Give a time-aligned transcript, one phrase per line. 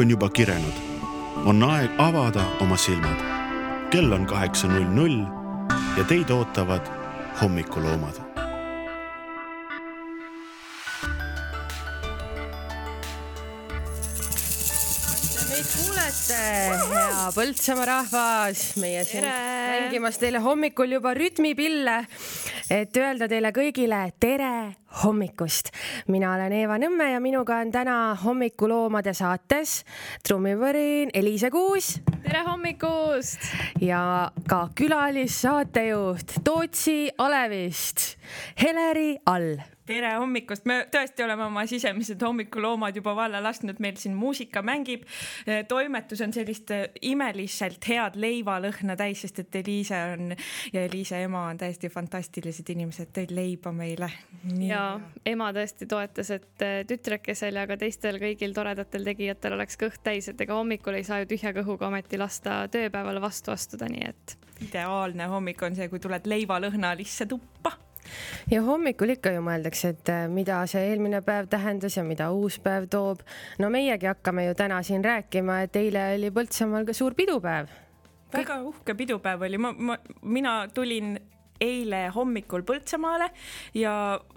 [0.00, 0.76] on juba kirenud.
[1.44, 3.20] on aeg avada oma silmad.
[3.90, 5.18] kell on kaheksa null null
[5.98, 6.88] ja teid ootavad
[7.42, 8.16] hommikuloomad
[15.74, 16.40] kuulete,
[16.94, 21.98] hea Põltsamaa rahvas, meie siin mängimas teile hommikul juba rütmipille,
[22.70, 25.72] et öelda teile kõigile tere hommikust.
[26.08, 29.84] mina olen Eeva Nõmme ja minuga on täna hommikuloomade saates
[30.26, 31.98] trummipõrin Eliise Kuus.
[32.22, 33.42] tere hommikust!
[33.80, 38.16] ja ka külalissaatejuht Tootsi Alevist,
[38.62, 39.58] Heleri All
[39.90, 45.06] tere hommikust, me tõesti oleme oma sisemised hommikuloomad juba valla lasknud, meil siin muusika mängib.
[45.68, 46.70] toimetus on sellist
[47.06, 50.34] imeliselt head leivalõhna täis, sest et Eliise on
[50.72, 54.10] ja Eliise ema on täiesti fantastilised inimesed, tõid leiba meile.
[54.62, 54.84] ja
[55.26, 60.40] ema tõesti toetas, et tütrekesel ja ka teistel kõigil toredatel tegijatel oleks kõht täis, et
[60.40, 64.38] ega hommikul ei saa ju tühja kõhuga ometi lasta tööpäevale vastu astuda, nii et.
[64.60, 67.74] ideaalne hommik on see, kui tuled leivalõhnalisse tuppa
[68.50, 72.58] ja hommikul ikka ju mõeldakse, et äh, mida see eelmine päev tähendas ja mida uus
[72.62, 73.24] päev toob.
[73.58, 77.68] no meiegi hakkame ju täna siin rääkima, et eile oli Põltsamaal ka suur pidupäev.
[78.32, 81.18] väga uhke pidupäev oli, ma, ma, mina tulin
[81.60, 83.28] eile hommikul Põltsamaale
[83.76, 83.94] ja,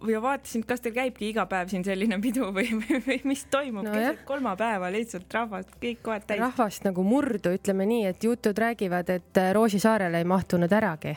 [0.08, 3.88] ja vaatasin, kas teil käibki iga päev siin selline pidu või, või, või mis toimub
[3.88, 6.44] no, keset kolmapäeva lihtsalt rahvast, kõik kohad täis.
[6.44, 11.16] rahvast nagu murdu, ütleme nii, et jutud räägivad, et Roosisaarele ei mahtunud äragi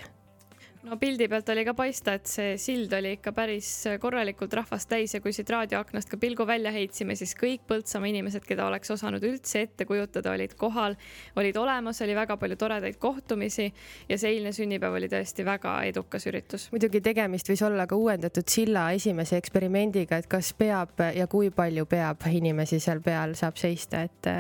[0.87, 3.69] no pildi pealt oli ka paista, et see sild oli ikka päris
[4.01, 8.45] korralikult rahvast täis ja kui siit raadioaknast ka pilgu välja heitsime, siis kõik Põltsamaa inimesed,
[8.47, 10.95] keda oleks osanud üldse ette kujutada, olid kohal,
[11.37, 13.67] olid olemas, oli väga palju toredaid kohtumisi
[14.09, 16.69] ja see eilne sünnipäev oli tõesti väga edukas üritus.
[16.75, 21.87] muidugi tegemist võis olla ka uuendatud silla esimese eksperimendiga, et kas peab ja kui palju
[21.91, 24.31] peab inimesi seal peal saab seista, et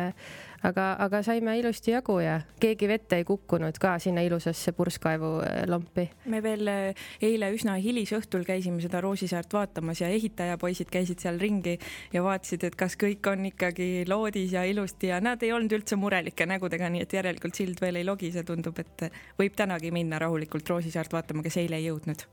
[0.66, 5.62] aga, aga saime ilusti jagu ja keegi vette ei kukkunud ka sinna ilusasse purskkaevu äh,
[5.70, 6.08] lompi.
[6.32, 11.76] me veel äh, eile üsna hilisõhtul käisime seda Roosisaart vaatamas ja ehitajapoisid käisid seal ringi
[12.12, 15.98] ja vaatasid, et kas kõik on ikkagi loodis ja ilusti ja nad ei olnud üldse
[16.00, 20.68] murelike nägudega, nii et järelikult sild veel ei logise, tundub, et võib tänagi minna rahulikult
[20.74, 22.26] Roosisaart vaatama, kes eile ei jõudnud.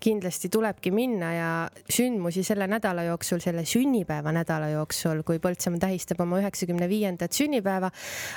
[0.00, 1.50] kindlasti tulebki minna ja
[1.88, 7.79] sündmusi selle nädala jooksul, selle sünnipäeva nädala jooksul, kui Põltsamaa tähistab oma üheksakümne viiendat sünnipäeva,
[7.80, 7.90] laupäeva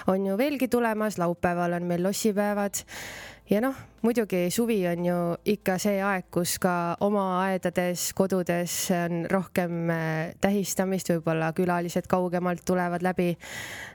[0.07, 2.83] on ju veelgi tulemas, laupäeval on meil lossipäevad
[3.49, 5.15] ja noh, muidugi suvi on ju
[5.45, 12.63] ikka see aeg, kus ka oma aedades, kodudes on rohkem äh, tähistamist, võib-olla külalised kaugemalt
[12.65, 13.35] tulevad läbi.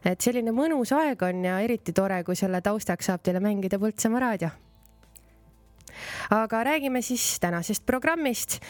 [0.05, 4.21] et selline mõnus aeg on ja eriti tore, kui selle taustaks saab teile mängida Põltsamaa
[4.21, 4.51] raadio.
[6.31, 8.61] aga räägime siis tänasest programmist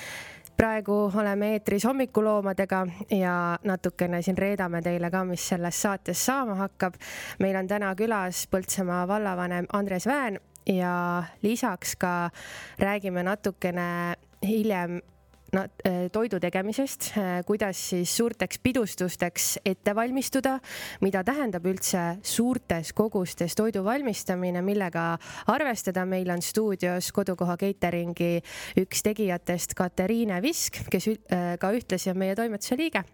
[0.59, 6.95] praegu oleme eetris hommikuloomadega ja natukene siin reedame teile ka, mis selles saates saama hakkab.
[7.39, 12.31] meil on täna külas Põltsamaa vallavanem Andres Vään ja lisaks ka
[12.79, 15.01] räägime natukene hiljem
[15.49, 20.59] Äh, toidu tegemisest, äh, kuidas siis suurteks pidustusteks ette valmistuda,
[21.01, 25.15] mida tähendab üldse suurtes kogustes toidu valmistamine, millega
[25.49, 26.05] arvestada.
[26.05, 28.43] meil on stuudios kodukoha cateringi
[28.77, 33.05] üks tegijatest Katariine Visk, kes äh, ka ühtlasi on meie toimetuse liige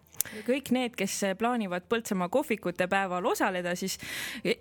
[0.47, 3.99] kõik need, kes plaanivad Põltsamaa kohvikute päeval osaleda, siis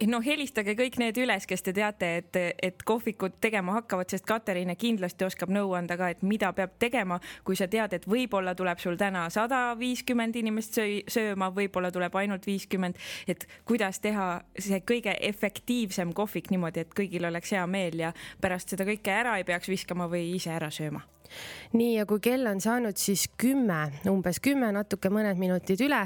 [0.07, 4.75] noh, helistage kõik need üles, kes te teate, et, et kohvikud tegema hakkavad, sest Katariine
[4.79, 8.81] kindlasti oskab nõu anda ka, et mida peab tegema, kui sa tead, et võib-olla tuleb
[8.83, 10.79] sul täna sada viiskümmend inimest
[11.11, 14.27] sööma, võib-olla tuleb ainult viiskümmend, et kuidas teha
[14.59, 19.37] see kõige efektiivsem kohvik niimoodi, et kõigil oleks hea meel ja pärast seda kõike ära
[19.39, 21.03] ei peaks viskama või ise ära sööma
[21.73, 23.79] nii, ja kui kell on saanud siis kümme,
[24.09, 26.05] umbes kümme, natuke mõned minutid üle,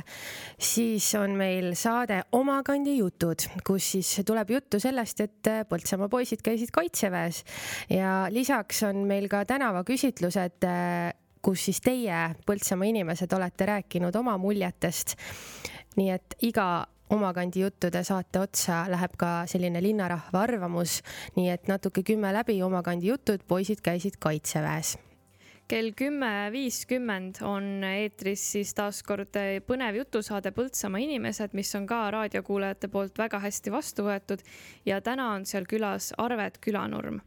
[0.60, 6.42] siis on meil saade Oma kandi jutud, kus siis tuleb juttu sellest, et Põltsamaa poisid
[6.46, 7.44] käisid kaitseväes.
[7.90, 10.68] Ja lisaks on meil ka tänavaküsitlused
[11.48, 15.16] kus siis teie, Põltsamaa inimesed, olete rääkinud oma muljetest.
[15.98, 21.02] nii et iga omakandi juttude saate otsa läheb ka selline linnarahva arvamus,
[21.40, 24.98] nii et natuke kümme läbi omakandi jutud, poisid käisid kaitseväes
[25.68, 29.36] kell kümme viiskümmend on eetris siis taas kord
[29.68, 34.44] põnev jutusaade Põltsamaa inimesed, mis on ka raadiokuulajate poolt väga hästi vastu võetud
[34.88, 37.19] ja täna on seal külas Arvet Külanurm.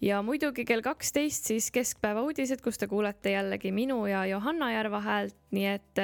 [0.00, 5.00] ja muidugi kell kaksteist siis keskpäeva uudised, kus te kuulete jällegi minu ja Johanna Järva
[5.00, 6.02] häält, nii et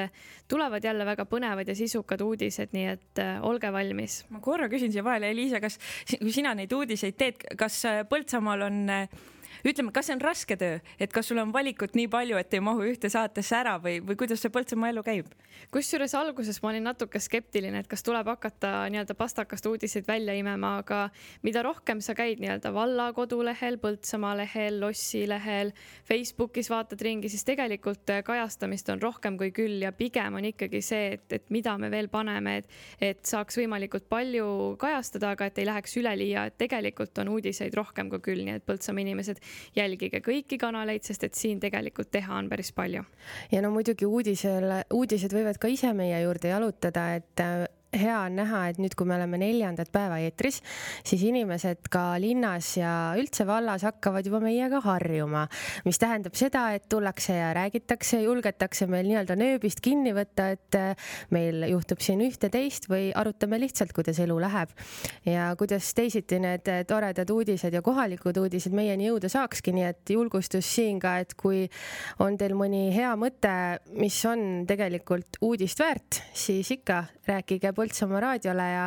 [0.49, 4.25] tulevad jälle väga põnevad ja sisukad uudised, nii et olge valmis.
[4.31, 5.79] ma korra küsin siia vahele, Liisa, kas,
[6.19, 8.89] kui sina neid uudiseid teed, kas Põltsamaal on
[9.67, 12.65] ütleme, kas see on raske töö, et kas sul on valikut nii palju, et ei
[12.65, 15.31] mahu ühte saatesse ära või, või kuidas see Põltsamaa elu käib?
[15.75, 20.77] kusjuures alguses ma olin natuke skeptiline, et kas tuleb hakata nii-öelda pastakast uudiseid välja imema,
[20.81, 21.03] aga
[21.47, 25.73] mida rohkem sa käid nii-öelda valla kodulehel, Põltsamaa lehel, Lossi lehel,
[26.09, 31.15] Facebookis vaatad ringi, siis tegelikult kajastamist on rohkem kui küll ja pigem on ikkagi see,
[31.19, 32.73] et, et mida me veel paneme, et,
[33.13, 38.11] et saaks võimalikult palju kajastada, aga et ei läheks üleliia, et tegelikult on uudiseid rohkem
[38.11, 39.41] kui küll, nii et Põltsamaa inimesed
[39.77, 43.05] jälgige kõiki kanaleid, sest et siin tegelikult teha on päris palju.
[43.53, 47.45] ja no muidugi uudisele, uudised võivad ka ise meie juurde jalutada, et
[47.93, 50.61] hea on näha, et nüüd, kui me oleme neljandat päeva eetris,
[51.07, 55.47] siis inimesed ka linnas ja üldse vallas hakkavad juba meiega harjuma,
[55.87, 61.11] mis tähendab seda, et tullakse ja räägitakse, julgetakse meil nii-öelda nööbist kinni võtta, et äh,
[61.35, 64.75] meil juhtub siin ühte-teist või arutame lihtsalt, kuidas elu läheb.
[65.27, 70.69] Ja kuidas teisiti need toredad uudised ja kohalikud uudised meieni jõuda saakski, nii et julgustus
[70.77, 71.67] siin ka, et kui
[72.23, 73.53] on teil mõni hea mõte,
[73.99, 78.87] mis on tegelikult uudist väärt, siis ikka rääkige Põltsamaa raadiole ja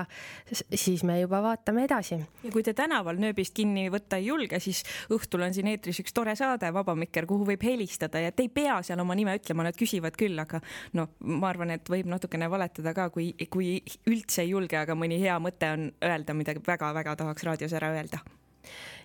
[0.54, 2.20] siis me juba vaatame edasi.
[2.44, 6.14] ja kui te tänaval nööbist kinni võtta ei julge, siis õhtul on siin eetris üks
[6.14, 9.66] tore saade Vaba Mikker, kuhu võib helistada ja te ei pea seal oma nime ütlema,
[9.66, 10.62] nad küsivad küll, aga
[11.00, 13.76] noh, ma arvan, et võib natukene valetada ka, kui, kui
[14.10, 18.22] üldse ei julge, aga mõni hea mõte on öelda, mida väga-väga tahaks raadios ära öelda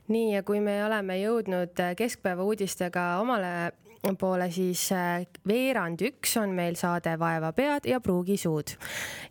[0.08, 3.72] nii, ja kui me oleme jõudnud keskpäeva uudistega omale
[4.18, 8.76] poole, siis äh, veerand üks on meil saade Vaevapead ja pruugisuud.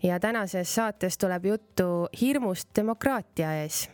[0.03, 3.89] ja tänases saates tuleb juttu hirmust demokraatia ees.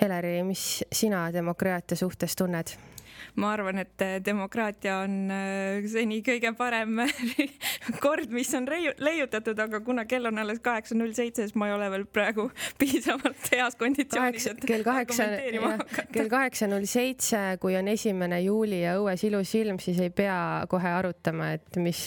[0.00, 2.72] Heleri, mis sina demokraatia suhtes tunned?
[3.40, 7.02] Ma arvan, et äh, demokraatia on äh, seni kõige parem
[8.04, 11.74] kord, mis on leiutatud, aga kuna kell on alles kaheksa null seitse, siis ma ei
[11.76, 12.48] ole veel praegu
[12.80, 15.28] piisavalt heas konditsioonis, et kell kaheksa,
[16.12, 20.38] kell kaheksa null seitse, kui on esimene juuli ja õues ilus ilm, siis ei pea
[20.70, 22.04] kohe arutama, et mis,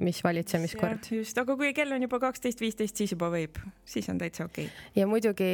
[0.00, 1.12] mis valitsemiskord.
[1.20, 4.70] just, aga kui kell on juba kaksteist viisteist, siis juba võib, siis on täitsa okei.
[4.70, 4.90] Okay..
[4.98, 5.50] ja muidugi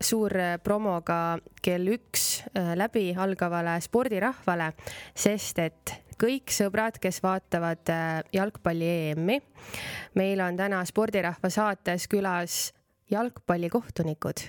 [0.00, 4.72] suur äh, promoga kell üks äh, läbi algavale spordirahvale,
[5.14, 9.40] sest et kõik sõbrad, kes vaatavad äh, jalgpalli EM-i,
[10.20, 12.70] meil on täna spordirahva saates külas
[13.12, 14.48] jalgpallikohtunikud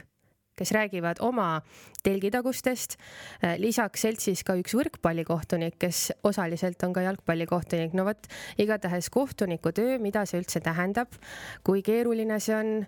[0.62, 1.64] kes räägivad oma
[2.04, 2.98] telgitagustest.
[3.58, 7.96] lisaks seltsis ka üks võrkpallikohtunik, kes osaliselt on ka jalgpallikohtunik.
[7.98, 8.28] no vot,
[8.62, 11.18] igatahes kohtuniku töö, mida see üldse tähendab,
[11.66, 12.86] kui keeruline see on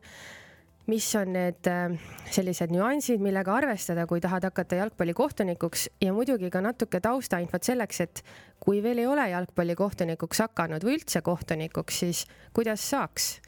[0.88, 1.94] mis on need äh,
[2.32, 8.24] sellised nüansid, millega arvestada, kui tahad hakata jalgpallikohtunikuks ja muidugi ka natuke taustainfot selleks, et
[8.64, 13.40] kui veel ei ole jalgpallikohtunikuks hakanud või üldse kohtunikuks, siis kuidas saaks.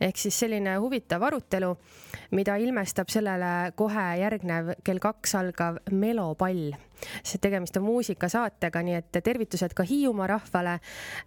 [0.00, 1.72] ehk siis selline huvitav arutelu,
[2.30, 6.74] mida ilmestab sellele kohe järgnev kell kaks algav melopall.
[7.22, 10.78] see tegemist on muusikasaatega, nii et tervitused ka Hiiumaa rahvale.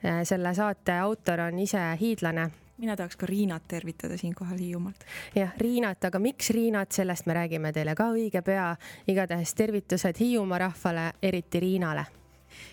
[0.05, 5.05] Äh, selle saate autor on ise hiidlane mina tahaks ka Riinat tervitada siinkohal Hiiumaalt.
[5.35, 8.75] jah, Riinat, aga miks Riinat, sellest me räägime teile ka õige pea.
[9.07, 12.05] igatahes tervitused Hiiumaa rahvale, eriti Riinale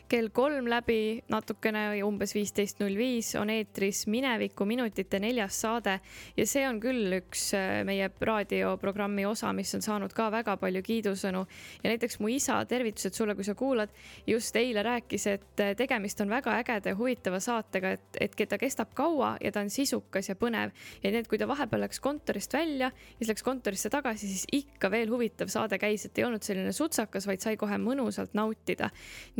[0.09, 5.97] kell kolm läbi natukene, umbes viisteist null viis on eetris Mineviku minutite neljas saade
[6.37, 10.83] ja see on küll üks äh, meie raadioprogrammi osa, mis on saanud ka väga palju
[10.85, 11.45] kiidusõnu.
[11.83, 13.93] ja näiteks mu isa, tervitused sulle, kui sa kuulad,
[14.26, 18.59] just eile rääkis, et äh, tegemist on väga ägeda ja huvitava saatega, et, et ta
[18.61, 22.02] kestab kaua ja ta on sisukas ja põnev ja nii, et kui ta vahepeal läks
[22.05, 26.28] kontorist välja ja siis läks kontorisse tagasi, siis ikka veel huvitav saade käis, et ei
[26.28, 28.90] olnud selline sutsakas, vaid sai kohe mõnusalt nautida.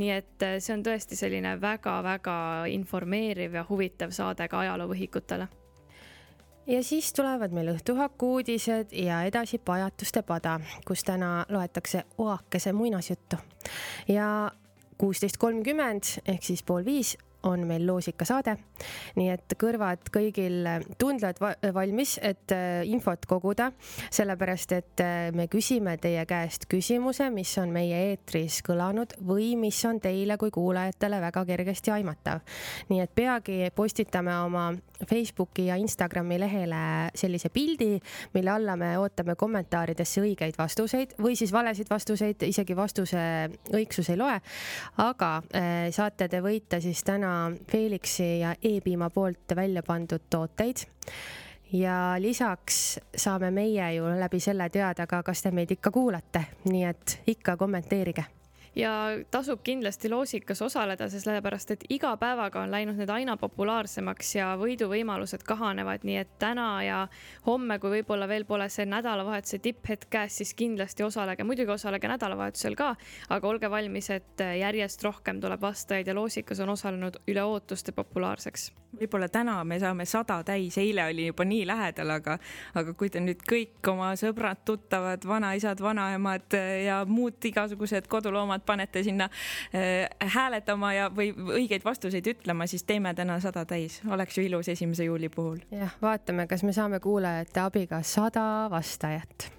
[0.01, 2.39] nii et äh, see on tõesti selline väga-väga
[2.73, 5.49] informeeriv ja huvitav saade ka ajaloovõhikutele
[6.67, 13.37] ja siis tulevad meil õhtuhaku uudised ja edasi Pajatuste pada, kus täna loetakse oakese muinasjuttu.
[14.09, 14.51] ja
[14.99, 18.57] kuusteist kolmkümmend ehk siis pool viis on meil loosikasaade.
[19.17, 20.67] nii et kõrvad kõigil
[20.99, 21.39] tundlad
[21.75, 23.71] valmis, et äh, infot koguda,
[24.11, 29.79] sellepärast et äh, me küsime teie käest küsimuse, mis on meie eetris kõlanud või mis
[29.89, 32.41] on teile kui kuulajatele väga kergesti aimatav.
[32.89, 34.71] nii et peagi postitame oma
[35.09, 37.99] Facebooki ja Instagrami lehele sellise pildi,
[38.35, 43.25] mille alla me ootame kommentaaridesse õigeid vastuseid või siis valesid vastuseid, isegi vastuse
[43.75, 44.41] õigsus ei loe.
[45.05, 50.87] aga äh, saate te võita siis täna Felixi ja E-piima poolt välja pandud tooteid.
[51.75, 56.85] Ja lisaks saame meie ju läbi selle teada ka, kas te meid ikka kuulate, nii
[56.87, 58.25] et ikka kommenteerige
[58.77, 58.93] ja
[59.31, 65.45] tasub kindlasti loosikas osaleda, sellepärast et iga päevaga on läinud need aina populaarsemaks ja võiduvõimalused
[65.47, 67.01] kahanevad, nii et täna ja
[67.47, 72.79] homme, kui võib-olla veel pole see nädalavahetuse tipphetk käes, siis kindlasti osalege, muidugi osalege nädalavahetusel
[72.79, 72.95] ka,
[73.35, 78.73] aga olge valmis, et järjest rohkem tuleb vastajaid ja loosikas on osalenud üle ootuste populaarseks.
[78.95, 82.37] Võib-olla täna me saame sada täis, eile oli juba nii lähedal, aga,
[82.79, 86.55] aga kui te nüüd kõik oma sõbrad, tuttavad, vanaisad, vanaemad
[86.85, 89.29] ja muud igasugused koduloomad panete sinna
[89.75, 94.69] äh, hääletama ja, või õigeid vastuseid ütlema, siis teeme täna sada täis, oleks ju ilus
[94.73, 95.61] esimese juuli puhul.
[95.75, 99.51] jah, vaatame, kas me saame kuulajate abiga sada vastajat.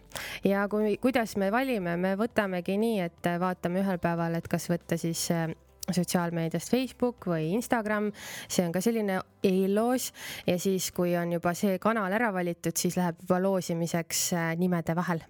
[0.48, 4.98] Ja kui, kuidas me valime, me võtamegi nii, et vaatame ühel päeval, et kas võtta
[5.00, 5.50] siis äh,
[5.92, 8.12] sotsiaalmeediast Facebook või Instagram,
[8.48, 10.12] see on ka selline eelloos.
[10.48, 14.98] Ja siis, kui on juba see kanal ära valitud, siis läheb juba loosimiseks äh, nimede
[14.98, 15.24] vahel.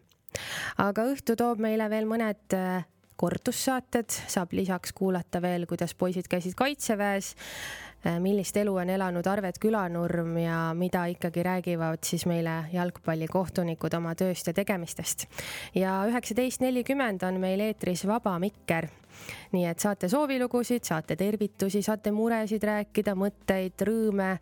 [0.83, 2.55] aga õhtu toob meile veel mõned
[3.15, 7.31] kordussaated, saab lisaks kuulata veel, kuidas poisid käisid kaitseväes,
[8.05, 14.15] äh, millist elu on elanud Arvet Külanurm ja mida ikkagi räägivad siis meile jalgpallikohtunikud oma
[14.15, 15.27] tööst ja tegemistest.
[15.75, 18.89] ja üheksateist nelikümmend on meil eetris Vaba Mikker.
[19.51, 24.35] nii et saate soovilugusid, saate tervitusi, saate muresid rääkida, mõtteid, rõõme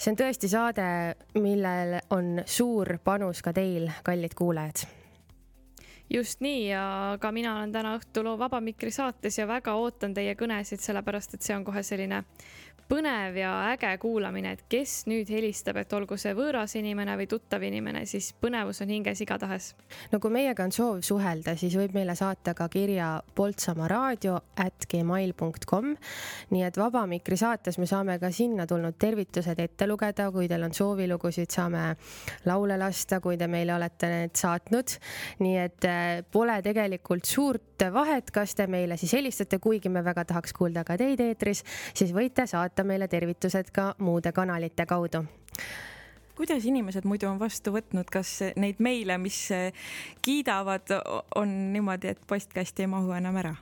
[0.00, 0.86] see on tõesti saade,
[1.34, 4.99] millel on suur panus ka teil, kallid kuulajad
[6.10, 6.82] just nii ja
[7.20, 11.46] ka mina olen täna õhtul Vaba Mikri saates ja väga ootan teie kõnesid, sellepärast et
[11.46, 12.24] see on kohe selline
[12.90, 17.62] põnev ja äge kuulamine, et kes nüüd helistab, et olgu see võõras inimene või tuttav
[17.62, 19.68] inimene, siis põnevus on hinges igatahes.
[20.10, 25.94] no kui meiega on soov suhelda, siis võib meile saata ka kirja poltsamaraadio at gmail.com.
[26.50, 30.66] nii et Vaba Mikri saates me saame ka sinna tulnud tervitused ette lugeda, kui teil
[30.66, 31.94] on soovilugusid, saame
[32.50, 34.98] laule lasta, kui te meile olete need saatnud.
[35.38, 35.90] nii et
[36.32, 40.98] pole tegelikult suurt vahet, kas te meile siis helistate, kuigi me väga tahaks kuulda ka
[41.00, 41.64] teid eetris,
[41.94, 45.24] siis võite saata meile tervitused ka muude kanalite kaudu
[46.40, 49.42] kuidas inimesed muidu on vastu võtnud, kas neid meile, mis
[50.24, 50.88] kiidavad,
[51.36, 53.52] on niimoodi, et postkasti ei mahu enam ära?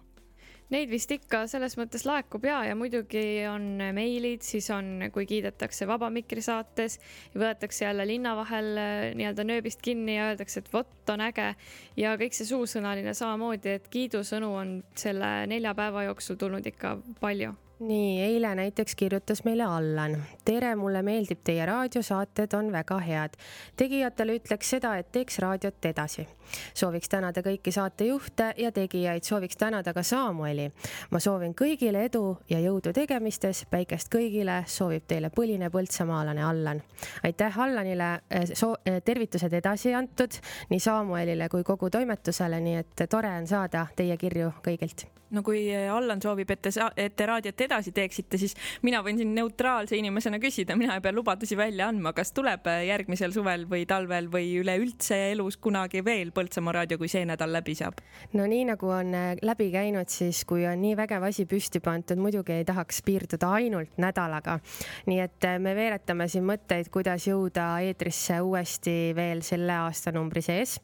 [0.69, 5.87] Neid vist ikka selles mõttes laekub ja, ja muidugi on meilid, siis on, kui kiidetakse
[5.89, 6.99] Vaba Mikri saates,
[7.33, 8.69] võetakse jälle linna vahel
[9.17, 11.55] nii-öelda nööbist kinni ja öeldakse, et vot on äge.
[11.97, 17.57] Ja kõik see suusõnaline samamoodi, et kiidusõnu on selle nelja päeva jooksul tulnud ikka palju
[17.81, 20.23] nii, eile näiteks kirjutas meile Allan.
[20.45, 23.31] tere, mulle meeldib teie raadiosaated, on väga head.
[23.77, 26.29] tegijatele ütleks seda, et teeks raadiot edasi.
[26.75, 30.73] sooviks tänada kõiki saatejuhte ja tegijaid, sooviks tänada ka Samueli.
[31.11, 36.83] ma soovin kõigile edu ja jõudu tegemistes, päikest kõigile, soovib teile põline põltsamaalane Allan.
[37.23, 38.43] aitäh Allanile, eh,
[38.85, 40.31] eh, tervitused edasi antud
[40.71, 45.63] nii Samuelile kui kogu toimetusele, nii et tore on saada teie kirju kõigilt no kui
[45.75, 48.55] Allan soovib, et te, et te raadiot edasi teeksite, siis
[48.87, 53.35] mina võin siin neutraalse inimesena küsida, mina ei pea lubadusi välja andma, kas tuleb järgmisel
[53.35, 58.03] suvel või talvel või üleüldse elus kunagi veel Põltsamaa raadio, kui see nädal läbi saab?
[58.37, 62.21] no nii nagu on äh, läbi käinud, siis kui on nii vägev asi püsti pandud,
[62.21, 64.59] muidugi ei tahaks piirduda ainult nädalaga.
[65.07, 70.79] nii et äh, me veeretame siin mõtteid, kuidas jõuda eetrisse uuesti veel selle aastanumbri sees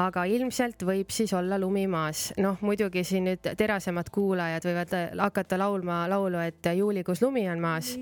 [0.00, 2.30] aga ilmselt võib siis olla lumi maas.
[2.42, 7.94] noh, muidugi siin nüüd terasemad kuulajad võivad hakata laulma laulu, et juulikuus lumi on maas.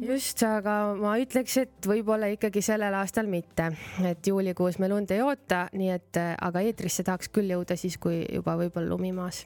[0.00, 3.70] just, aga ma ütleks, et võib-olla ikkagi sellel aastal mitte,
[4.04, 8.24] et juulikuus me lund ei oota, nii et aga eetrisse tahaks küll jõuda siis, kui
[8.32, 9.44] juba võib-olla lumi maas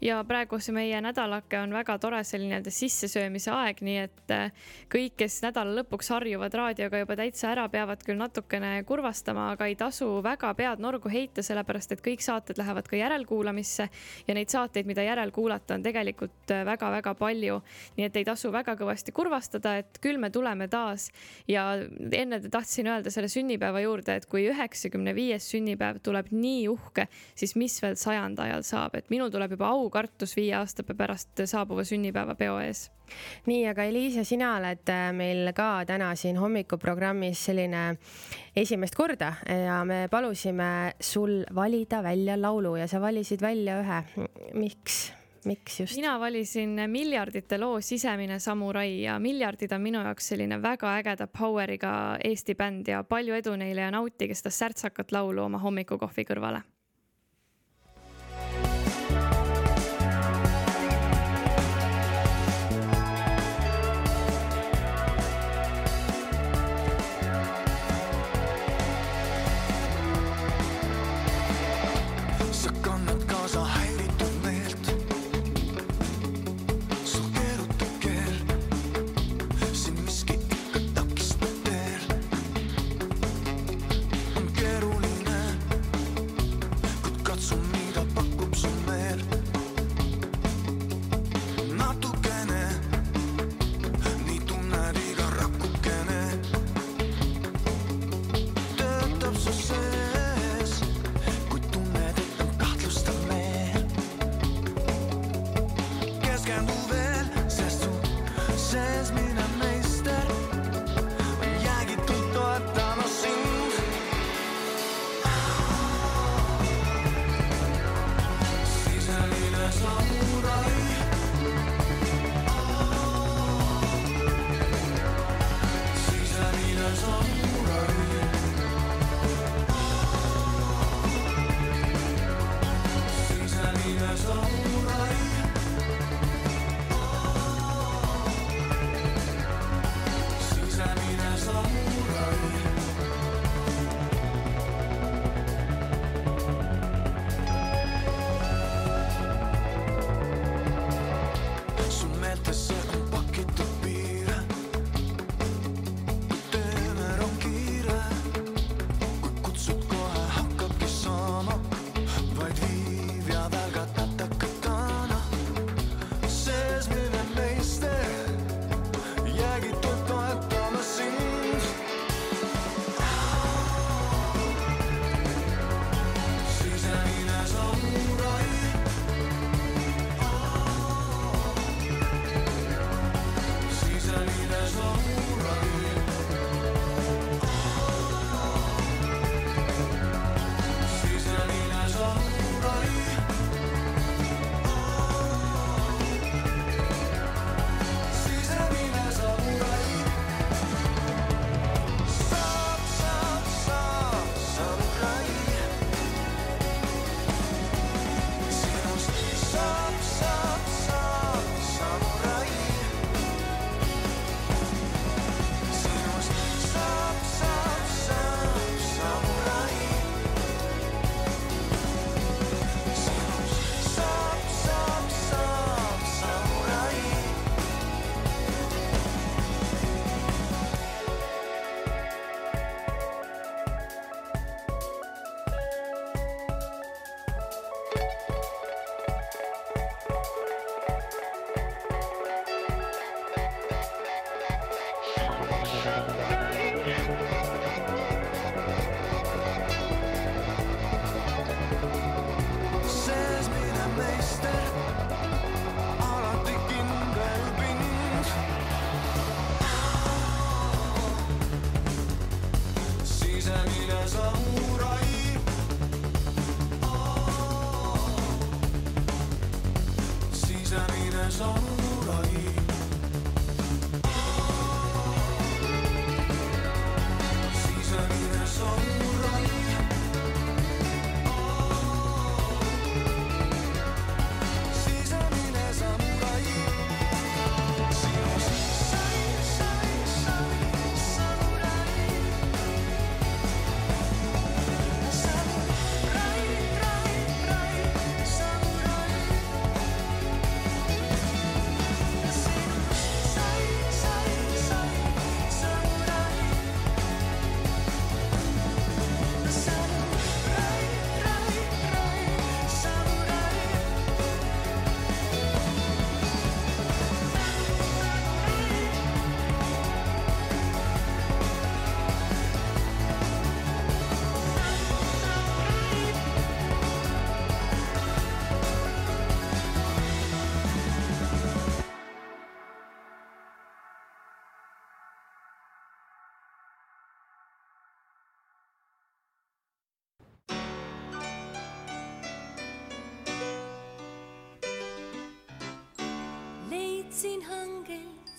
[0.00, 4.52] ja praegu see meie nädalake on väga tore selline sissesöömise aeg, nii et äh,
[4.92, 9.76] kõik, kes nädala lõpuks harjuvad raadioga juba täitsa ära, peavad küll natukene kurvastama, aga ei
[9.78, 13.88] tasu väga pead norgu heita, sellepärast et kõik saated lähevad ka järelkuulamisse
[14.28, 17.60] ja neid saateid, mida järelkuulata, on tegelikult väga-väga äh, palju.
[17.98, 21.08] nii et ei tasu väga kõvasti kurvastada, et küll me tuleme taas
[21.48, 21.72] ja
[22.12, 27.56] enne tahtsin öelda selle sünnipäeva juurde, et kui üheksakümne viies sünnipäev tuleb nii uhke, siis
[27.58, 32.58] mis veel sajanda ajal saab, et minul tuleb juba aukartus viie aasta pärast saabuva sünnipäevapeo
[32.60, 32.88] ees.
[33.48, 37.84] nii, aga Eliise, sina oled äh, meil ka täna siin hommikuprogrammis selline
[38.56, 44.02] esimest korda ja me palusime sul valida välja laulu ja sa valisid välja ühe.
[44.54, 45.08] miks?
[45.48, 45.96] miks just?
[45.96, 51.92] mina valisin Miljardite loo Sisemine samurai ja Miljardid on minu jaoks selline väga ägeda power'iga
[52.24, 56.62] Eesti bänd ja palju edu neile ja nautige seda särtsakat laulu oma hommikukohvi kõrvale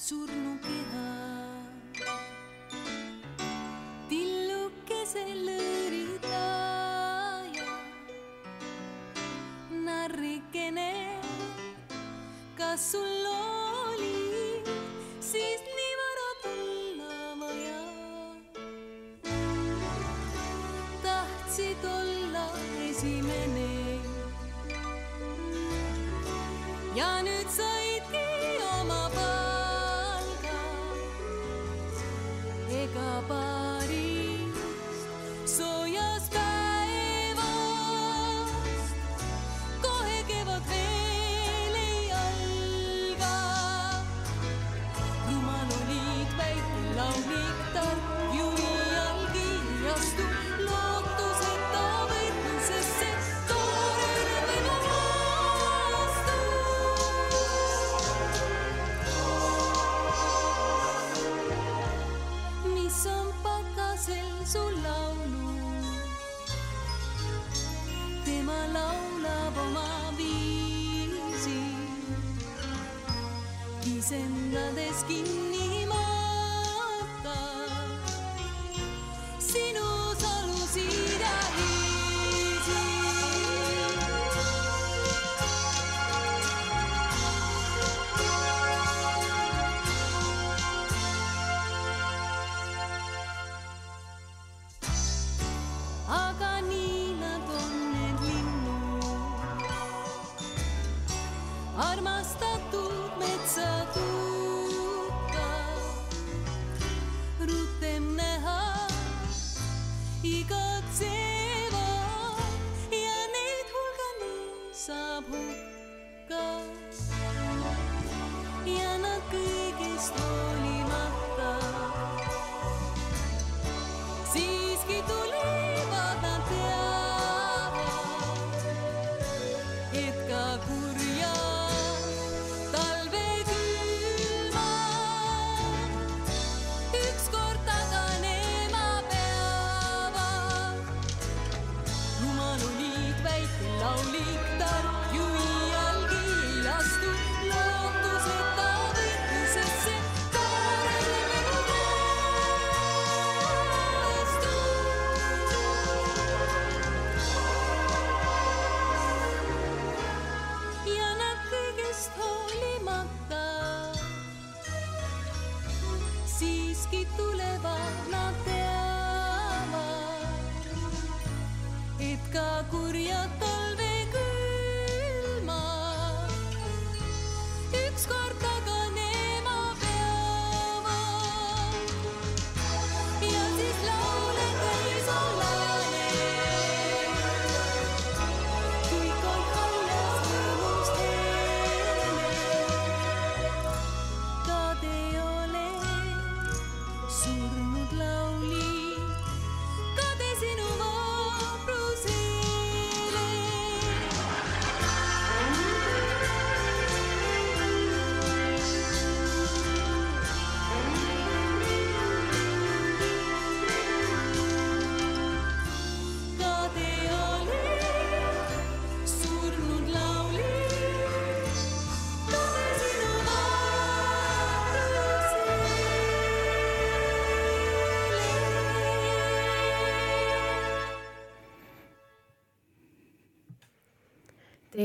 [0.10, 0.39] sur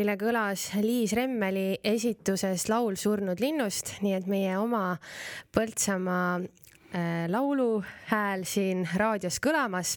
[0.05, 4.99] Teile kõlas Liis Remmeli esituses laul Surnud linnust, nii et meie oma
[5.57, 9.95] Põltsamaa äh, lauluhääl siin raadios kõlamas.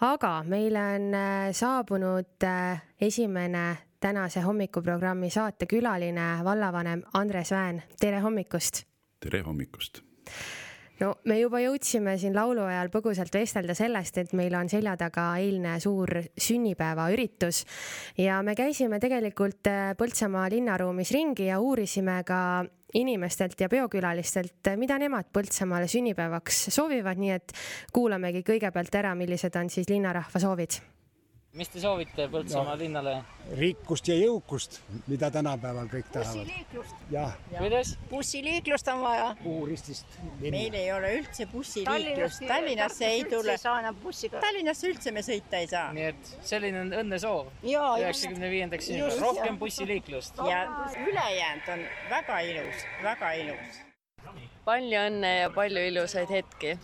[0.00, 3.66] aga meile on äh, saabunud äh, esimene
[4.00, 7.82] tänase hommikuprogrammi saatekülaline, vallavanem Andres Vään.
[8.00, 8.86] tere hommikust!
[9.20, 10.00] tere hommikust!
[11.00, 15.30] No me juba jõudsime siin laulu ajal põgusalt vestelda sellest, et meil on selja taga
[15.40, 17.64] eilne suur sünnipäevaüritus
[18.24, 22.40] ja me käisime tegelikult äh, Põltsamaa linnaruumis ringi ja uurisime ka
[22.94, 27.56] inimestelt ja peokülalistelt, mida nemad Põltsamaale sünnipäevaks soovivad, nii et
[27.92, 30.80] kuulamegi kõigepealt ära, millised on siis linnarahva soovid.
[31.58, 32.78] Mis te soovite Põltsamaa no.
[32.80, 33.14] linnale?
[33.58, 36.44] rikkust ja jõukust, mida tänapäeval kõik tahavad.
[36.44, 37.06] bussiliiklust.
[37.10, 37.94] jah, kuidas?
[38.10, 39.28] bussiliiklust on vaja.
[39.42, 40.82] Puuristist meil linna.
[40.82, 43.56] ei ole üldse bussiliiklust, Tallinnasse ei tule.
[44.40, 45.88] Tallinnasse üldse me sõita ei saa.
[45.96, 49.20] nii et selline on õnnesoov üheksakümne viiendaks jah.
[49.22, 50.38] rohkem bussiliiklust.
[50.50, 50.64] ja
[51.06, 53.82] ülejäänud on väga ilus, väga ilus.
[54.68, 56.78] palju õnne ja palju ilusaid hetki.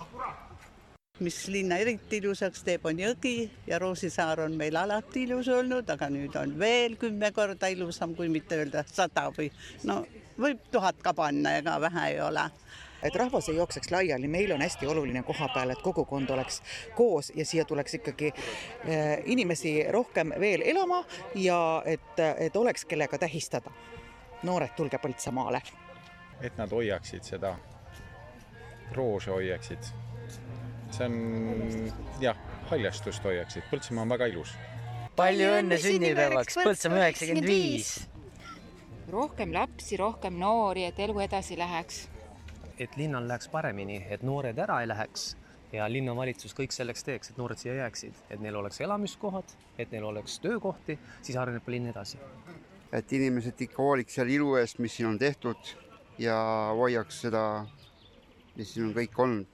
[1.20, 6.09] Mis linna eriti ilusaks teeb, on jõgi ja Roosisaar on meil alati ilus olnud, aga
[6.11, 9.46] nüüd on veel kümme korda ilusam, kui mitte öelda sada või
[9.87, 10.00] no
[10.35, 12.48] võib tuhat ka panna, ega vähe ei ole
[13.05, 16.62] et rahvas ei jookseks laiali, meil on hästi oluline koha peal, et kogukond oleks
[16.96, 23.18] koos ja siia tuleks ikkagi eh, inimesi rohkem veel elama ja et, et oleks, kellega
[23.18, 23.70] tähistada.
[24.42, 25.62] noored, tulge Põltsamaale.
[26.40, 27.55] et nad hoiaksid seda,
[28.92, 30.03] roose hoiaksid.
[30.94, 32.38] See on jah,
[32.70, 34.54] haljastust hoiaksid, Põltsamaa on väga ilus.
[35.16, 37.94] palju õnne sünnipäevaks, Põltsamaa üheksakümmend viis.
[39.11, 42.09] rohkem lapsi, rohkem noori, et elu edasi läheks.
[42.78, 45.35] et linnal läheks paremini, et noored ära ei läheks
[45.74, 50.04] ja linnavalitsus kõik selleks teeks, et noored siia jääksid, et neil oleks elamiskohad, et neil
[50.04, 52.18] oleks töökohti, siis areneb linn edasi.
[52.92, 55.72] et inimesed ikka hooliks seal ilu eest, mis siin on tehtud
[56.18, 56.37] ja
[56.78, 57.66] hoiaks seda,
[58.57, 59.53] mis siin on kõik olnud.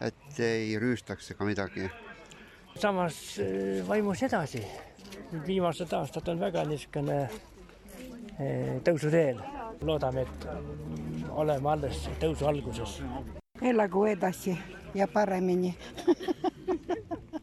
[0.00, 1.90] Et ei rüüstaks ega midagi.
[2.76, 4.62] samas äh, vaimus edasi.
[5.46, 7.30] viimased aastad on väga niisugune äh,
[8.84, 9.40] tõusuteel.
[9.80, 13.02] loodame, et mm, oleme alles tõusu alguses.
[13.62, 14.56] elagu edasi
[14.94, 15.74] ja paremini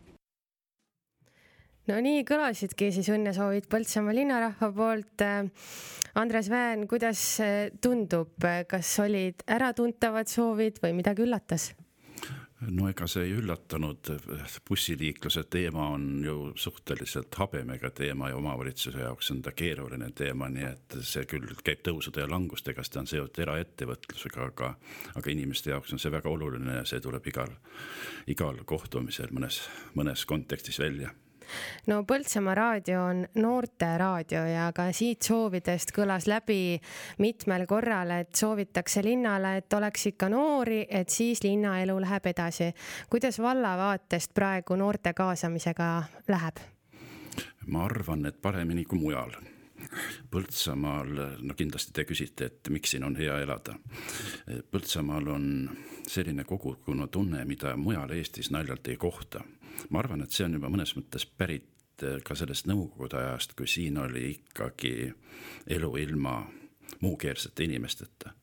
[1.89, 5.21] no nii kõlasidki siis õnnesoovid Põltsamaa linnarahva poolt.
[6.13, 7.41] Andres Väen, kuidas
[7.81, 8.37] tundub,
[8.69, 11.71] kas olid äratuntavad soovid või midagi üllatas?
[12.71, 14.11] No ega see ei üllatanud,
[14.67, 20.67] bussiliikluse teema on ju suhteliselt habemega teema ja omavalitsuse jaoks on ta keeruline teema, nii
[20.69, 24.73] et see küll käib tõusude ja langustega, sest ta on seotud eraettevõtlusega, aga,
[25.15, 27.57] aga inimeste jaoks on see väga oluline ja see tuleb igal,
[28.27, 29.63] igal kohtumisel mõnes,
[29.97, 31.13] mõnes kontekstis välja
[31.87, 36.79] no Põltsamaa raadio on noorteraadio ja ka siit soovidest kõlas läbi
[37.19, 42.73] mitmel korral, et soovitakse linnale, et oleks ikka noori, et siis linnaelu läheb edasi.
[43.09, 46.61] kuidas valla vaatest praegu noorte kaasamisega läheb?
[47.67, 49.31] ma arvan, et paremini kui mujal
[50.31, 53.75] Põltsamaal, no kindlasti te küsite, et miks siin on hea elada.
[54.71, 55.49] Põltsamaal on
[56.07, 59.43] selline kogukonna tunne, mida mujal Eestis naljalt ei kohta
[59.89, 63.69] ma arvan, et see on juba mõnes mõttes pärit eh, ka sellest nõukogude ajast, kui
[63.69, 65.11] siin oli ikkagi
[65.75, 66.39] elu ilma
[67.03, 68.33] muukeelsete inimesteta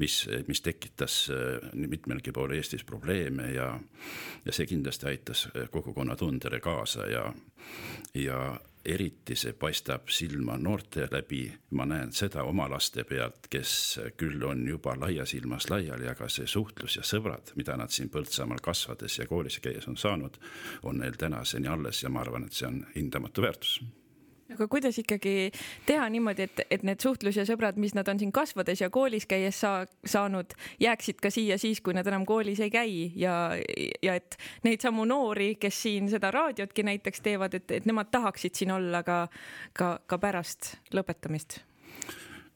[0.00, 3.68] mis, mis tekitas nii mitmelgi pool Eestis probleeme ja,
[4.44, 7.28] ja see kindlasti aitas kogukonnatundele kaasa ja,
[8.18, 8.40] ja
[8.84, 13.74] eriti see paistab silma noorte läbi, ma näen seda oma laste pealt, kes
[14.20, 18.60] küll on juba laias ilmas laiali, aga see suhtlus ja sõbrad, mida nad siin Põltsamaal
[18.62, 20.38] kasvades ja koolis käies on saanud,
[20.82, 23.78] on neil tänaseni alles ja ma arvan, et see on hindamatu väärtus
[24.52, 25.50] aga kuidas ikkagi
[25.86, 29.26] teha niimoodi, et, et need suhtlus ja sõbrad, mis nad on siin kasvades ja koolis
[29.30, 30.52] käies saa, saanud,
[30.82, 33.36] jääksid ka siia siis, kui nad enam koolis ei käi ja,
[34.02, 38.54] ja et neid samu noori, kes siin seda raadiotki näiteks teevad, et, et nemad tahaksid
[38.54, 39.24] siin olla ka,
[39.72, 41.62] ka, ka pärast lõpetamist?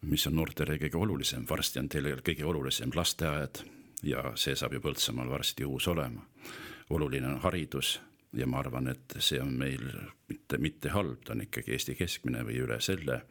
[0.09, 3.65] mis on noortele kõige olulisem, varsti on teil kõige olulisem lasteaed
[4.07, 6.23] ja see saab ju Põltsamaal varsti uus olema.
[6.91, 7.99] oluline on haridus
[8.33, 9.85] ja ma arvan, et see on meil
[10.29, 13.23] mitte, mitte halb, ta on ikkagi Eesti keskmine või üle selle.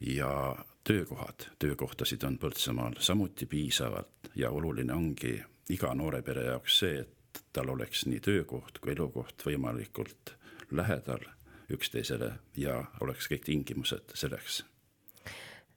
[0.00, 5.34] ja töökohad, töökohtasid on Põltsamaal samuti piisavalt ja oluline ongi
[5.70, 10.34] iga noore pere jaoks see, et tal oleks nii töökoht kui elukoht võimalikult
[10.70, 11.26] lähedal
[11.72, 14.62] üksteisele ja oleks kõik tingimused selleks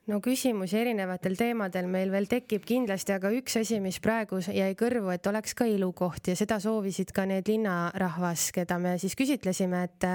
[0.10, 5.12] no küsimusi erinevatel teemadel meil veel tekib kindlasti, aga üks asi, mis praegu jäi kõrvu,
[5.14, 10.08] et oleks ka elukoht ja seda soovisid ka need linnarahvas, keda me siis küsitlesime, et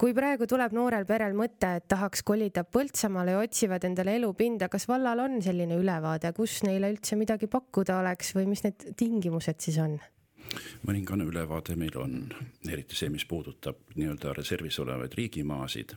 [0.00, 4.88] kui praegu tuleb noorel perel mõte, et tahaks kolida Põltsamaale ja otsivad endale elupinda, kas
[4.90, 9.80] vallal on selline ülevaade, kus neile üldse midagi pakkuda oleks või mis need tingimused siis
[9.82, 9.98] on?
[10.86, 12.16] Mõningane ülevaade meil on,
[12.68, 15.96] eriti see, mis puudutab nii-öelda reservis olevaid riigimaasid,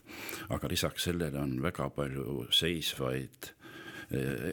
[0.50, 3.54] aga lisaks sellele on väga palju seisvaid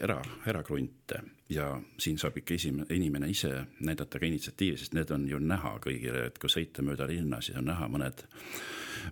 [0.02, 5.26] era, erakrunte ja siin saab ikka esimene, inimene ise näidata ka initsiatiivi, sest need on
[5.30, 8.22] ju näha kõigile, et kui sõita mööda linna, siis on näha mõned,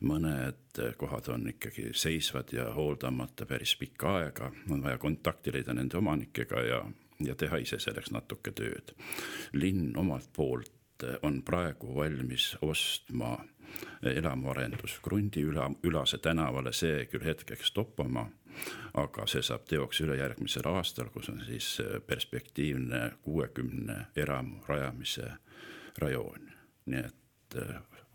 [0.06, 5.98] mõned kohad on ikkagi seisvad ja hooldamata päris pikka aega, on vaja kontakti leida nende
[5.98, 6.84] omanikega ja
[7.24, 8.92] ja teha ise selleks natuke tööd.
[9.54, 10.75] linn omalt poolt
[11.22, 13.38] on praegu valmis ostma
[14.04, 18.28] elamuarendus Krundi üla, Ülase tänavale, see küll hetkeks toppama,
[18.94, 25.32] aga see saab teoks ülejärgmisel aastal, kus on siis perspektiivne kuuekümne eramu rajamise
[25.98, 26.52] rajoon.
[26.86, 27.56] nii et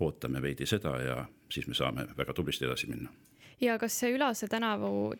[0.00, 3.10] ootame veidi seda ja siis me saame väga tublisti edasi minna
[3.60, 5.14] ja kas see Ülase tänavu,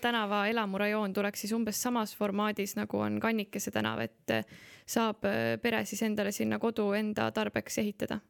[0.00, 4.34] tänava elamurajoon tuleks siis umbes samas formaadis, nagu on Kannikese tänav, et
[4.86, 8.20] saab äh, pere siis endale sinna kodu enda tarbeks ehitada?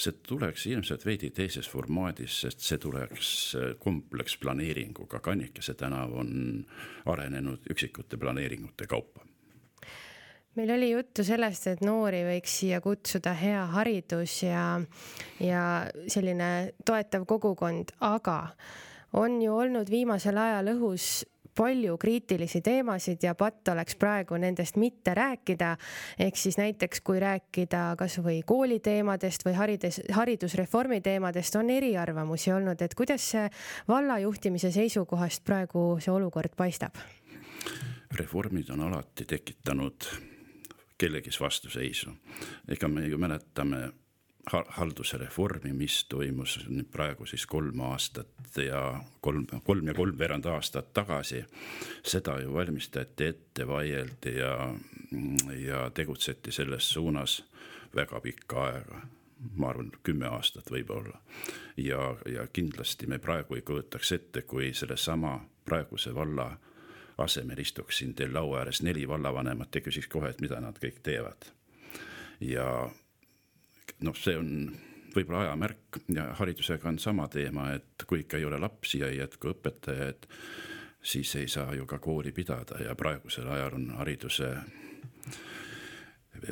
[0.00, 6.30] see tuleks ilmselt veidi teises formaadis, sest see tuleks äh, kompleksplaneeringuga, Kannikese tänav on
[7.12, 9.29] arenenud üksikute planeeringute kaupa
[10.58, 14.80] meil oli juttu sellest, et noori võiks siia kutsuda hea haridus ja,
[15.40, 15.64] ja
[16.10, 18.40] selline toetav kogukond, aga
[19.20, 21.10] on ju olnud viimasel ajal õhus
[21.60, 25.76] palju kriitilisi teemasid ja patt oleks praegu nendest mitte rääkida.
[26.18, 32.94] ehk siis näiteks, kui rääkida kasvõi kooliteemadest või haridus, haridusreformi teemadest, on eriarvamusi olnud, et
[32.94, 33.48] kuidas see
[33.88, 36.94] valla juhtimise seisukohast praegu see olukord paistab?
[38.10, 40.29] reformid on alati tekitanud
[41.00, 42.12] kellegis vastuseisu.
[42.68, 43.90] ega me ju mäletame
[44.52, 48.82] ha- halduse reformi, mis toimus nüüd praegu siis kolm aastat ja
[49.20, 51.44] kolm, kolm ja kolmveerand aastat tagasi.
[52.02, 54.74] seda ju valmistati ette, vaieldi ja,
[55.56, 57.42] ja tegutseti selles suunas
[57.94, 59.00] väga pikka aega
[59.56, 61.20] ma arvan, kümme aastat võib-olla.
[61.76, 66.50] ja, ja kindlasti me praegu ei kujutaks ette, kui sellesama praeguse valla
[67.24, 71.02] asemel istuks siin teil laua ääres neli vallavanemat ja küsiks kohe, et mida nad kõik
[71.02, 71.50] teevad.
[72.40, 72.66] ja
[74.00, 74.70] noh, see on
[75.14, 79.18] võib-olla ajamärk ja haridusega on sama teema, et kui ikka ei ole lapsi ja ei
[79.18, 80.28] jätku õpetajaid,
[81.02, 84.54] siis ei saa ju ka kooli pidada ja praegusel ajal on hariduse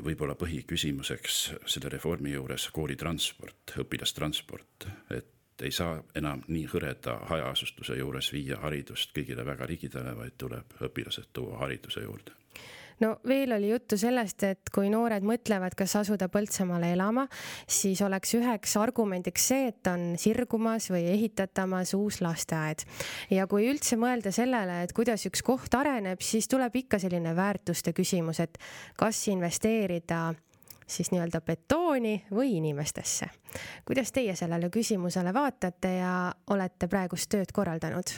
[0.04, 8.32] võib-olla põhiküsimuseks selle reformi juures koolitransport, õpilastransport, et ei saa enam nii hõreda hajaasustuse juures
[8.32, 12.36] viia haridust kõigile väga ligidale, vaid tuleb õpilased tuua hariduse juurde
[13.00, 17.26] no veel oli juttu sellest, et kui noored mõtlevad, kas asuda Põltsamaale elama,
[17.70, 22.84] siis oleks üheks argumendiks see, et on sirgumas või ehitatamas uus lasteaed.
[23.30, 27.94] ja kui üldse mõelda sellele, et kuidas üks koht areneb, siis tuleb ikka selline väärtuste
[27.94, 28.58] küsimus, et
[28.98, 30.32] kas investeerida
[30.88, 33.28] siis nii-öelda betooni või inimestesse.
[33.84, 38.16] kuidas teie sellele küsimusele vaatate ja olete praegust tööd korraldanud?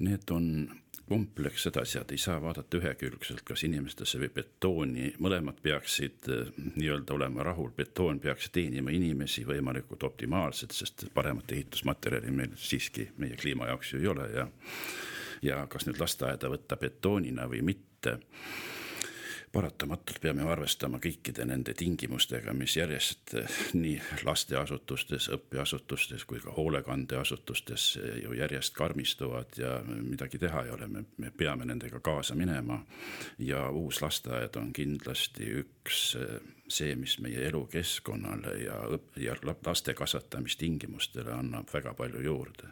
[0.00, 0.70] Need on
[1.10, 7.42] komplekssed asjad, ei saa vaadata ühekülgselt, kas inimestesse või betooni, mõlemad peaksid eh, nii-öelda olema
[7.48, 13.94] rahul, betoon peaks teenima inimesi võimalikult optimaalselt, sest paremat ehitusmaterjali meil siiski meie kliima jaoks
[13.94, 14.46] ju ei ole ja
[15.42, 18.18] ja kas nüüd lasteaeda võtta betoonina või mitte
[19.52, 27.86] paratamatult peame arvestama kõikide nende tingimustega, mis järjest eh, nii lasteasutustes, õppeasutustes kui ka hoolekandeasutustes
[27.98, 32.80] eh, ju järjest karmistuvad ja midagi teha ei ole, me, me peame nendega kaasa minema.
[33.38, 38.78] ja uus lasteaed on kindlasti üks eh, see, mis meie elukeskkonnale ja,
[39.16, 39.34] ja
[39.66, 42.70] laste kasvatamistingimustele annab väga palju juurde.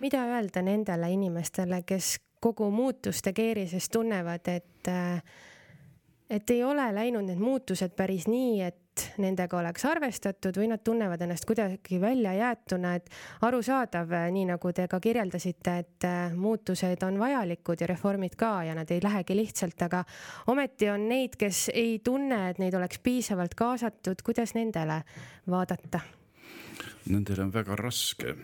[0.00, 4.92] mida öelda nendele inimestele, kes kogu muutuste keerises tunnevad, et
[6.30, 8.80] et ei ole läinud need muutused päris nii, et
[9.18, 13.10] nendega oleks arvestatud või nad tunnevad ennast kuidagi väljajäetuna, et
[13.46, 16.08] arusaadav, nii nagu te ka kirjeldasite, et
[16.38, 20.04] muutused on vajalikud ja reformid ka ja nad ei lähegi lihtsalt, aga
[20.54, 25.02] ometi on neid, kes ei tunne, et neid oleks piisavalt kaasatud, kuidas nendele
[25.50, 26.04] vaadata?
[27.10, 28.34] Nendel on väga raske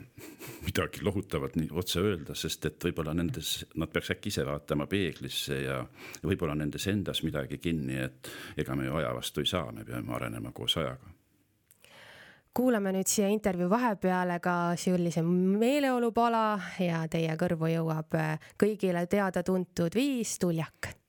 [0.64, 5.62] midagi lohutavat nii otse öelda, sest et võib-olla nendes, nad peaks äkki ise vaatama peeglisse
[5.62, 5.78] ja
[6.22, 10.14] võib-olla nendes endas midagi kinni, et ega me ju aja vastu ei saa, me peame
[10.18, 11.16] arenema koos ajaga.
[12.54, 16.44] Kuulame nüüd siia intervjuu vahepeale ka sellise meeleolupala
[16.82, 18.18] ja teie kõrvu jõuab
[18.58, 20.99] kõigile teada-tuntud viis tuljak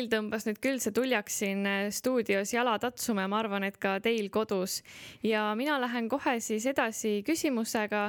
[0.00, 3.76] meil tõmbas nüüd küll see tuljaks siin äh, stuudios jala tatsuma ja ma arvan, et
[3.80, 4.80] ka teil kodus.
[5.22, 8.06] ja mina lähen kohe siis edasi küsimusega,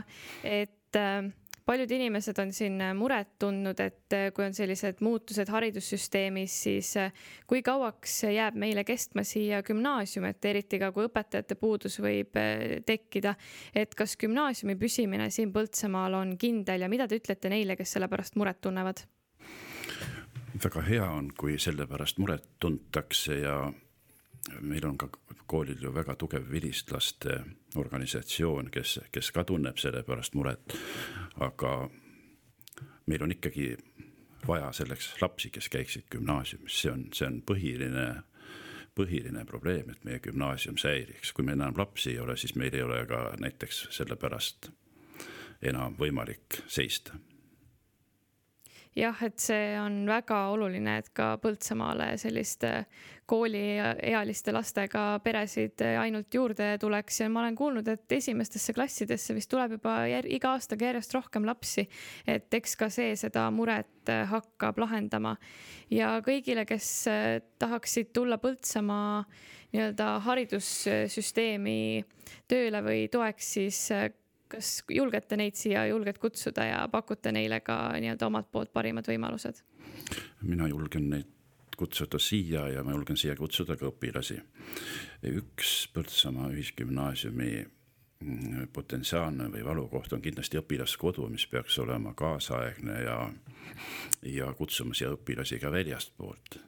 [0.48, 1.28] et äh,
[1.68, 6.94] paljud inimesed on siin muret tundnud, et äh, kui on sellised muutused haridussüsteemis, siis
[7.48, 12.40] kui kauaks jääb meile kestma siia gümnaasium, et eriti ka kui õpetajate puudus võib
[12.88, 13.36] tekkida.
[13.76, 18.08] et kas gümnaasiumi püsimine siin Põltsamaal on kindel ja mida te ütlete neile, kes selle
[18.08, 19.04] pärast muret tunnevad?
[20.64, 23.56] Väga hea on, kui selle pärast muret tuntakse ja
[24.62, 25.10] meil on ka
[25.46, 27.40] koolil ju väga tugev vilistlaste
[27.76, 30.78] organisatsioon, kes, kes ka tunneb selle pärast muret.
[31.40, 31.90] aga
[33.06, 33.78] meil on ikkagi
[34.48, 38.24] vaja selleks lapsi, kes käiksid gümnaasiumis, see on, see on põhiline,
[38.98, 41.34] põhiline probleem, et meie gümnaasium säiliks.
[41.34, 44.72] kui meil enam lapsi ei ole, siis meil ei ole ka näiteks selle pärast
[45.62, 47.14] enam võimalik seista
[48.98, 52.72] jah, et see on väga oluline, et ka Põltsamaale selliste
[53.32, 59.78] kooliealiste lastega peresid ainult juurde tuleks ja ma olen kuulnud, et esimestesse klassidesse vist tuleb
[59.78, 61.88] juba iga aastaga järjest rohkem lapsi.
[62.28, 65.38] et eks ka see seda muret hakkab lahendama
[65.90, 67.08] ja kõigile, kes
[67.60, 69.24] tahaksid tulla Põltsamaa
[69.72, 72.04] nii-öelda haridussüsteemi
[72.52, 73.86] tööle või toeks, siis
[74.52, 79.64] kas julgete neid siia julgelt kutsuda ja pakute neile ka nii-öelda omalt poolt parimad võimalused?
[80.42, 81.30] mina julgen neid
[81.82, 84.38] kutsuda siia ja ma julgen siia kutsuda ka õpilasi.
[85.34, 93.18] üks Põltsamaa Ühisgümnaasiumi mm, potentsiaalne või valukoht on kindlasti õpilaskodu, mis peaks olema kaasaegne ja,
[94.30, 96.60] ja kutsuma siia õpilasi ka väljastpoolt.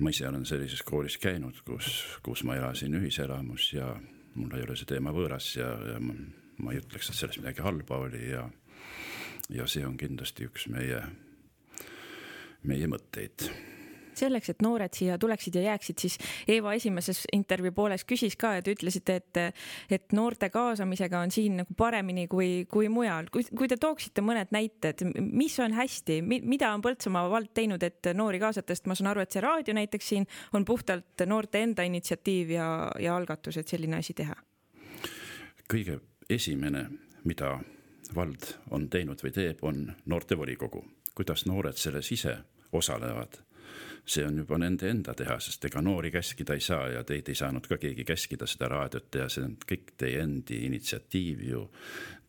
[0.00, 3.94] ma ise olen sellises koolis käinud, kus, kus ma elasin ühiselamus ja
[4.34, 6.14] mulle ei ole see teema võõras ja, ja ma,
[6.62, 8.44] ma ei ütleks, et selles midagi halba oli ja,
[9.50, 11.02] ja see on kindlasti üks meie,
[12.62, 13.50] meie mõtteid
[14.20, 16.18] selleks, et noored siia tuleksid ja jääksid, siis
[16.48, 19.40] Eeva esimeses intervjuu pooles küsis ka, et ütlesite, et,
[19.90, 23.30] et noorte kaasamisega on siin nagu paremini kui, kui mujal.
[23.32, 28.12] kui, kui te tooksite mõned näited, mis on hästi, mida on Põltsamaa vald teinud, et
[28.16, 31.84] noori kaasata, sest ma saan aru, et see raadio näiteks siin on puhtalt noorte enda
[31.86, 34.36] initsiatiiv ja, ja algatus, et selline asi teha?
[35.70, 36.00] kõige
[36.30, 36.80] esimene,
[37.24, 37.52] mida
[38.14, 40.84] vald on teinud või teeb, on noortevolikogu.
[41.14, 42.36] kuidas noored selles ise
[42.72, 43.38] osalevad
[44.04, 47.38] see on juba nende enda teha, sest ega noori käskida ei saa ja teid ei
[47.38, 51.68] saanud ka keegi käskida seda raadiot teha, see on kõik teie endi initsiatiiv ju.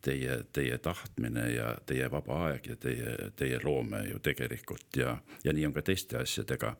[0.02, 5.12] Teie, teie tahtmine ja teie vaba aeg ja teie, teie loome ju tegelikult ja,
[5.44, 6.72] ja nii on ka teiste asjadega.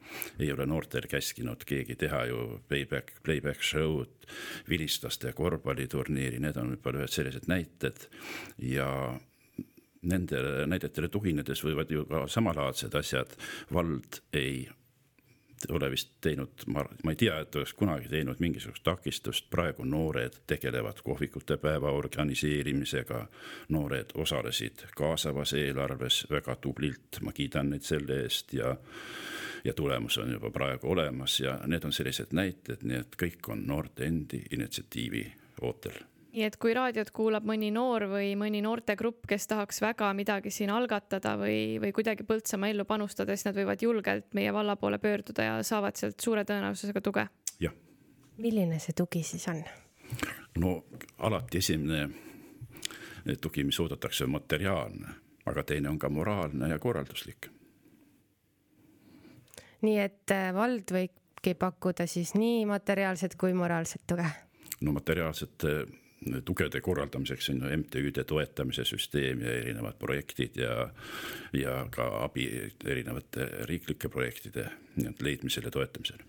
[0.42, 4.26] ei ole noortel käskinud keegi teha ju playback, playback show'd,
[4.68, 8.08] vilistlaste korvpalliturniiri, need on võib-olla ühed sellised näited
[8.58, 8.90] ja
[10.02, 13.34] nendele näidetele tuginedes võivad ju ka samalaadsed asjad,
[13.72, 14.64] vald ei
[15.70, 20.40] ole vist teinud, ma, ma ei tea, et oleks kunagi teinud mingisugust takistust, praegu noored
[20.46, 23.26] tegelevad kohvikute päeva organiseerimisega.
[23.68, 28.76] noored osalesid kaasavas eelarves väga tublilt, ma kiidan neid selle eest ja.
[29.64, 33.66] ja tulemus on juba praegu olemas ja need on sellised näited, nii et kõik on
[33.66, 35.26] noorte endi initsiatiivi
[35.62, 40.52] ootel nii et kui raadiot kuulab mõni noor või mõni noortegrupp, kes tahaks väga midagi
[40.54, 44.98] siin algatada või, või kuidagi Põltsamaa ellu panustada, siis nad võivad julgelt meie valla poole
[45.02, 47.26] pöörduda ja saavad sealt suure tõenäosusega tuge.
[47.60, 47.74] jah.
[48.38, 49.62] milline see tugi siis on?
[50.58, 50.84] no
[51.18, 52.08] alati esimene
[53.40, 55.16] tugi, mis oodatakse, on materiaalne,
[55.46, 57.50] aga teine on ka moraalne ja korralduslik.
[59.82, 64.30] nii et äh, vald võibki pakkuda siis nii materiaalset kui moraalset tuge?
[64.80, 66.01] no materiaalsete
[66.44, 70.88] tugede korraldamiseks on MTÜ-de toetamise süsteem ja erinevad projektid ja,
[71.52, 72.48] ja ka abi
[72.84, 74.68] erinevate riiklike projektide
[75.20, 76.22] leidmisel ja toetamisel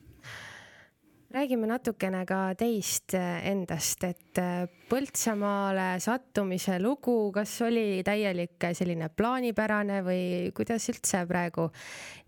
[1.33, 4.41] räägime natukene ka teist endast, et
[4.89, 11.65] Põltsamaale sattumise lugu, kas oli täielik selline plaanipärane või kuidas üldse praegu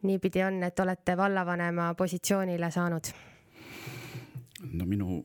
[0.09, 3.13] niipidi on, et olete vallavanema positsioonile saanud?
[4.73, 5.19] no minu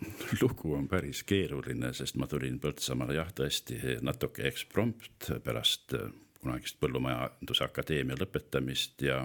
[0.42, 6.78] lugu on päris keeruline, sest ma tulin Põltsamaale jah, tõesti natuke eksprompt pärast äh, kunagist
[6.80, 9.22] Põllumajanduse Akadeemia lõpetamist ja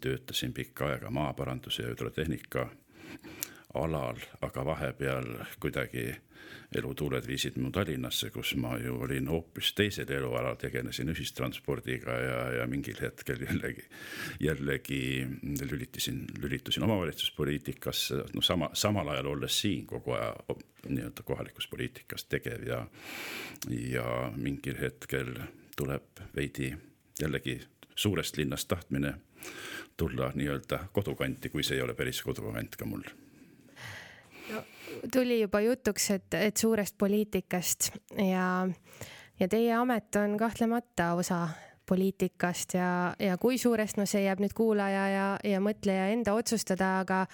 [0.00, 2.68] töötasin pikka aega maaparanduse ja hüdrotehnika
[3.74, 5.26] alal, aga vahepeal
[5.60, 6.12] kuidagi
[6.74, 12.66] elutuuled viisid mu Tallinnasse, kus ma ju olin hoopis teisel elualal, tegelesin ühistranspordiga ja, ja
[12.70, 13.84] mingil hetkel jällegi,
[14.42, 15.00] jällegi
[15.70, 20.32] lülitasin, lülitusin omavalitsuspoliitikasse, no sama, samal ajal olles siin kogu aja
[20.88, 22.82] nii-öelda kohalikus poliitikas tegev ja,
[23.70, 25.36] ja mingil hetkel
[25.76, 26.74] tuleb veidi
[27.20, 27.60] jällegi
[27.94, 29.14] suurest linnast tahtmine
[29.96, 33.06] tulla nii-öelda kodukanti, kui see ei ole päris kodukant ka mul
[35.12, 38.46] tuli juba jutuks, et, et suurest poliitikast ja,
[39.40, 41.48] ja teie amet on kahtlemata osa
[41.86, 46.98] poliitikast ja, ja kui suurest, no see jääb nüüd kuulaja ja, ja mõtleja enda otsustada,
[47.02, 47.24] aga,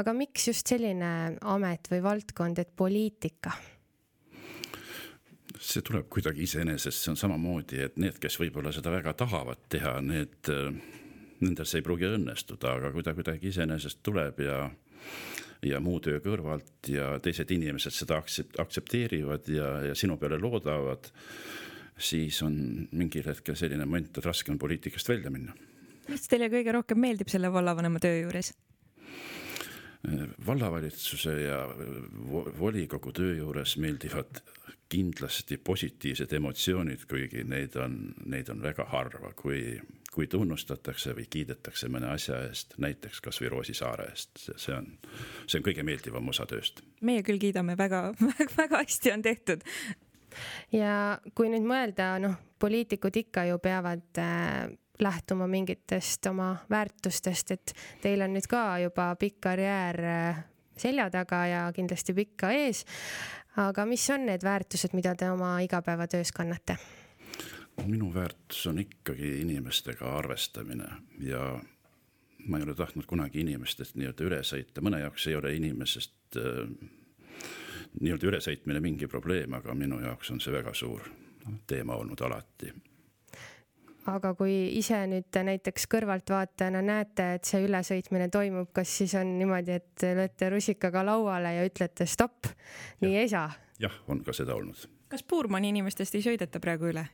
[0.00, 3.54] aga miks just selline amet või valdkond, et poliitika?
[5.64, 9.94] see tuleb kuidagi iseenesest, see on samamoodi, et need, kes võib-olla seda väga tahavad teha,
[10.04, 10.50] need,
[11.40, 14.58] nendel see ei pruugi õnnestuda, aga kui ta kuidagi iseenesest tuleb ja
[15.62, 21.10] ja muu töö kõrvalt ja teised inimesed seda aktsepteerivad ja, ja sinu peale loodavad,
[21.98, 22.56] siis on
[22.92, 25.54] mingil hetkel selline moment, et raske on poliitikast välja minna.
[26.08, 28.54] mis teile kõige rohkem meeldib selle vallavanema töö juures?
[30.46, 31.62] vallavalitsuse ja
[32.58, 34.42] volikogu töö juures meeldivad
[34.92, 37.96] kindlasti positiivsed emotsioonid, kuigi neid on,
[38.28, 39.78] neid on väga harva, kui,
[40.14, 44.86] kui tunnustatakse või kiidetakse mõne asja eest, näiteks kasvõi Roosi saare eest, see on,
[45.46, 46.84] see on kõige meeldivam osa tööst.
[47.02, 48.06] meie küll kiidame väga,
[48.60, 49.66] väga hästi on tehtud.
[50.72, 54.70] ja kui nüüd mõelda, noh, poliitikud ikka ju peavad äh,
[55.02, 60.44] lähtuma mingitest oma väärtustest, et teil on nüüd ka juba pikk karjäär äh,
[60.78, 62.84] selja taga ja kindlasti pikka ees
[63.56, 66.78] aga mis on need väärtused, mida te oma igapäevatöös kannate?
[67.86, 70.88] Minu väärtus on ikkagi inimestega arvestamine
[71.20, 71.60] ja
[72.46, 76.64] ma ei ole tahtnud kunagi inimestest nii-öelda üle sõita, mõne jaoks ei ole inimesest äh,
[78.00, 81.06] nii-öelda ülesõitmine mingi probleem, aga minu jaoks on see väga suur
[81.66, 82.72] teema olnud alati
[84.10, 89.78] aga kui ise nüüd näiteks kõrvaltvaatajana näete, et see ülesõitmine toimub, kas siis on niimoodi,
[89.80, 92.50] et lööte rusikaga lauale ja ütlete stopp,
[93.04, 93.50] nii ei saa?
[93.80, 94.86] jah, on ka seda olnud.
[95.08, 97.06] kas Puurmani inimestest ei sõideta praegu üle?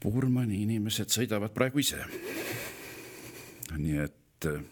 [0.00, 2.00] Puurmani inimesed sõidavad praegu ise.
[3.76, 4.62] nii et äh,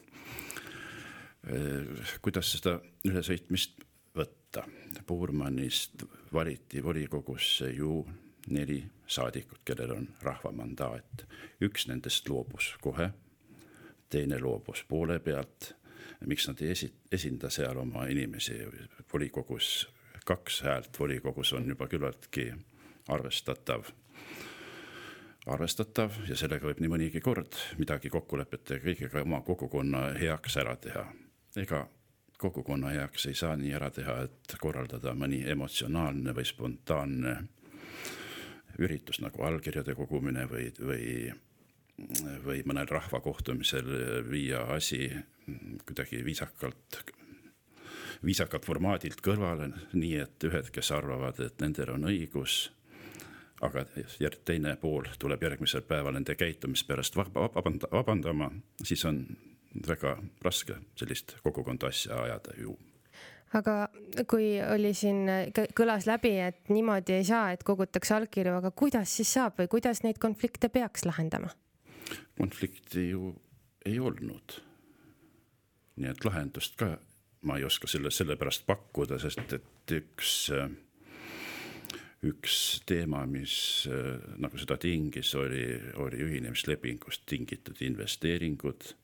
[2.22, 3.84] kuidas seda ülesõitmist
[4.16, 4.64] võtta?
[5.06, 8.04] Puurmanist valiti volikogusse ju
[8.48, 11.26] neli saadikut, kellel on rahva mandaat.
[11.60, 13.10] üks nendest loobus kohe,
[14.10, 15.74] teine loobus poole pealt.
[16.26, 18.54] miks nad ei esi-, esinda seal oma inimesi
[19.12, 19.88] volikogus,
[20.24, 22.52] kaks häält volikogus on juba küllaltki
[23.08, 23.84] arvestatav
[25.47, 31.05] arvestatav ja sellega võib nii mõnigi kord midagi kokkulepete kõigega oma kogukonna heaks ära teha.
[31.57, 31.84] ega
[32.38, 37.34] kogukonna heaks ei saa nii ära teha, et korraldada mõni emotsionaalne või spontaanne
[38.82, 41.09] üritus nagu allkirjade kogumine või, või,
[42.45, 43.90] või mõnel rahvakohtumisel
[44.30, 45.07] viia asi
[45.86, 47.03] kuidagi viisakalt,
[48.24, 52.72] viisakalt formaadilt kõrvale, nii et ühed, kes arvavad, et nendel on õigus,
[53.64, 53.84] aga
[54.44, 58.50] teine pool tuleb järgmisel päeval nende käitumise pärast vabanda, vabandama,
[58.82, 59.24] siis on
[59.88, 62.76] väga raske sellist kogukonda asja ajada ju
[63.54, 63.74] aga
[64.30, 65.28] kui oli siin,
[65.78, 70.02] kõlas läbi, et niimoodi ei saa, et kogutakse allkirju, aga kuidas siis saab või kuidas
[70.02, 71.52] neid konflikte peaks lahendama?
[72.38, 73.32] konflikti ju
[73.86, 74.60] ei olnud.
[75.96, 76.96] nii et lahendust ka
[77.46, 80.50] ma ei oska selle, sellepärast pakkuda, sest et üks,
[82.25, 83.85] üks teema, mis
[84.41, 85.64] nagu seda tingis, oli,
[86.01, 88.95] oli ühinemislepingust tingitud investeeringud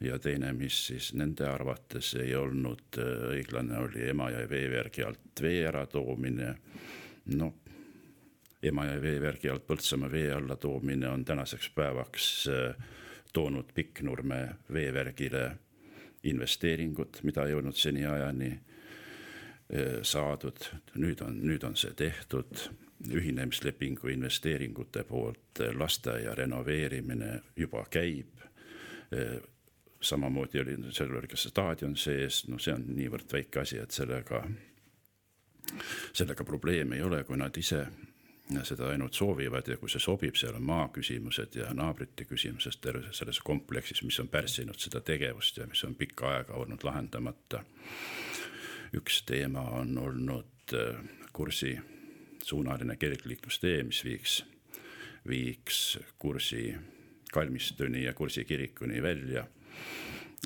[0.00, 5.64] ja teine, mis siis nende arvates ei olnud äh, õiglane, oli Emajõe veevärgi alt vee
[5.68, 6.54] äratoomine.
[7.34, 7.54] noh,
[8.62, 12.74] Emajõe veevärgi alt Põltsamaa vee alla toomine on tänaseks päevaks äh,
[13.32, 15.50] toonud Pikknurme veevärgile
[16.22, 18.67] investeeringud, mida ei olnud seniajani äh,
[20.02, 20.64] saadud.
[20.96, 22.62] nüüd on, nüüd on see tehtud
[23.12, 28.40] ühinemislepingu investeeringute poolt lasteaia renoveerimine juba käib
[30.00, 33.94] samamoodi oli, seal oli ka see staadion sees, noh, see on niivõrd väike asi, et
[33.94, 34.42] sellega,
[36.12, 37.84] sellega probleemi ei ole, kui nad ise
[38.64, 43.42] seda ainult soovivad ja kui see sobib, seal on maaküsimused ja naabrite küsimused terves selles
[43.44, 47.64] kompleksis, mis on pärssinud seda tegevust ja mis on pikka aega olnud lahendamata.
[48.96, 51.00] Üks teema on olnud äh,
[51.32, 51.78] kursi
[52.44, 54.44] suunaline kergliiklustee, mis viiks,
[55.28, 56.74] viiks kursi
[57.32, 59.46] kalmistuni ja kursi kirikuni välja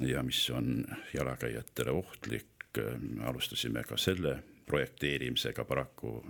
[0.01, 0.84] ja mis on
[1.14, 2.47] jalakäijatele ohtlik.
[3.24, 6.24] alustasime ka selle projekteerimisega, paraku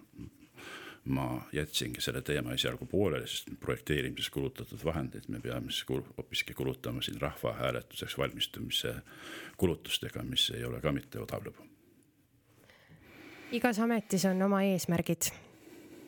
[1.05, 6.55] ma jätsingi selle teema esialgu pooleli, sest projekteerimises kulutatud vahendeid me peame siis kul hoopiski
[6.55, 8.95] kulutama siin rahvahääletuseks valmistumise
[9.57, 11.72] kulutustega, mis ei ole ka mitte odav lõbu.
[13.53, 15.33] Igas ametis on oma eesmärgid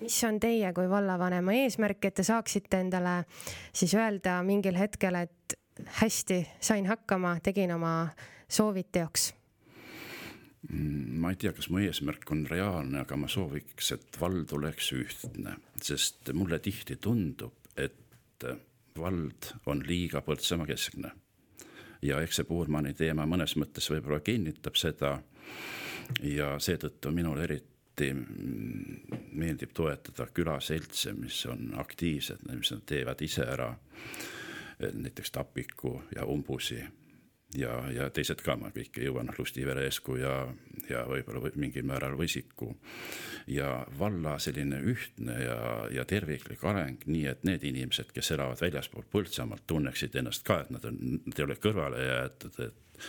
[0.04, 3.22] mis on teie kui vallavanema eesmärk, et te saaksite endale
[3.72, 5.56] siis öelda mingil hetkel, et
[6.00, 7.94] hästi, sain hakkama, tegin oma
[8.48, 9.32] soovid teoks?
[10.70, 14.92] Mm, ma ei tea, kas mu eesmärk on reaalne, aga ma sooviks, et vald oleks
[14.96, 18.48] ühtne, sest mulle tihti tundub, et
[18.98, 21.12] vald on liiga Põltsamaa keskne.
[22.04, 25.18] ja eks see Puurmani teema mõnes mõttes võib-olla kinnitab seda.
[26.22, 28.10] Ja seetõttu minul eriti
[29.32, 33.74] meeldib toetada külaseltse, mis on aktiivsed, mis nad teevad ise ära.
[34.92, 36.82] näiteks Tapiku ja Umbusi
[37.58, 40.34] ja, ja teised ka, ma kõike ei jõua, noh, Lustivere Eesku ja,
[40.88, 42.74] ja võib-olla või mingil määral Võsiku.
[43.46, 45.58] ja valla selline ühtne ja,
[45.92, 50.70] ja terviklik areng, nii et need inimesed, kes elavad väljaspool Põltsamaalt, tunneksid ennast ka, et
[50.74, 53.08] nad on, nad ei ole kõrvale jäetud, et,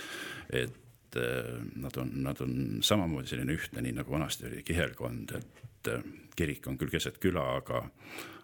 [0.62, 0.82] et
[1.20, 2.56] eh, nad on, nad on
[2.86, 7.46] samamoodi selline ühtne, nii nagu vanasti oli kihelkond, et eh, kirik on küll keset küla,
[7.60, 7.84] aga,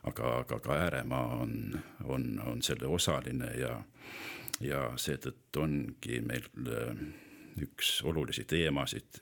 [0.09, 1.55] aga, aga ka ääremaa on,
[2.03, 3.77] on, on selle osaline ja
[4.61, 6.99] ja seetõttu ongi meil äh,
[7.61, 9.21] üks olulisi teemasid,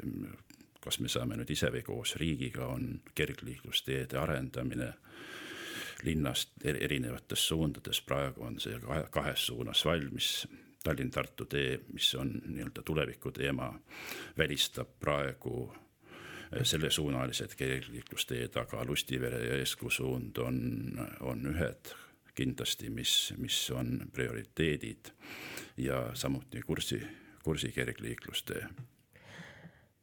[0.83, 4.93] kas me saame nüüd ise või koos riigiga, on kergliiklusteede arendamine
[6.03, 8.77] linnast erinevates suundades, praegu on see
[9.11, 10.47] kahes suunas valmis.
[10.89, 13.69] Tallinn-Tartu tee, mis on nii-öelda tuleviku teema,
[14.37, 20.61] välistab praegu äh, sellesuunalised kergliiklusteed, aga Lustivere ja Eesku suund on,
[21.21, 21.93] on ühed
[22.35, 25.11] kindlasti, mis, mis on prioriteedid
[25.77, 27.01] ja samuti kursi,
[27.43, 28.63] kursi kergliiklustee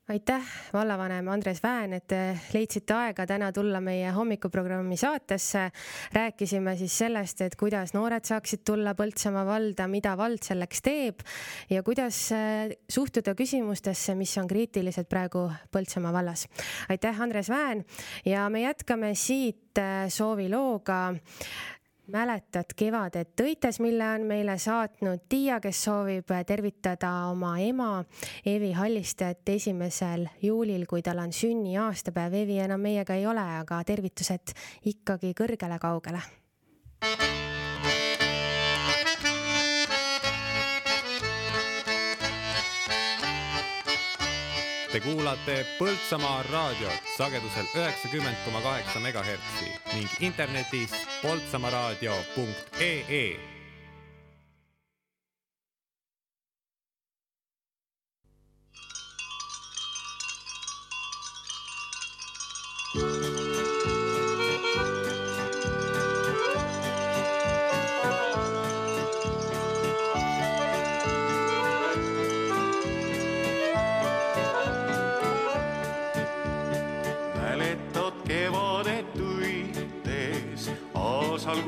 [0.08, 0.42] aitäh,
[0.72, 2.18] vallavanem Andres Vään, et te
[2.54, 5.70] leidsite aega täna tulla meie hommikuprogrammi saatesse.
[6.12, 11.26] rääkisime siis sellest, et kuidas noored saaksid tulla Põltsamaa valda, mida vald selleks teeb
[11.70, 16.46] ja kuidas äh, suhtuda küsimustesse, mis on kriitilised praegu Põltsamaa vallas.
[16.88, 17.84] aitäh, Andres Vään
[18.24, 21.14] ja me jätkame siit äh, soovilooga
[22.12, 28.04] mäletad kevadet Tõites, mille on meile saatnud Tiia, kes soovib tervitada oma ema
[28.46, 32.40] Eevi Hallistet esimesel juulil, kui tal on sünniaastapäev.
[32.42, 34.54] Eevi enam meiega ei ole, aga tervitused
[34.84, 36.22] ikkagi kõrgele-kaugele.
[44.96, 53.28] Te kuulate Põltsamaa raadiot sagedusel üheksakümmend koma kaheksa megahertsi ning internetis poltsamaaraadio.ee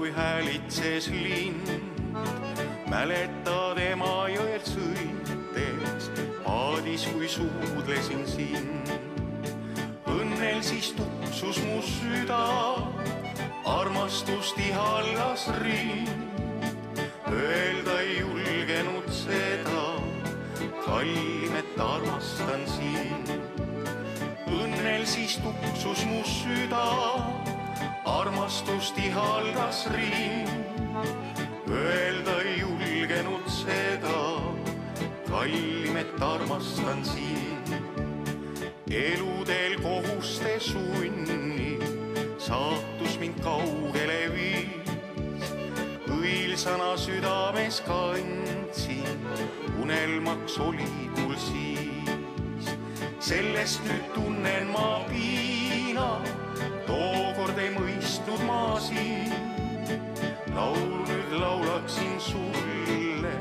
[0.09, 1.69] kui häälitses lind.
[2.89, 6.09] mäletad Emajõelt sõites,
[6.45, 8.89] paadis kui suudlesin sind.
[10.09, 12.41] õnnel siis tuksus mu süda,
[13.65, 16.09] armastust ihaldas rind.
[17.29, 19.85] Öelda ei julgenud seda,
[20.87, 23.29] kallim, et armastan sind
[24.49, 26.85] õnnel siis tuksus mu süda,
[28.21, 30.49] armastust ihaldas rind.
[31.71, 34.23] Öelda ei julgenud seda,
[35.29, 37.69] kallim, et armastan sind.
[38.91, 41.79] eluteel kohuste sunni,
[42.39, 44.89] saatus mind kaugele viis.
[46.09, 49.21] õilsana südames kandsin,
[49.83, 52.73] unelmaks oli mul siis
[53.21, 56.09] sellest nüüd tunnen ma piina,
[56.89, 59.35] tookord ei mõistnud ma sind.
[60.57, 63.35] laul nüüd laulaksin sulle,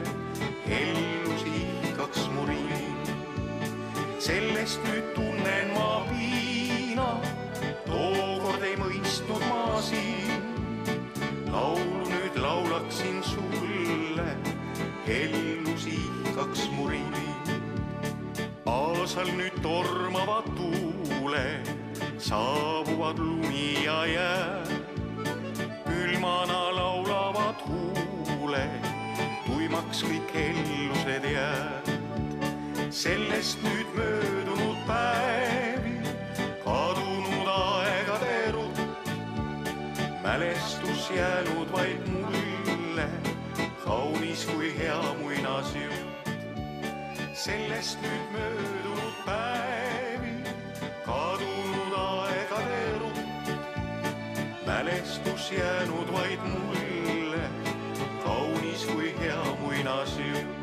[0.80, 3.12] ellus ihkaks mu rind.
[4.20, 7.08] sellest nüüd tunnen ma piina,
[7.88, 10.52] tookord ei mõistnud ma sind.
[11.52, 14.30] laulu nüüd laulaksin sulle,
[15.08, 17.18] ellus ihkaks mu rind
[18.68, 21.77] aasal nüüd tormavad tuuled,
[22.18, 24.64] saabuvad lumi ja jää.
[25.88, 28.86] külmana laulavad huuled,
[29.46, 31.86] tuimaks kõik ellused jääd.
[32.90, 35.98] sellest nüüd möödunud päevi,
[36.66, 39.10] kadunud aegade rutt,
[40.24, 43.10] mälestus jäänud vaid mulle,
[43.86, 46.08] kaunis kui hea muinasjutt
[47.38, 50.34] sellest nüüd möödunud päevi,
[51.06, 51.57] kadunud
[55.52, 57.50] jäänud vaid mulle
[58.24, 60.57] kaunis kui hea muinasjutt.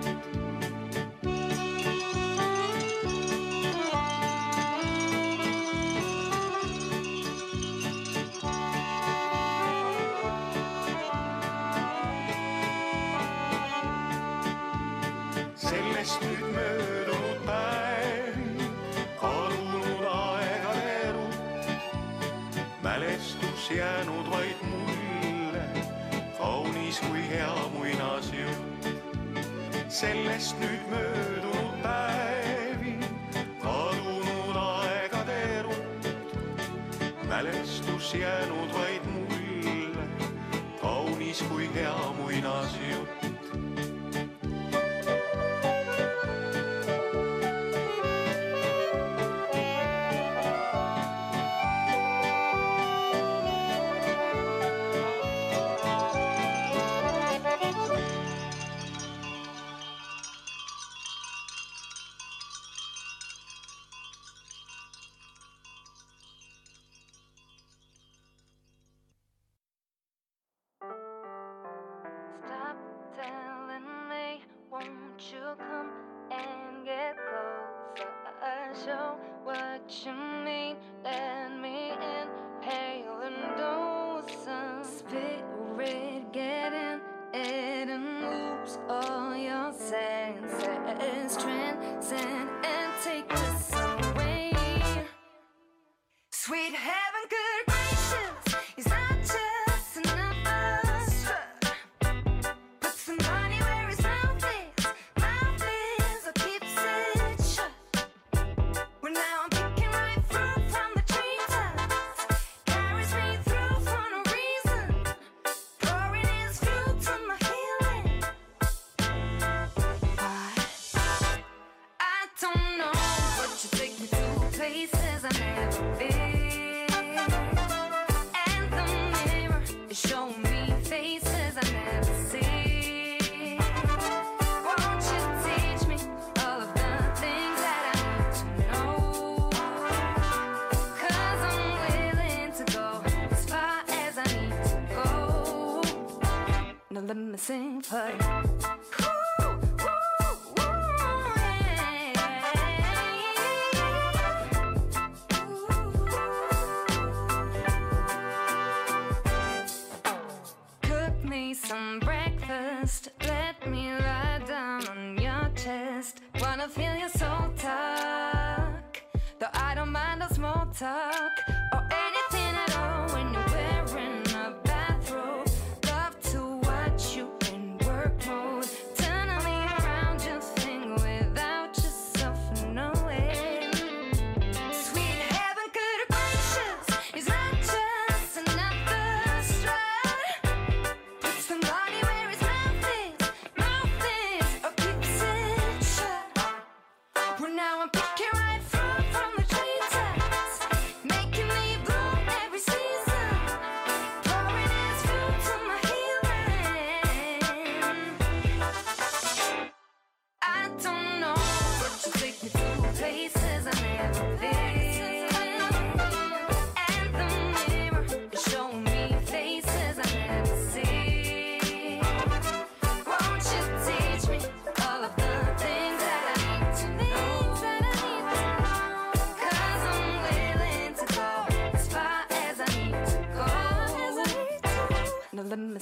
[29.94, 32.94] sellest nüüd möödunud päevi,
[33.62, 36.08] kadunud aegade rutt,
[37.30, 40.06] mälestus jäänud vaid mulle,
[40.82, 43.13] kaunis kui hea muinasjutt.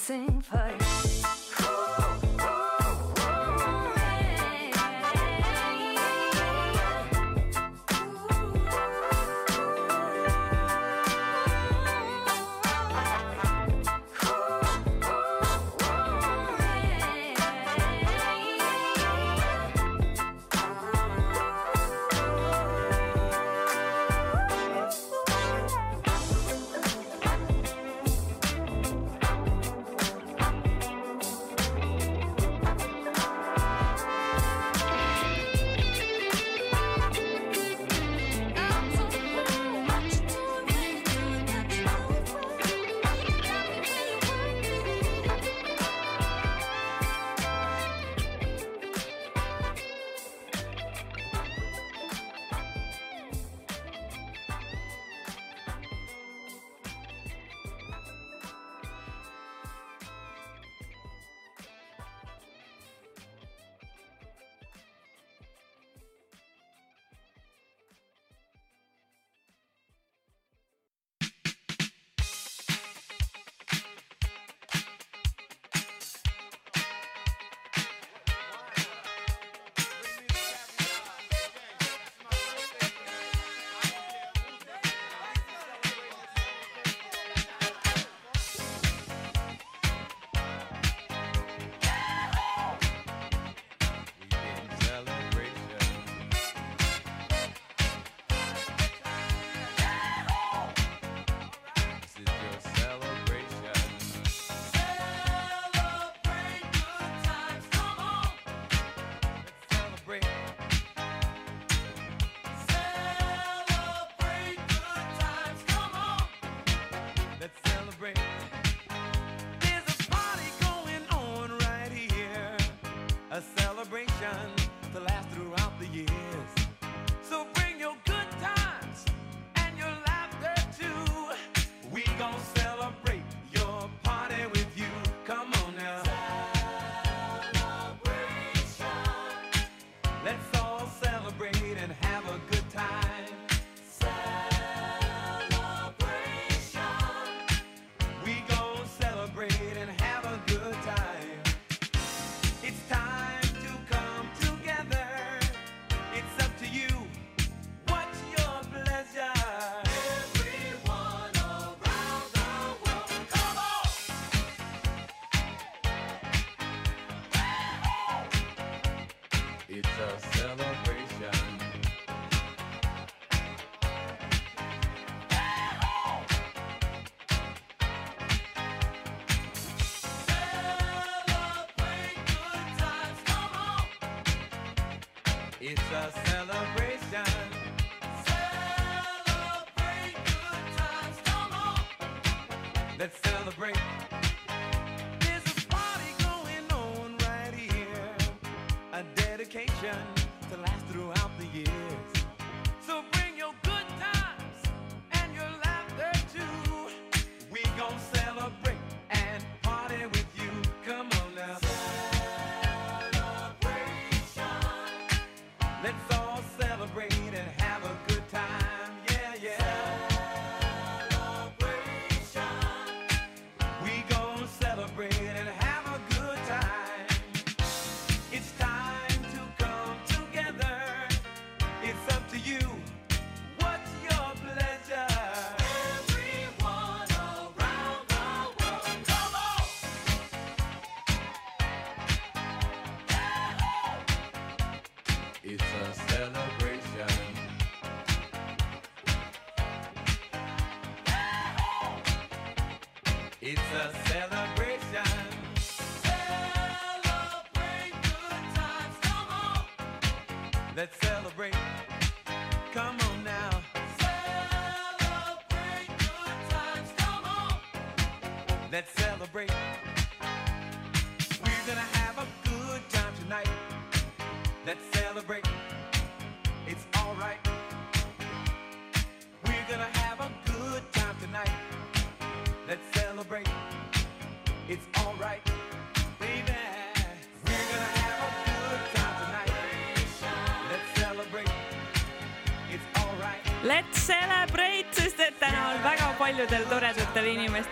[0.08, 0.81] dancing fire.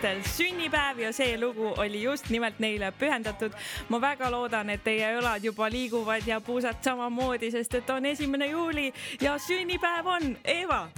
[0.00, 3.52] Inimestel sünnipäev ja see lugu oli just nimelt neile pühendatud.
[3.88, 8.46] ma väga loodan, et teie õlad juba liiguvad ja puusad samamoodi, sest et on esimene
[8.46, 10.88] juuli ja sünnipäev on Eva.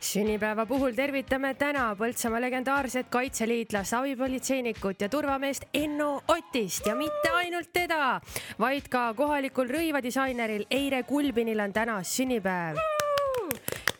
[0.00, 6.86] Sünnipäeva puhul tervitame täna Põltsamaa legendaarset kaitseliitlast, abipolitseinikut ja turvameest Enno Otist.
[6.86, 8.20] Ja mitte ainult teda,
[8.58, 12.93] vaid ka kohalikul rõivadisaineril Eire Kulbinil on täna sünnipäev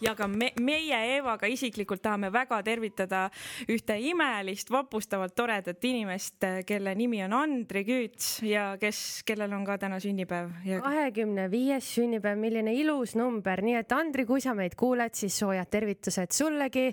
[0.04, 3.26] ja ka me, meie Eevaga isiklikult tahame väga tervitada
[3.70, 9.78] ühte imelist, vapustavalt toredat inimest, kelle nimi on Andri Küüts ja kes, kellel on ka
[9.80, 10.52] täna sünnipäev
[10.84, 15.70] kahekümne viies sünnipäev, milline ilus number, nii et Andri, kui sa meid kuuled, siis soojad
[15.70, 16.86] tervitused sullegi.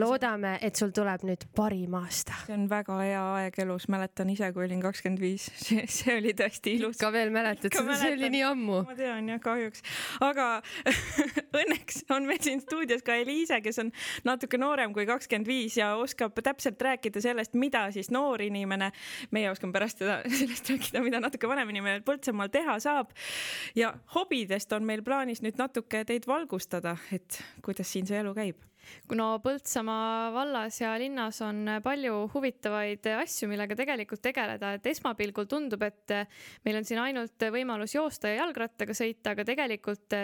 [0.00, 2.36] loodame, et sul tuleb nüüd parim aasta.
[2.46, 6.34] see on väga hea aeg elus, mäletan ise, kui olin kakskümmend viis, see, see oli
[6.36, 6.98] tõesti ilus.
[7.00, 8.82] ka veel mäletad see oli nii ammu.
[8.88, 9.84] ma tean jah, kahjuks,
[10.24, 10.48] aga
[11.60, 13.92] õnneks on meil siin stuudios ka Eliise, kes on
[14.24, 18.90] natuke noorem kui kakskümmend viis ja oskab täpselt rääkida sellest, mida siis noor inimene,
[19.34, 23.14] meie oskame pärast seda, sellest rääkida, mida natuke vanem inimene Põltsamaal teha saab.
[23.74, 28.73] ja hobidest on meil plaanis nüüd natuke teid valgustada, et kuidas siin see elu käib
[29.18, 35.82] no Põltsamaa vallas ja linnas on palju huvitavaid asju, millega tegelikult tegeleda, et esmapilgul tundub,
[35.86, 36.16] et
[36.66, 40.18] meil on siin ainult võimalus joosta ja jalgrattaga sõita, aga tegelikult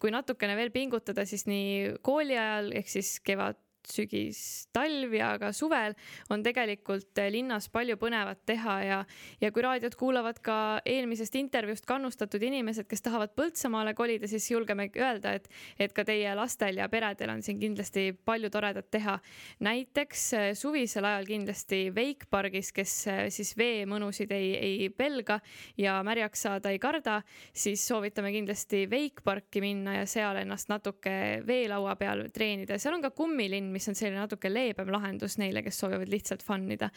[0.00, 3.58] kui natukene veel pingutada, siis nii kooli ajal ehk siis kevad
[3.88, 5.94] sügis, talv ja ka suvel
[6.30, 8.98] on tegelikult linnas palju põnevat teha ja,
[9.40, 14.88] ja kui raadiot kuulavad ka eelmisest intervjuust kannustatud inimesed, kes tahavad Põltsamaale kolida, siis julgeme
[14.98, 19.18] öelda, et, et ka teie lastel ja peredel on siin kindlasti palju toredat teha.
[19.64, 20.26] näiteks
[20.58, 22.96] suvisel ajal kindlasti Wakepargis, kes
[23.32, 25.40] siis veemõnusid ei, ei pelga
[25.78, 27.20] ja märjaks saada ei karda,
[27.52, 32.78] siis soovitame kindlasti Wakeparki minna ja seal ennast natuke veelaua peal treenida.
[32.78, 36.66] seal on ka kummilinn, mis on selline natuke leebem lahendus neile, kes soovivad lihtsalt fun
[36.70, 36.90] ida.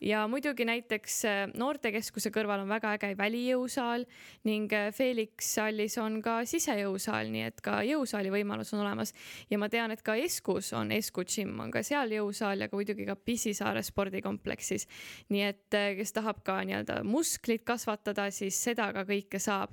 [0.00, 1.20] ja muidugi näiteks
[1.54, 4.04] noortekeskuse kõrval on väga äge välijõusaal
[4.44, 9.14] ning Felix hallis on ka sisejõusaal, nii et ka jõusaali võimalus on olemas.
[9.50, 12.76] ja ma tean, et ka Eskus on, Esku Gym on ka seal jõusaal ja ka
[12.76, 14.88] muidugi ka Pisisaare spordikompleksis.
[15.28, 19.70] nii et kes tahab ka nii-öelda musklit kasvatada, siis seda ka kõike saab.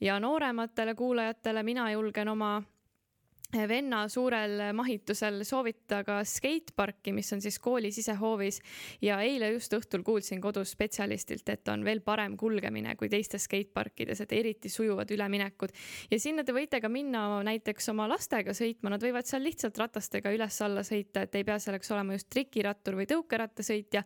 [0.00, 2.62] ja noorematele kuulajatele mina julgen oma
[3.48, 8.58] venna suurel mahitusel soovita ka skateparki, mis on siis kooli sisehoovis
[9.02, 14.20] ja eile just õhtul kuulsin kodus spetsialistilt, et on veel parem kulgemine kui teistes skateparkides,
[14.20, 15.72] et eriti sujuvad üleminekud.
[16.10, 20.34] ja sinna te võite ka minna näiteks oma lastega sõitma, nad võivad seal lihtsalt ratastega
[20.36, 24.04] üles-alla sõita, et ei pea selleks olema just trikirattur või tõukerattasõitja.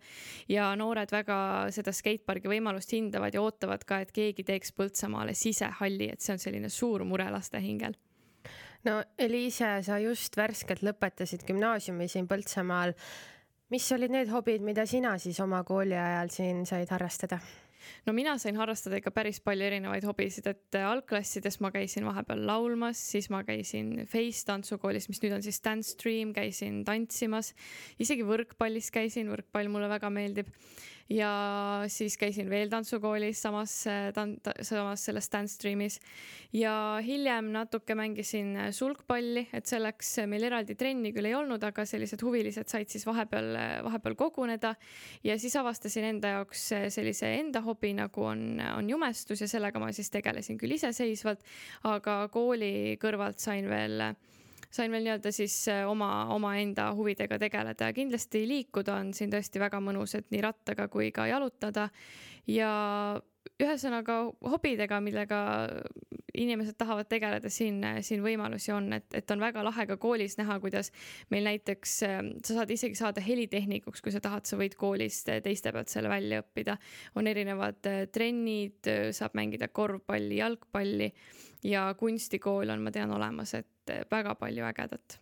[0.48, 6.12] ja noored väga seda skatepargi võimalust hindavad ja ootavad ka, et keegi teeks Põltsamaale sisehalli,
[6.12, 7.98] et see on selline suur mure laste hingel
[8.88, 12.94] no Eliise, sa just värskelt lõpetasid gümnaasiumi siin Põltsamaal.
[13.72, 17.40] mis olid need hobid, mida sina siis oma kooli ajal siin said harrastada?
[18.06, 23.00] no mina sain harrastada ikka päris palju erinevaid hobisid, et algklassides ma käisin vahepeal laulmas,
[23.14, 27.52] siis ma käisin Face tantsukoolis, mis nüüd on siis Dance Stream, käisin tantsimas,
[28.02, 30.50] isegi võrkpallis käisin, võrkpall mulle väga meeldib
[31.12, 31.30] ja
[31.92, 33.74] siis käisin veel tantsukoolis samas,
[34.64, 35.98] samas selles dance stream'is.
[36.56, 42.22] Ja hiljem natuke mängisin sulgpalli, et selleks meil eraldi trenni küll ei olnud, aga sellised
[42.24, 43.52] huvilised said siis vahepeal,
[43.86, 44.74] vahepeal koguneda.
[45.24, 49.92] Ja siis avastasin enda jaoks sellise enda hobi, nagu on, on jumestus ja sellega ma
[49.92, 51.44] siis tegelesin küll iseseisvalt,
[51.88, 54.12] aga kooli kõrvalt sain veel
[54.72, 59.60] sain veel nii-öelda siis äh, oma, omaenda huvidega tegeleda ja kindlasti liikuda on siin tõesti
[59.60, 61.88] väga mõnus, et nii rattaga kui ka jalutada.
[62.46, 62.72] ja
[63.62, 64.18] ühesõnaga
[64.52, 65.38] hobidega, millega
[66.34, 70.58] inimesed tahavad tegeleda, siin, siin võimalusi on, et, et on väga lahe ka koolis näha,
[70.62, 70.92] kuidas
[71.32, 75.72] meil näiteks, äh, sa saad isegi saada helitehnikuks, kui sa tahad, sa võid koolist teiste
[75.74, 76.78] pealt selle välja õppida.
[77.16, 81.12] on erinevad äh, trennid, saab mängida korvpalli, jalgpalli
[81.68, 85.20] ja kunstikool on, ma tean, olemas, et väga palju ägedat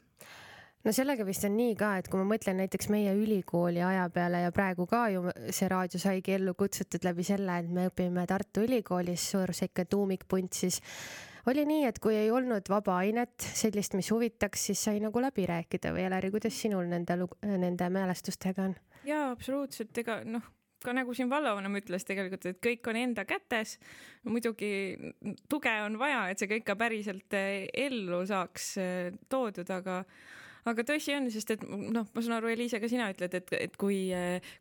[0.85, 4.45] no sellega vist on nii ka, et kui ma mõtlen näiteks meie ülikooli aja peale
[4.47, 8.65] ja praegu ka ju see raadio saigi ellu kutsutud läbi selle, et me õpime Tartu
[8.67, 10.81] Ülikoolis suur sihuke tuumikpunt, siis
[11.51, 15.47] oli nii, et kui ei olnud vaba ainet, sellist, mis huvitaks, siis sai nagu läbi
[15.49, 18.79] rääkida või Eleri, kuidas sinul nende, nende mälestustega on?
[19.09, 20.49] jaa, absoluutselt, ega noh
[20.81, 23.77] ka nagu siin vallavanem ütles tegelikult, et kõik on enda kätes.
[24.25, 24.97] muidugi
[25.49, 30.01] tuge on vaja, et see kõik ka päriselt eh, ellu saaks eh, toodud, aga
[30.69, 33.77] aga tõsi on, sest et noh, ma saan aru, Eliise, ka sina ütled, et, et
[33.81, 34.01] kui,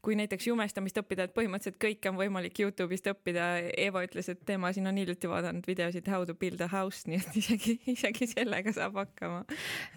[0.05, 3.51] kui näiteks jumestamist õppida, et põhimõtteliselt kõike on võimalik Youtube'ist õppida.
[3.75, 7.21] Eva ütles, et tema siin on hiljuti vaadanud videosid How to build a house, nii
[7.21, 9.45] et isegi, isegi sellega saab hakkama.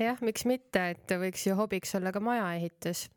[0.03, 3.09] jah, miks mitte, et võiks ju hobiks olla ka majaehitus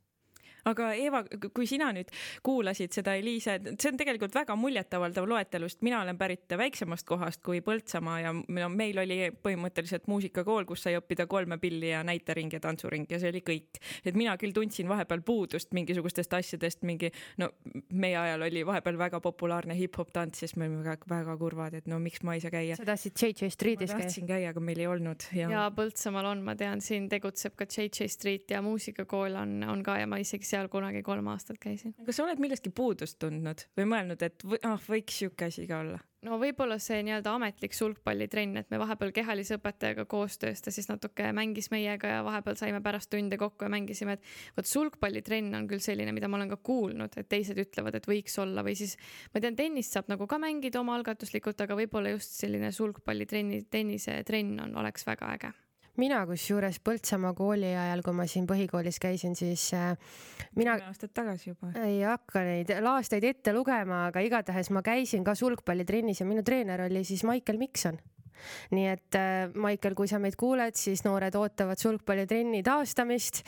[0.69, 1.21] aga Eva,
[1.53, 2.09] kui sina nüüd
[2.45, 7.61] kuulasid seda Eliise, see on tegelikult väga muljetavaldav loetelust, mina olen pärit väiksemast kohast kui
[7.65, 12.61] Põltsamaa ja no meil oli põhimõtteliselt muusikakool, kus sai õppida kolme pilli ja näitering ja
[12.63, 13.81] tantsuring ja see oli kõik.
[14.05, 17.11] et mina küll tundsin vahepeal puudust mingisugustest asjadest, mingi
[17.41, 17.51] no
[17.93, 21.89] meie ajal oli vahepeal väga populaarne hip-hop tants, siis me olime väga, väga kurvad, et
[21.91, 22.79] no miks ma ei saa käia.
[22.79, 24.01] sa tahtsid JJ Streetis käia?
[24.01, 25.51] tahtsin käia, aga meil ei olnud ja.
[25.51, 29.99] ja Põltsamaal on, ma tean, siin tegutseb ka JJ Street ja muusikakool on, on ka
[30.01, 31.95] ja ma isegi seal kunagi kolm aastat käisin.
[32.05, 35.81] kas sa oled millestki puudust tundnud või mõelnud, et või, ah, võiks sihuke asi ka
[35.83, 36.01] olla?
[36.25, 41.29] no võib-olla see nii-öelda ametlik sulgpallitrenn, et me vahepeal kehalise õpetajaga koostöös ta siis natuke
[41.37, 45.83] mängis meiega ja vahepeal saime pärast tunde kokku ja mängisime, et vot sulgpallitrenn on küll
[45.83, 48.95] selline, mida ma olen ka kuulnud, et teised ütlevad, et võiks olla või siis
[49.35, 54.75] ma tean, tennist saab nagu ka mängida omaalgatuslikult, aga võib-olla just selline sulgpallitrenni, tennisetrenn on,
[54.81, 55.53] oleks väga äge
[56.01, 59.93] mina kusjuures Põltsamaa kooli ajal, kui ma siin põhikoolis käisin, siis äh,
[60.55, 60.77] mina.
[60.79, 61.71] kümme aastat tagasi juba.
[61.83, 66.87] ei hakka neid aastaid ette lugema, aga igatahes ma käisin ka sulgpallitrennis ja minu treener
[66.87, 67.99] oli siis Maicel Mikson
[68.75, 73.43] nii et äh, Maicel, kui sa meid kuuled, siis noored ootavad sulgpallitrenni taastamist.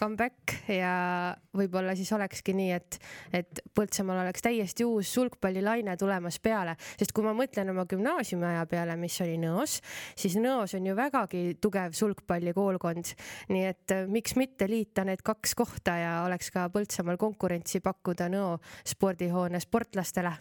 [0.00, 2.98] Back comeback ja võib-olla siis olekski nii, et,
[3.36, 8.66] et Põltsamaal oleks täiesti uus sulgpallilaine tulemas peale, sest kui ma mõtlen oma gümnaasiumi aja
[8.70, 9.78] peale, mis oli Nõos,
[10.18, 13.14] siis Nõos on ju vägagi tugev sulgpallikoolkond.
[13.50, 18.30] nii et äh, miks mitte liita need kaks kohta ja oleks ka Põltsamaal konkurentsi pakkuda
[18.32, 20.36] Nõo spordihoone sportlastele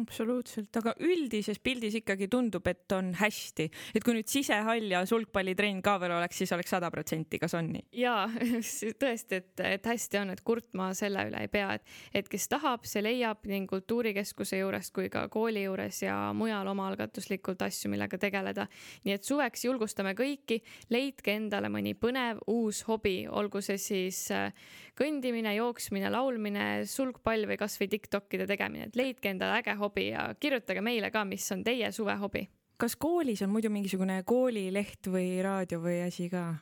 [0.00, 5.82] absoluutselt, aga üldises pildis ikkagi tundub, et on hästi, et kui nüüd sisehall ja sulgpallitrenn
[5.84, 7.84] ka veel oleks, siis oleks sada protsenti, kas on nii?
[8.00, 8.14] ja
[9.02, 12.86] tõesti, et, et hästi on, et kurtma selle üle ei pea, et, et kes tahab,
[12.88, 18.66] see leiab nii kultuurikeskuse juurest kui ka kooli juures ja mujal omaalgatuslikult asju, millega tegeleda.
[19.04, 20.62] nii et suveks julgustame kõiki,
[20.94, 24.56] leidke endale mõni põnev uus hobi, olgu see siis äh,
[24.96, 30.80] kõndimine, jooksmine, laulmine, sulgpall või kasvõi Tiktokide tegemine, et leidke endale äge hobi ja kirjutage
[30.80, 32.48] meile ka, mis on teie suvehobi.
[32.76, 36.54] kas koolis on muidu mingisugune koolileht või raadio või asi ka?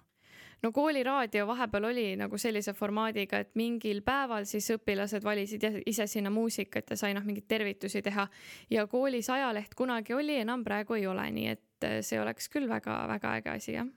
[0.62, 6.30] no kooliraadio vahepeal oli nagu sellise formaadiga, et mingil päeval siis õpilased valisid ise sinna
[6.30, 8.28] muusikat ja sai noh, mingeid tervitusi teha.
[8.70, 13.36] ja koolis ajaleht kunagi oli, enam praegu ei ole, nii et see oleks küll väga-väga
[13.40, 13.88] äge asi, jah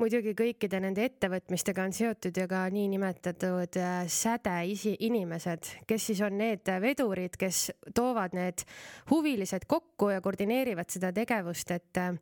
[0.00, 6.38] muidugi kõikide nende ettevõtmistega on seotud ju ka niinimetatud äh, sädeisi inimesed, kes siis on
[6.40, 8.64] need vedurid, kes toovad need
[9.10, 12.12] huvilised kokku ja koordineerivad seda tegevust, et äh,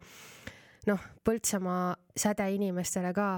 [0.90, 3.28] noh, Põltsamaa sädeinimestele ka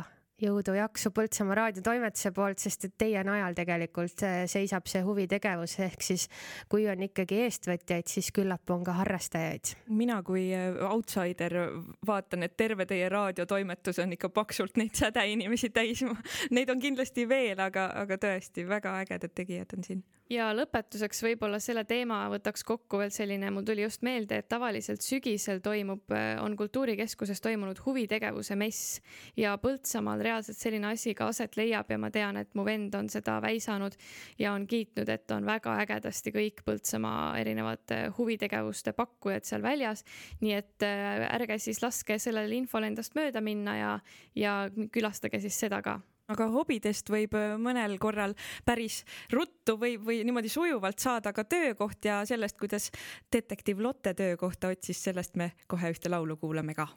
[0.42, 6.26] jõudu-jaksu Põltsamaa raadiotoimetuse poolt, sest et teie najal tegelikult äh, seisab see huvitegevus, ehk siis
[6.70, 9.74] kui on ikkagi eestvõtjaid, siis küllap on ka harrastajaid.
[9.88, 11.58] mina kui äh, outsider
[12.06, 16.02] vaatan, et terve teie raadiotoimetus on ikka paksult neid sädeinimesi täis.
[16.50, 21.58] Neid on kindlasti veel, aga, aga tõesti väga ägedad tegijad on siin ja lõpetuseks võib-olla
[21.62, 26.56] selle teema võtaks kokku veel selline, mul tuli just meelde, et tavaliselt sügisel toimub, on
[26.56, 29.00] Kultuurikeskuses toimunud huvitegevuse mess
[29.36, 33.10] ja Põltsamaal reaalselt selline asi ka aset leiab ja ma tean, et mu vend on
[33.12, 33.96] seda väisanud
[34.40, 40.04] ja on kiitnud, et on väga ägedasti kõik Põltsamaa erinevate huvitegevuste pakkujad seal väljas.
[40.40, 43.92] nii et äh, ärge siis laske sellel infol endast mööda minna ja,
[44.34, 44.56] ja
[44.92, 46.00] külastage siis seda ka
[46.32, 48.32] aga hobidest võib äh, mõnel korral
[48.64, 52.90] päris ruttu või, või niimoodi sujuvalt saada ka töökoht ja sellest, kuidas
[53.32, 56.88] detektiiv Lotte töökohta otsis, sellest me kohe ühte laulu kuulame ka.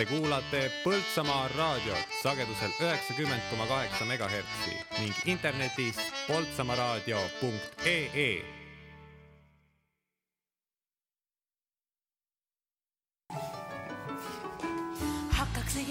[0.00, 4.72] Te kuulate Põltsamaa raadiot sagedusel üheksakümmend koma kaheksa megahertsi
[5.02, 5.98] ning internetis
[6.30, 8.59] poltsamaaraadio.ee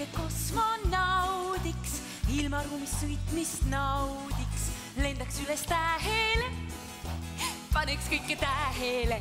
[0.00, 2.00] õige kosmonaudiks,
[2.32, 6.46] ilmaruumis sõitmist naudiks, lendaks üles tähele,
[7.72, 9.20] paneks kõike tähele.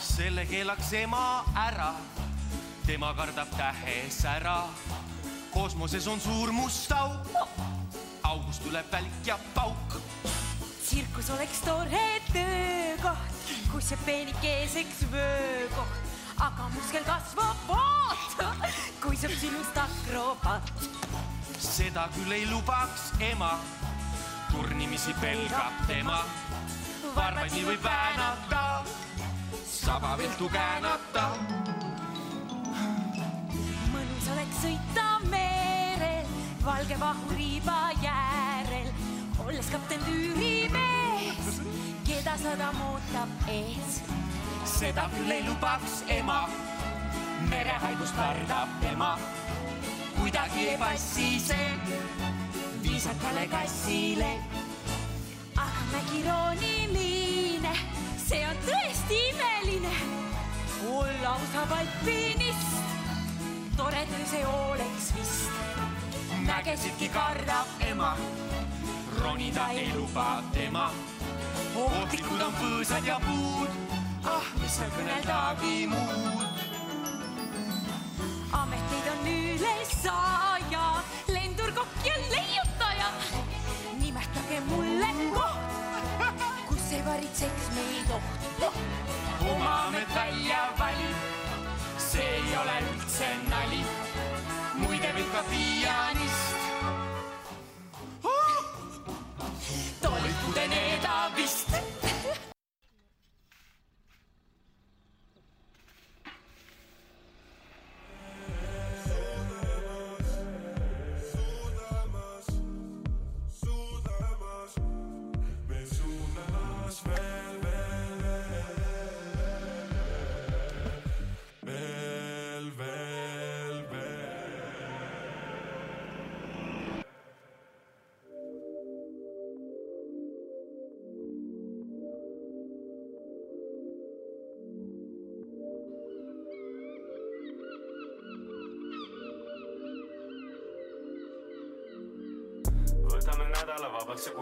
[0.00, 1.94] selle keelaks ema ära,
[2.86, 4.68] tema kardab tähesära.
[5.52, 7.30] kosmoses on suur must auk,
[8.22, 10.00] august tuleb välk ja pauk.
[10.82, 16.09] tsirkus oleks tore töökoht, kus jääb peenikeseks vöökoht
[16.40, 18.48] aga muskel kasvab vaata,
[19.02, 20.70] kui saab sinust akrobaat.
[21.60, 23.50] seda küll ei lubaks ema,
[24.52, 26.22] turnimisi pelgab tema.
[27.16, 28.62] varbaid nii võib väänata,
[29.68, 31.26] saba viltu käänata.
[33.92, 36.32] mõnus oleks sõita merel,
[36.64, 38.88] valge vahuriiba jäärel,
[39.44, 41.60] olles kapten tüürimees,
[42.08, 44.00] keda sadam ootab ees
[44.64, 46.48] seda küll ei lubaks ema.
[47.48, 49.18] merehaigust kardab tema.
[50.18, 51.70] kuidagi ei passi see
[52.82, 54.32] viisakale kassile.
[55.56, 57.74] aga mägi roonimine,
[58.16, 59.94] see on tõesti imeline.
[60.96, 62.76] olla osab alpinist,
[63.76, 65.50] tore töö see oleks vist.
[66.46, 68.16] mägesidki kardab ema,
[69.22, 70.90] ronida ei luba tema.
[71.74, 76.42] ohtlikud on põõsad ja puud ah, mis seal kõneldagi muud.
[78.60, 80.86] ameteid on üle saja,
[81.28, 83.10] lendur, kokk ja leiutaja.
[84.00, 88.66] nimetage mulle koht, kus ei varitseks meid oht.
[89.52, 91.28] oma amet välja valib,
[92.10, 93.82] see ei ole üldse nali.
[94.82, 96.60] muide võib ka pianist
[98.24, 98.60] oh!.
[100.04, 101.99] tolkude needa vist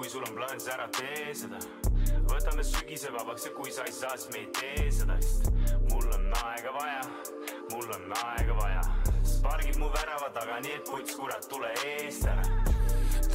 [0.09, 1.59] kui sul on plaan, siis ära tee seda.
[2.31, 5.51] võtame sügise vabaks ja kui sa ei saa, siis me ei tee seda, sest
[5.91, 7.03] mul on aega vaja,
[7.75, 8.87] mul on aega vaja.
[9.45, 12.58] pargid mu värava taga, nii et puts, kurat, tule eest ära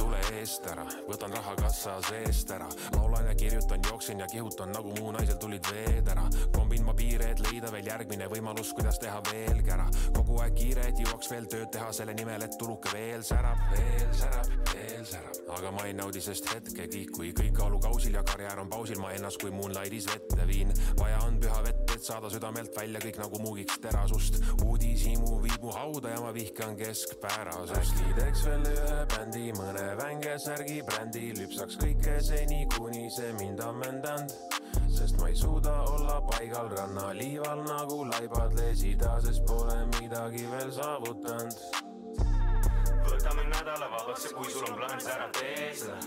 [0.04, 4.92] tule eest ära, võtan raha kassa seest ära, laulan ja kirjutan, jooksen ja kihutan nagu
[4.98, 6.24] mu naisel tulid veed ära.
[6.52, 9.86] kombin ma piire, et leida veel järgmine võimalus, kuidas teha veelgi ära.
[10.16, 14.12] kogu aeg kiire, et jõuaks veel tööd teha selle nimel, et tuluke veel särab, veel
[14.20, 15.40] särab, veel särab.
[15.58, 19.40] aga ma ei naudi sest hetkegi, kui kõik kaalukausil ja karjäär on pausil, ma ennast
[19.40, 20.72] kui Moonlightis vette viin.
[21.00, 25.74] vaja on püha vett et saada südamelt välja kõik nagu muugiks terasust uudishimu viib mu
[25.76, 31.80] hauda ja ma vihkan keskpärasust äkki teeks veel ühe bändi mõne vänge särgi brändi lüpsaks
[31.80, 34.36] kõike seni kuni see mind ammendanud
[34.94, 41.56] sest ma ei suuda olla paigal rannaliival nagu laibad lesida, sest pole midagi veel saavutanud.
[43.08, 45.98] võtame nädala vabaks ja kui sul on plaan, siis ära tee seda.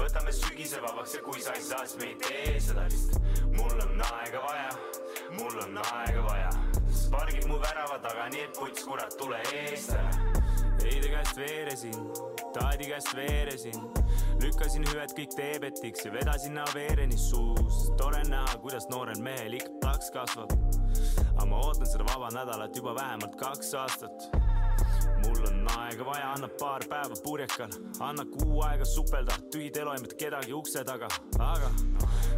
[0.00, 3.18] võtame sügise vabaks ja kui sa ei saa, siis me ei tee seda vist.
[4.02, 4.68] On aega vaja,
[5.38, 6.50] mul on aega vaja.
[7.10, 10.42] pargid mu värava taga, nii et puts, kurat, tule eest ära.
[10.82, 11.98] Heide käest veeresin,
[12.56, 13.84] taadi käest veeresin
[14.42, 17.92] lükkasin hüved kõik teebetiks ja vedasin Naveereni suus.
[17.96, 20.50] tore näha, kuidas noorel mehel ikka taks kasvab.
[21.36, 24.28] aga ma ootan seda vaba nädalat juba vähemalt kaks aastat.
[25.22, 30.54] Mul on aega vaja, anna paar päeva purjekal, anna kuu aega supelda, tühid eluaimed kedagi
[30.56, 31.08] ukse taga,
[31.38, 31.72] aga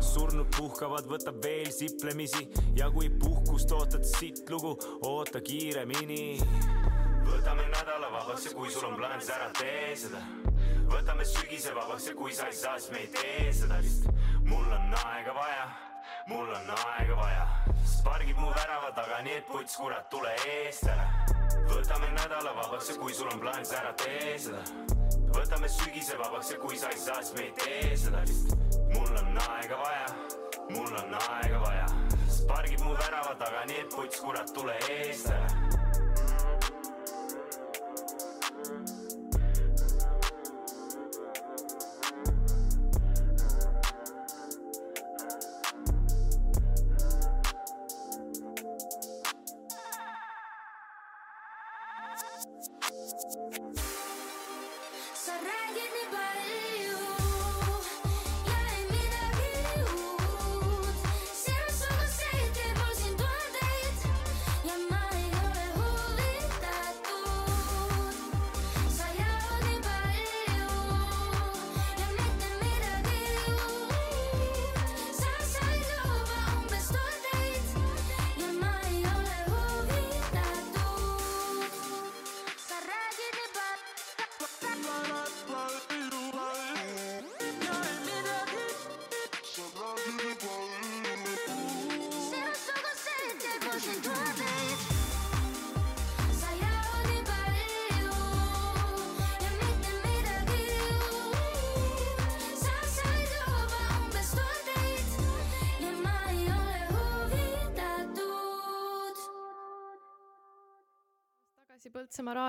[0.05, 2.49] surnud puhkavad, võtab veel siplemisi
[2.79, 6.25] ja kui puhkust ootad siit lugu, oota kiiremini.
[7.29, 10.25] võtame nädala vabaks ja kui sul on plaan, siis ära tee seda
[10.91, 14.09] võtame sügise vabaks ja kui sa ei saa, siis me ei tee seda vist.
[14.45, 15.69] mul on aega vaja,
[16.29, 17.47] mul on aega vaja.
[18.05, 21.34] pargid mu värava taga, nii et puts, kurat, tule eest ära.
[21.71, 24.65] Võtame nädala vabaks ja kui sul on plaan, siis ära tee seda.
[25.35, 28.57] võtame sügise vabaks ja kui sa ei saa, siis me ei tee seda vist.
[28.95, 30.11] mul on aega vaja,
[30.71, 31.87] mul on aega vaja.
[32.49, 35.84] pargid mu värava taga, nii et puts, kurat, tule eest ära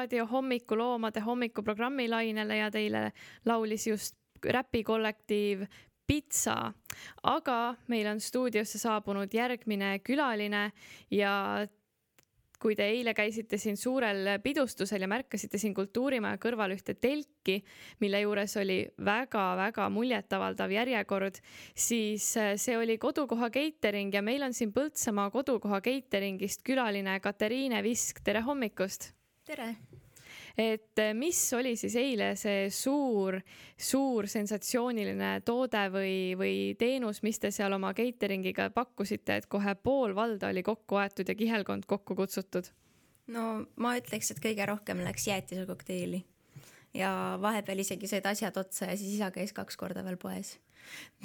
[0.06, 3.12] raadio hommikuloomade hommikuprogrammi lainele ja teile
[3.46, 4.16] laulis just
[4.46, 5.66] räpikollektiiv
[6.06, 6.72] Pitsa,
[7.24, 10.68] aga meil on stuudiosse saabunud järgmine külaline
[11.10, 11.32] ja
[12.62, 17.58] kui te eile käisite siin suurel pidustusel ja märkasite siin Kultuurimaja kõrval ühte telki,
[18.06, 21.42] mille juures oli väga-väga muljetavaldav järjekord,
[21.74, 28.22] siis see oli kodukoha catering ja meil on siin Põltsamaa kodukoha cateringist külaline Katariine Visk,
[28.22, 29.16] tere hommikust!
[29.46, 29.76] tere!
[30.58, 33.40] Et mis oli siis eile see suur,
[33.78, 40.16] suur sensatsiooniline toode või, või teenus, mis te seal oma catering'iga pakkusite, et kohe pool
[40.16, 42.72] valda oli kokku aetud ja kihelkond kokku kutsutud?
[43.34, 46.22] no ma ütleks, et kõige rohkem läks jäätisekokteili
[46.96, 47.12] ja
[47.42, 50.56] vahepeal isegi said asjad otsa ja siis isa käis kaks korda veel poes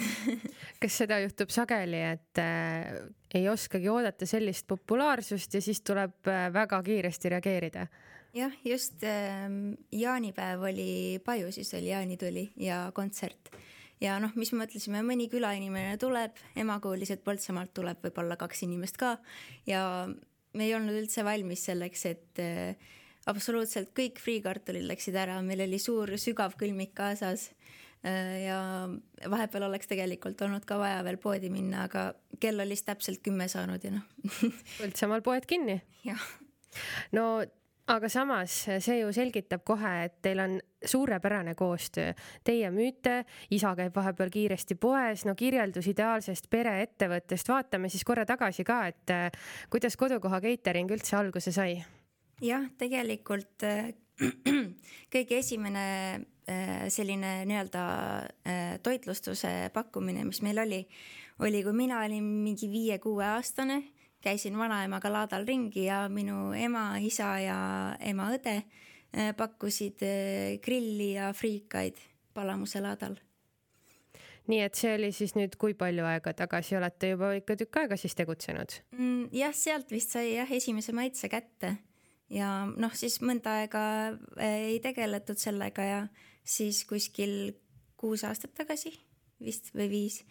[0.80, 2.94] kas seda juhtub sageli, et äh,
[3.34, 7.86] ei oskagi oodata sellist populaarsust ja siis tuleb äh, väga kiiresti reageerida?
[8.36, 9.48] Jah, just äh,
[9.92, 13.52] jaanipäev oli Paju, siis oli jaanituli ja kontsert
[14.00, 18.64] ja noh, mis me mõtlesime, mõni külainimene tuleb, ema kuulis, et Põltsamaalt tuleb võib-olla kaks
[18.68, 19.16] inimest ka
[19.68, 19.84] ja
[20.52, 22.90] me ei olnud üldse valmis selleks, et äh,
[23.30, 27.50] absoluutselt kõik friikartulid läksid ära, meil oli suur sügav külmik kaasas
[28.00, 28.88] Äh, ja
[29.28, 33.44] vahepeal oleks tegelikult olnud ka vaja veel poodi minna, aga kell oli siis täpselt kümme
[33.52, 34.06] saanud ja noh.
[34.80, 35.82] Põltsamaal poed kinni.
[36.06, 36.22] jah.
[37.12, 37.42] no
[37.86, 42.12] aga samas see ju selgitab kohe, et teil on suurepärane koostöö.
[42.44, 48.64] Teie müüte, isa käib vahepeal kiiresti poes, no kirjeldus ideaalsest pereettevõttest, vaatame siis korra tagasi
[48.64, 49.30] ka, et äh,
[49.70, 51.80] kuidas kodukoha catering üldse alguse sai?
[52.40, 53.92] jah, tegelikult äh,
[55.14, 55.86] kõige esimene
[56.90, 57.82] selline nii-öelda
[58.82, 60.80] toitlustuse pakkumine, mis meil oli,
[61.46, 63.76] oli, kui mina olin mingi viie-kuueaastane,
[64.20, 67.58] käisin vanaemaga laadal ringi ja minu ema, isa ja
[68.00, 68.60] ema õde
[69.36, 70.04] pakkusid
[70.62, 71.98] grilli ja friikaid
[72.34, 73.16] Palamuse laadal
[74.50, 77.98] nii et see oli siis nüüd, kui palju aega tagasi olete juba ikka tükk aega
[78.00, 78.80] siis tegutsenud?
[78.96, 81.74] Mm, jah, sealt vist sai jah esimese maitse kätte
[82.32, 83.84] ja noh, siis mõnda aega
[84.38, 86.00] äh, ei tegeletud sellega ja
[86.44, 87.54] siis kuskil
[88.00, 88.94] kuus aastat tagasi
[89.44, 90.22] vist või viis,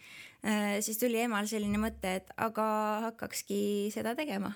[0.44, 2.66] äh, siis tuli emal selline mõte, et aga
[3.10, 3.62] hakkakski
[3.94, 4.54] seda tegema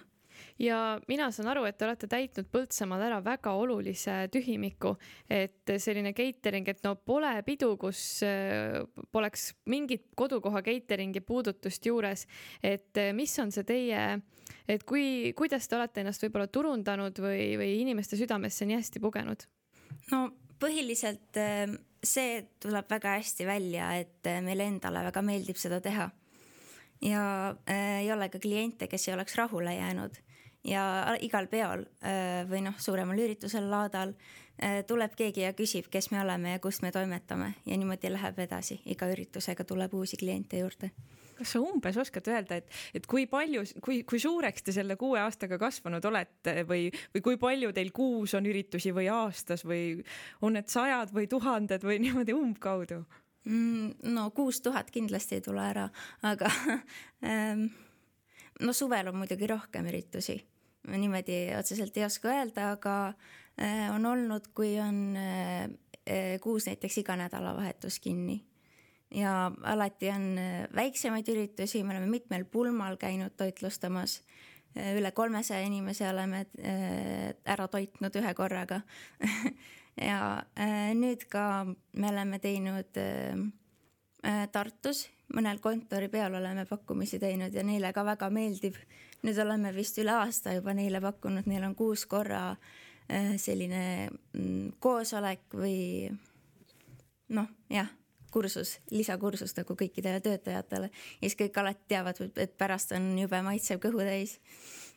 [0.59, 4.94] ja mina saan aru, et te olete täitnud Põltsamaal ära väga olulise tühimiku,
[5.31, 8.81] et selline catering, et no pole pidu, kus äh,
[9.14, 12.26] poleks mingit kodukoha catering'i puudutust juures.
[12.62, 14.05] et äh, mis on see teie,
[14.68, 19.48] et kui, kuidas te olete ennast võib-olla turundanud või, või inimeste südamesse nii hästi pugenud?
[20.12, 20.28] no
[20.60, 21.36] põhiliselt
[22.09, 26.10] see tuleb väga hästi välja, et meile endale väga meeldib seda teha.
[27.05, 27.24] Ja
[27.68, 30.16] äh, ei ole ka kliente, kes ei oleks rahule jäänud.
[30.64, 30.85] Ja
[31.20, 34.44] igal peol äh, või noh, suuremal üritusel, laadal äh,
[34.86, 37.55] tuleb keegi ja küsib, kes me oleme ja kust me toimetame.
[37.66, 40.93] Ja niimoodi läheb edasi, iga üritusega tuleb uusi kliente juurde.
[41.35, 45.18] Kas sa umbes oskad öelda, et, et kui palju, kui, kui suureks te selle kuue
[45.18, 49.98] aastaga kasvanud olete või, või kui palju teil kuus on üritusi või aastas või
[50.47, 53.02] on need sajad või tuhanded või niimoodi umbkaudu?
[53.44, 54.14] Mm,?
[54.14, 55.89] no kuus tuhat kindlasti ei tule ära,
[56.22, 56.48] aga
[57.31, 57.66] ähm,
[58.62, 60.39] no suvel on muidugi rohkem üritusi.
[60.94, 63.44] Niimoodi otseselt ei oska öelda, aga äh,
[63.94, 65.62] on olnud, kui on äh,
[66.10, 68.44] äh, kuus näiteks iga nädalavahetus kinni.
[69.14, 70.36] Ja alati on
[70.74, 74.22] väiksemaid üritusi, me oleme mitmel pulmal käinud toitlustamas.
[74.74, 76.47] üle kolmesaja inimese oleme
[77.47, 78.81] ära toitnud ühe korraga.
[79.94, 80.43] Ja
[80.98, 81.62] nüüd ka
[81.93, 82.97] me oleme teinud
[84.51, 88.74] Tartus, mõnel kontoripeol oleme pakkumisi teinud ja neile ka väga meeldib.
[89.22, 92.59] Nüüd oleme vist üle aasta juba neile pakkunud, neil on kuus korra äh,
[93.39, 96.09] selline mm, koosolek või
[97.35, 97.90] noh, jah,
[98.35, 103.82] kursus, lisakursus nagu kõikidele töötajatele ja siis kõik alati teavad, et pärast on jube maitsev
[103.82, 104.39] kõhu täis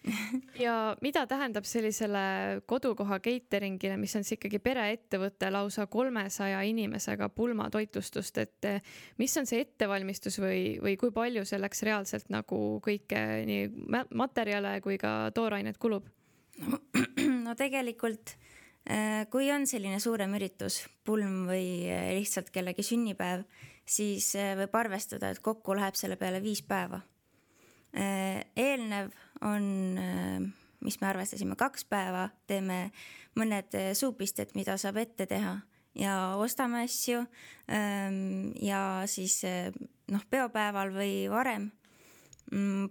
[0.66, 8.42] ja mida tähendab sellisele kodukoha catering'ile, mis on siis ikkagi pereettevõte lausa kolmesaja inimesega pulmatoitlustust,
[8.44, 13.72] et eh, mis on see ettevalmistus või, või kui palju selleks reaalselt nagu kõike nii
[14.18, 16.08] materjale kui ka toorainet kulub?
[17.46, 18.36] no, tegelikult
[18.86, 23.46] eh, kui on selline suurem üritus, pulm või eh, lihtsalt kellegi sünnipäev,
[23.88, 27.00] siis võib arvestada, et kokku läheb selle peale viis päeva.
[27.98, 30.42] eelnev on, äh,
[30.80, 32.92] mis me arvestasime, kaks päeva, teeme
[33.38, 35.58] mõned äh, suupisted, mida saab ette teha
[35.98, 37.24] ja ostame asju.
[37.72, 39.72] Ähm, ja siis äh,
[40.12, 41.72] noh, peopäeval või varem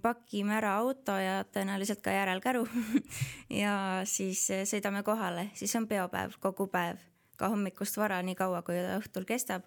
[0.03, 2.67] pakime ära auto ja tõenäoliselt ka järelkäru
[3.63, 3.77] ja
[4.09, 7.01] siis sõidame kohale, siis on peopäev kogu päev,
[7.41, 9.65] ka hommikust vara, nii kaua kui ta õhtul kestab.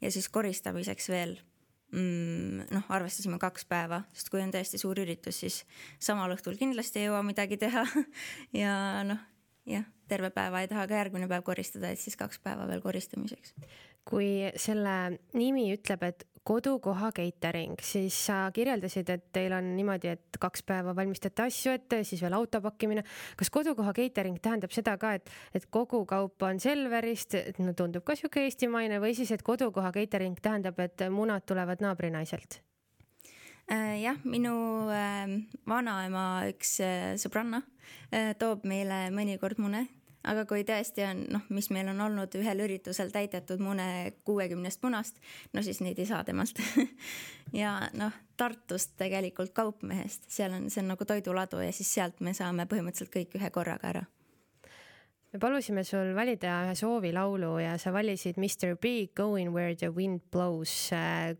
[0.00, 1.38] Ja siis koristamiseks veel
[1.92, 5.62] mm, noh, arvestasime kaks päeva, sest kui on tõesti suur üritus, siis
[6.02, 7.86] samal õhtul kindlasti ei jõua midagi teha.
[8.62, 8.74] Ja
[9.06, 9.20] noh,
[9.68, 13.54] jah, terve päeva ei taha ka järgmine päev koristada, et siis kaks päeva veel koristamiseks.
[14.10, 20.38] kui selle nimi ütleb, et kodukoha catering, siis sa kirjeldasid, et teil on niimoodi, et
[20.40, 23.04] kaks päeva valmistate asju ette, siis veel auto pakkimine.
[23.36, 28.16] kas kodukoha catering tähendab seda ka, et, et kogu kaup on Selverist, no tundub ka
[28.16, 32.62] sihuke eestimaine või siis, et kodukoha catering tähendab, et munad tulevad naabrinaiselt?
[33.70, 35.30] Äh, jah, minu äh,
[35.68, 37.62] vanaema üks äh, sõbranna
[38.40, 39.84] toob meile mõnikord mune
[40.24, 45.20] aga kui tõesti on noh, mis meil on olnud ühel üritusel täidetud mune kuuekümnest munast,
[45.52, 46.60] no siis neid ei saa temalt
[47.62, 52.34] ja noh, Tartust tegelikult Kaupmehest, seal on, see on nagu toiduladu ja siis sealt me
[52.36, 54.06] saame põhimõtteliselt kõik ühe korraga ära
[55.32, 60.20] me palusime sul valida ühe soovilaulu ja sa valisid Mr Big Going Where the Wind
[60.32, 60.90] Blows.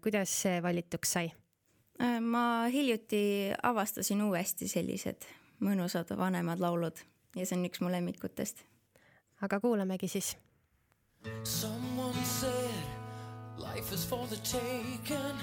[0.03, 1.33] kuidas see valituks sai?
[2.01, 5.27] Äh, ma hiljuti avastasin uuesti sellised
[5.61, 7.03] mõnusad vanemad laulud
[7.37, 8.65] ja see on üks mu lemmikutest
[9.41, 10.37] aga kuulamegi siis.
[11.45, 12.85] Someone said
[13.59, 15.37] life is for the taking.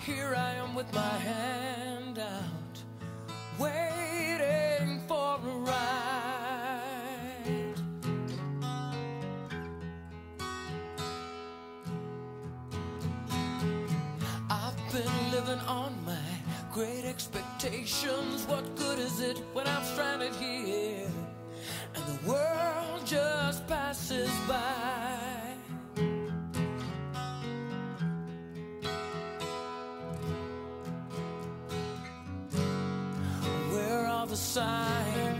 [0.00, 2.84] Here I am with my hand out,
[3.58, 6.36] waiting for a ride.
[14.50, 16.18] I've been living on my
[16.72, 18.46] great expectations.
[18.46, 21.15] What good is it when I'm stranded here?
[21.96, 25.54] And the world just passes by.
[33.70, 35.35] Where are the signs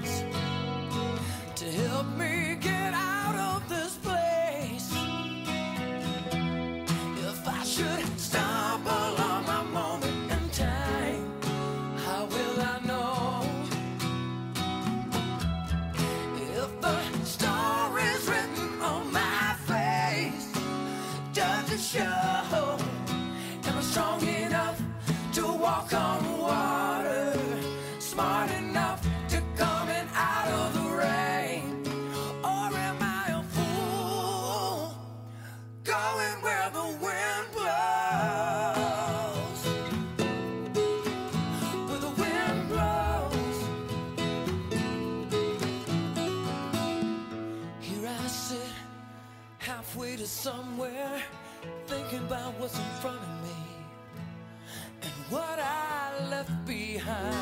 [57.06, 57.36] behind.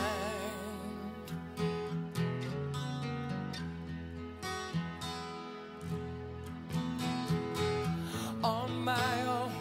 [8.43, 9.53] On my own,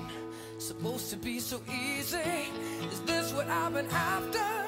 [0.60, 2.18] supposed to be so easy.
[2.92, 4.63] Is this what I've been after?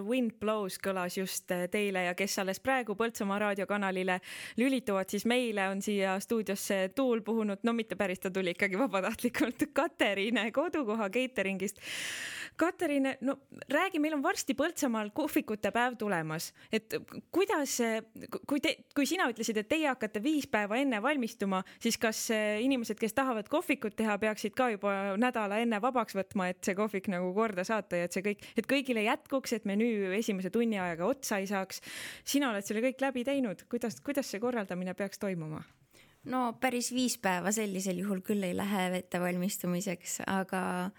[0.00, 4.18] The wind blows kõlas just äh, teile ja kes alles praegu Põltsamaa raadiokanalile
[4.60, 9.68] lülituvad, siis meile on siia stuudiosse tuul puhunud, no mitte päris, ta tuli ikkagi vabatahtlikult,
[9.76, 11.82] Katariine kodukoha catering'ist.
[12.60, 13.36] Katariine, no
[13.72, 16.92] räägi, meil on varsti Põltsamaal kohvikute päev tulemas, et
[17.32, 17.78] kuidas,
[18.48, 22.58] kui te, kui sina ütlesid, et teie hakkate viis päeva enne valmistuma, siis kas äh,
[22.64, 27.08] inimesed, kes tahavad kohvikut teha, peaksid ka juba nädala enne vabaks võtma, et see kohvik
[27.12, 31.08] nagu korda saata ja et see kõik, et kõigile jätkuks, et menüü esimese tunni ajaga
[31.08, 31.80] otsa ei saaks.
[32.24, 35.62] sina oled selle kõik läbi teinud, kuidas, kuidas see korraldamine peaks toimuma?
[36.28, 40.90] no päris viis päeva sellisel juhul küll ei lähe ettevalmistumiseks, aga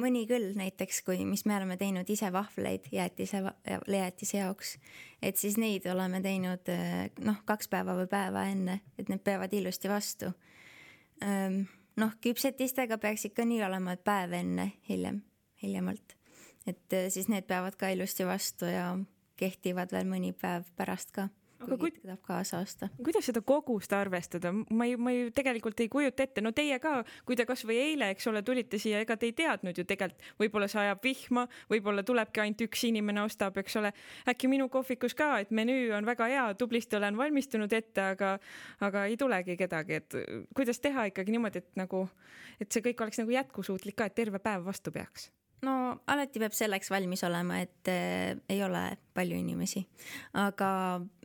[0.00, 3.42] mõni küll, näiteks kui, mis me oleme teinud ise vahvleid jäätise,
[3.88, 4.76] jäätise jaoks,
[5.22, 6.70] et siis neid oleme teinud
[7.24, 10.32] noh, kaks päeva või päeva enne, et need peavad ilusti vastu.
[12.00, 15.22] noh, küpsetistega peaks ikka nii olema, et päev enne hiljem,
[15.62, 16.16] hiljemalt,
[16.66, 18.94] et siis need peavad ka ilusti vastu ja
[19.40, 21.28] kehtivad veel mõni päev pärast ka
[21.60, 22.88] aga kui tahab kaasa osta.
[23.02, 27.00] kuidas seda kogust arvestada, ma ei, ma ju tegelikult ei kujuta ette, no teie ka,
[27.28, 30.68] kui te kasvõi eile, eks ole, tulite siia, ega te ei teadnud ju tegelikult, võib-olla
[30.70, 33.92] see ajab vihma, võib-olla tulebki ainult üks inimene ostab, eks ole.
[34.30, 38.36] äkki minu kohvikus ka, et menüü on väga hea, tublisti olen valmistunud ette, aga,
[38.86, 40.20] aga ei tulegi kedagi, et
[40.56, 42.06] kuidas teha ikkagi niimoodi, et nagu,
[42.60, 45.30] et see kõik oleks nagu jätkusuutlik ka, et terve päev vastu peaks
[45.66, 45.74] no
[46.10, 48.82] alati peab selleks valmis olema, et äh, ei ole
[49.16, 49.84] palju inimesi,
[50.40, 50.70] aga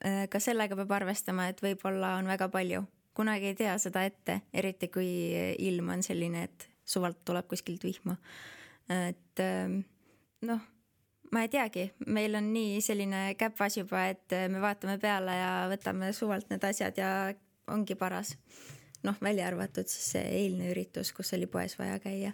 [0.03, 2.83] äh, ka sellega peab arvestama, et võib-olla on väga palju,
[3.15, 5.09] kunagi ei tea seda ette, eriti kui
[5.69, 8.17] ilm on selline, et suvalt tuleb kuskilt vihma.
[8.91, 9.77] et äh,
[10.45, 10.67] noh,
[11.31, 16.11] ma ei teagi, meil on nii selline käpas juba, et me vaatame peale ja võtame
[16.13, 17.11] suvalt need asjad ja
[17.71, 18.35] ongi paras
[19.05, 22.33] noh, välja arvatud siis see eilne üritus, kus oli poes vaja käia.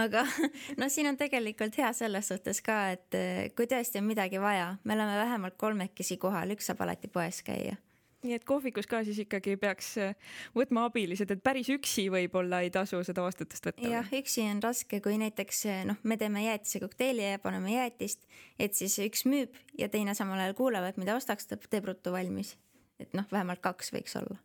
[0.00, 0.24] aga
[0.80, 3.16] noh, siin on tegelikult hea selles suhtes ka, et
[3.56, 7.78] kui tõesti on midagi vaja, me oleme vähemalt kolmekesi kohal, üks saab alati poes käia.
[8.22, 10.12] nii et kohvikus ka siis ikkagi peaks äh,
[10.54, 13.88] võtma abilised, et päris üksi võib-olla ei tasu seda vastutust võtta.
[13.96, 18.24] jah, üksi on raske, kui näiteks noh, me teeme jäätise kokteili ja paneme jäätist,
[18.58, 22.14] et siis üks müüb ja teine samal ajal kuulab, et mida ostaks, ta teeb ruttu
[22.14, 22.56] valmis.
[23.02, 24.38] et noh, vähemalt kaks võiks olla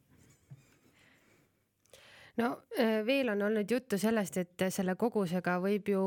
[2.37, 2.49] no
[2.79, 6.01] äh, veel on olnud juttu sellest, et selle kogusega võib ju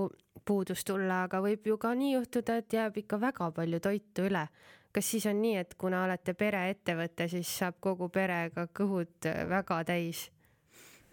[0.45, 4.47] puudus tulla, aga võib ju ka nii juhtuda, et jääb ikka väga palju toitu üle
[4.93, 9.83] kas siis on nii, et kuna olete pereettevõte, siis saab kogu perega kõhud äh, väga
[9.89, 10.29] täis?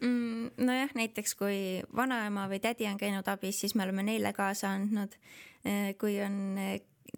[0.01, 0.51] mm,?
[0.57, 1.59] nojah, näiteks kui
[1.95, 5.17] vanaema või tädi on käinud abis, siis me oleme neile kaasa andnud.
[5.65, 6.57] Äh, kui on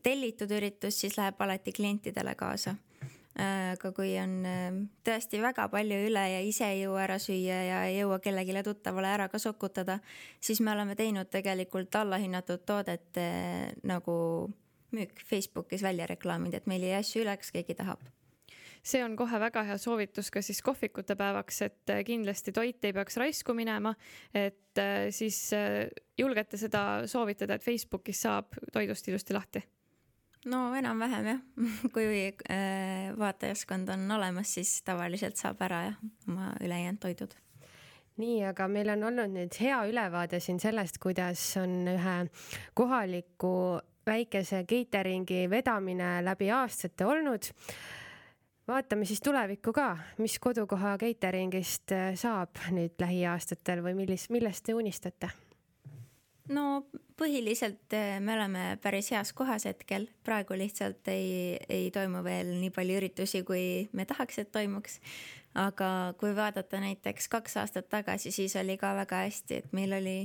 [0.04, 2.76] tellitud üritus, siis läheb alati klientidele kaasa.
[3.40, 4.34] Aga kui on
[5.08, 9.14] tõesti väga palju üle ja ise ei jõua ära süüa ja ei jõua kellelegi tuttavale
[9.16, 10.00] ära ka sokutada,
[10.42, 13.22] siis me oleme teinud tegelikult allahinnatud toodet
[13.88, 14.16] nagu
[14.92, 18.02] müük Facebookis välja reklaaminud, et meil jäi asju üle, kas keegi tahab
[18.86, 22.96] see on kohe väga hea soovitus ka siis kohvikute päevaks, et äh, kindlasti toit ei
[22.96, 23.94] peaks raisku minema,
[24.34, 29.64] et äh, siis äh, julgete seda soovitada, et Facebookis saab toidust ilusti lahti?
[30.46, 31.44] No enam-vähem jah,
[31.94, 32.08] kui
[33.20, 37.36] vaatajaskond on olemas, siis tavaliselt saab ära jah, oma ülejäänud toidud
[38.20, 42.18] nii, aga meil on olnud nüüd hea ülevaade siin sellest, kuidas on ühe
[42.78, 43.54] kohaliku
[44.10, 47.52] väikese catering'i vedamine läbi aastate olnud.
[48.70, 54.76] vaatame siis tulevikku ka, mis kodukoha catering'ist äh, saab nüüd lähiaastatel või millist, millest te
[54.78, 55.32] unistate?
[56.54, 56.84] No
[57.20, 62.72] põhiliselt äh, me oleme päris heas kohas hetkel, praegu lihtsalt ei, ei toimu veel nii
[62.76, 63.64] palju üritusi, kui
[63.94, 65.00] me tahaks, et toimuks.
[65.58, 70.18] Aga kui vaadata näiteks kaks aastat tagasi, siis oli ka väga hästi, et meil oli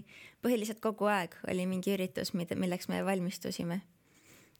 [0.45, 3.81] põhiliselt kogu aeg oli mingi üritus, mida, milleks me valmistusime.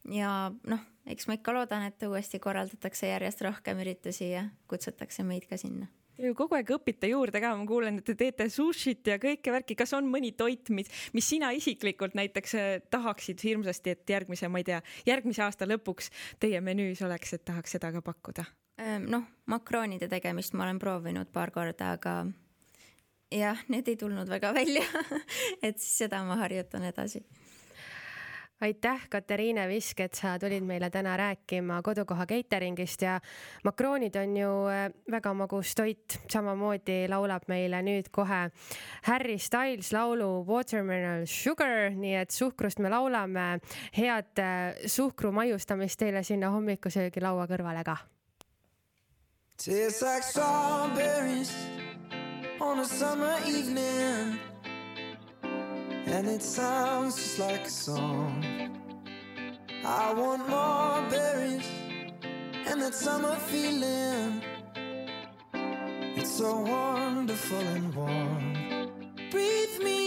[0.09, 0.31] ja
[0.65, 5.61] noh, eks ma ikka loodan, et uuesti korraldatakse järjest rohkem üritusi ja kutsutakse meid ka
[5.61, 9.17] sinna Te ju kogu aeg õpite juurde ka, ma kuulen, et te teete sushit ja
[9.23, 14.15] kõike värki, kas on mõni toit, mis, mis sina isiklikult näiteks äh, tahaksid hirmsasti, et
[14.15, 14.79] järgmise, ma ei tea,
[15.09, 16.13] järgmise aasta lõpuks
[16.43, 18.47] teie menüüs oleks, et tahaks seda ka pakkuda?
[18.79, 22.15] Ehm, noh, makroonide tegemist ma olen proovinud paar korda, aga
[23.35, 24.87] jah, need ei tulnud väga välja.
[25.63, 27.25] Et siis seda ma harjutan edasi
[28.61, 33.19] aitäh, Katariine Visk, et sa tulid meile täna rääkima kodukoha catering'ist ja
[33.65, 38.49] makroonid on ju äh, väga magus toit, samamoodi laulab meile nüüd kohe
[39.09, 43.61] Harry Styles laulu Watermelon Sugar, nii et suhkrust me laulame.
[43.97, 47.97] head äh, suhkru maiustamist teile sinna hommikusöögilaua kõrvale ka.
[49.57, 51.53] Tastes like strawberries
[52.61, 54.39] on a summer evening,
[56.07, 58.45] and it sounds just like a song.
[59.85, 61.69] I want more berries
[62.67, 64.43] and that summer feeling.
[66.17, 68.55] It's so wonderful and warm.
[69.31, 70.04] Breathe me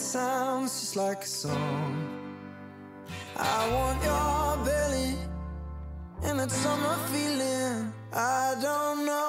[0.00, 1.94] it sounds just like a song.
[3.36, 5.14] I want your belly
[6.22, 7.92] and that summer feeling.
[8.12, 9.19] I don't know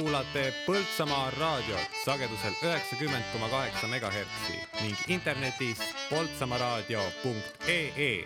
[0.00, 5.78] kuulate Põltsamaa raadiot sagedusel üheksakümmend koma kaheksa megahertsi ning internetis
[6.10, 8.24] poltsamaaraadio.ee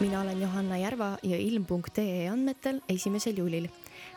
[0.00, 3.68] mina olen Johanna Järva ja ilm.ee andmetel esimesel juulil.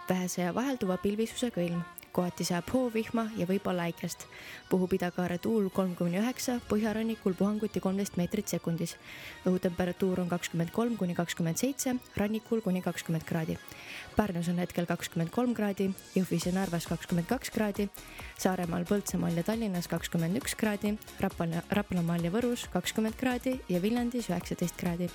[0.10, 1.82] Vähese ja vahelduva pilvisusega ilm,
[2.18, 4.26] kohati sajab hoovihma ja võib-olla äikest.
[4.70, 8.96] puhub idakaare tuul kolm kuni üheksa, põhjarannikul puhanguti kolmteist meetrit sekundis.
[9.46, 13.58] õhutemperatuur on kakskümmend kolm kuni kakskümmend seitse, rannikul kuni kakskümmend kraadi.
[14.16, 17.90] Pärnus on hetkel kakskümmend kolm kraadi, Jõhvis ja Narvas kakskümmend kaks kraadi,
[18.38, 24.32] Saaremaal, Põltsamaal ja Tallinnas kakskümmend üks kraadi, Rapla, Raplamaal ja Võrus kakskümmend kraadi ja Viljandis
[24.34, 25.12] üheksateist kraadi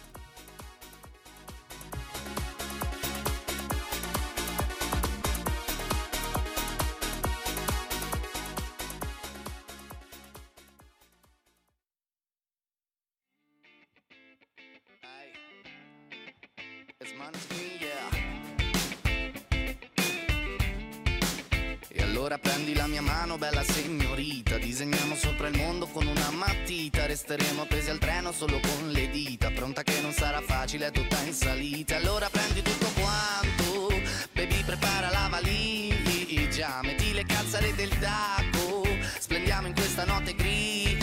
[21.89, 24.57] E allora prendi la mia mano, bella signorita.
[24.57, 27.07] Disegniamo sopra il mondo con una matita.
[27.07, 29.51] Resteremo appesi al treno solo con le dita.
[29.51, 31.97] Pronta che non sarà facile, è tutta in salita.
[31.97, 33.89] Allora prendi tutto quanto
[34.33, 36.81] Baby prepara la valigia.
[36.83, 38.87] Metti le calzare del tacco
[39.19, 41.02] Splendiamo in questa notte grigia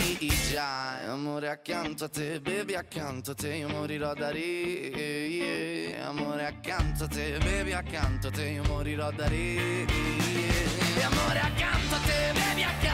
[0.52, 5.96] E Amore accanto a te, baby accanto a te Io morirò da re.
[6.02, 11.06] Amore accanto a te, baby accanto a te Io morirò da re yeah.
[11.06, 12.89] Amore accanto a te, baby accanto a te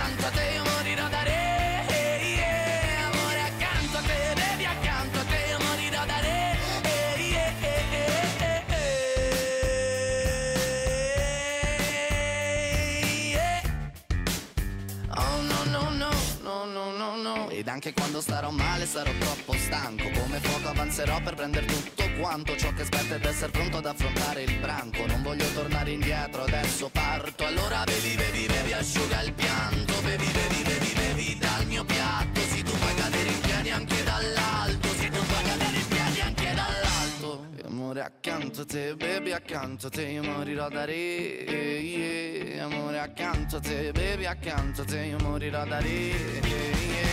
[17.86, 20.10] anche quando starò male sarò troppo stanco.
[20.10, 24.42] Come fuoco avanzerò per prendere tutto quanto Ciò che aspetta ed essere pronto ad affrontare
[24.42, 25.06] il branco.
[25.06, 27.44] Non voglio tornare indietro, adesso parto.
[27.44, 30.00] Allora bevi, bevi, bevi, asciuga il pianto.
[30.02, 32.40] Bevi, bevi, bevi, bevi dal mio piatto.
[32.40, 34.88] Se tu puoi cadere in piedi anche dall'alto.
[34.88, 37.46] Se tu puoi cadere in piedi anche dall'alto.
[37.56, 42.64] E Amore accanto a te, baby accanto a te Io morirò da re yeah.
[42.64, 47.05] Amore accanto a te, baby accanto a te Io morirò da re yeah.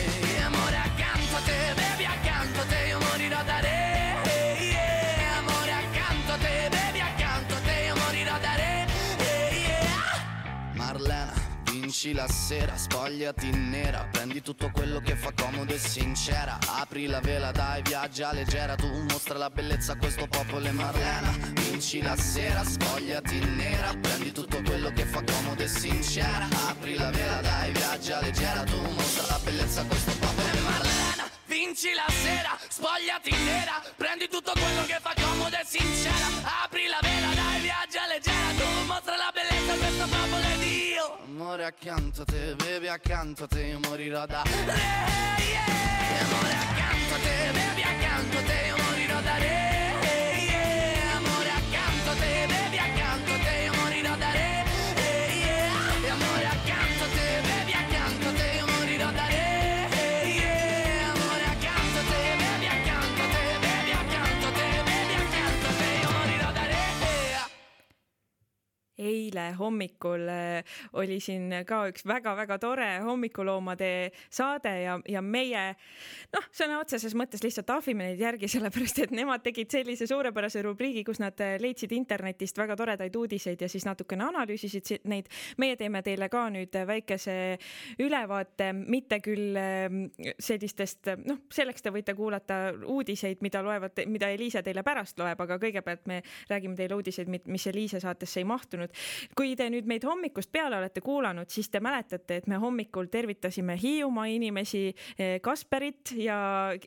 [1.33, 4.21] Accanto a te, baby accanto a te Io morirò da re.
[4.59, 5.37] Yeah.
[5.39, 8.87] Amore accanto a te, baby accanto a te Io morirò da re.
[9.17, 10.73] Yeah.
[10.73, 11.33] Marlena
[11.71, 14.07] Vinci la sera, spogliati nera.
[14.11, 16.59] Prendi tutto quello che fa comodo e sincera.
[16.67, 18.75] Apri la vela, dai, viaggia leggera.
[18.75, 23.91] Tu mostra la bellezza a questo popolo e Marlena Vinci la sera, spogliati nera.
[23.99, 26.47] Prendi tutto quello che fa comodo e sincera.
[26.67, 28.61] Apri la vela, dai, viaggia leggera.
[28.61, 30.22] Tu mostra la bellezza a questo popolo
[31.73, 36.27] Vinci la sera, spogliati nera Prendi tutto quello che fa comodo e sincera
[36.63, 41.65] Apri la vela, dai, viaggia leggera Tu mostra la bellezza questo popolo ed io Amore
[41.65, 44.51] accanto a te, bevi accanto a te Io morirò da re,
[45.49, 46.21] yeah.
[46.21, 49.72] Amore accanto a te, bevi accanto a te Io morirò da re,
[68.97, 75.63] eile hommikul äh, oli siin ka üks väga-väga tore hommikuloomade saade ja, ja meie
[76.33, 81.03] noh, sõna otseses mõttes lihtsalt ahvime neid järgi, sellepärast et nemad tegid sellise suurepärase rubriigi,
[81.07, 85.29] kus nad äh, leidsid internetist väga toredaid uudiseid ja siis natukene analüüsisid si- neid.
[85.57, 87.57] meie teeme teile ka nüüd väikese
[88.01, 90.03] ülevaate, mitte küll ähm,
[90.39, 92.59] sellistest, noh, selleks te võite kuulata
[92.89, 97.67] uudiseid, mida loevad, mida Eliise teile pärast loeb, aga kõigepealt me räägime teile uudiseid, mis
[97.69, 98.82] Eliise saatesse ei mahtunud.
[99.37, 103.77] Kui te nüüd meid hommikust peale olete kuulanud, siis te mäletate, et me hommikul tervitasime
[103.79, 104.85] Hiiumaa inimesi,
[105.17, 106.37] eh, Kasperit ja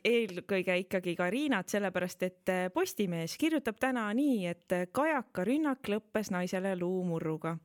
[0.03, 6.31] eelkõige ikkagi ka Riinat, sellepärast et eh, Postimees kirjutab täna nii, et kajaka rünnak lõppes
[6.31, 7.57] naisele luumurruga.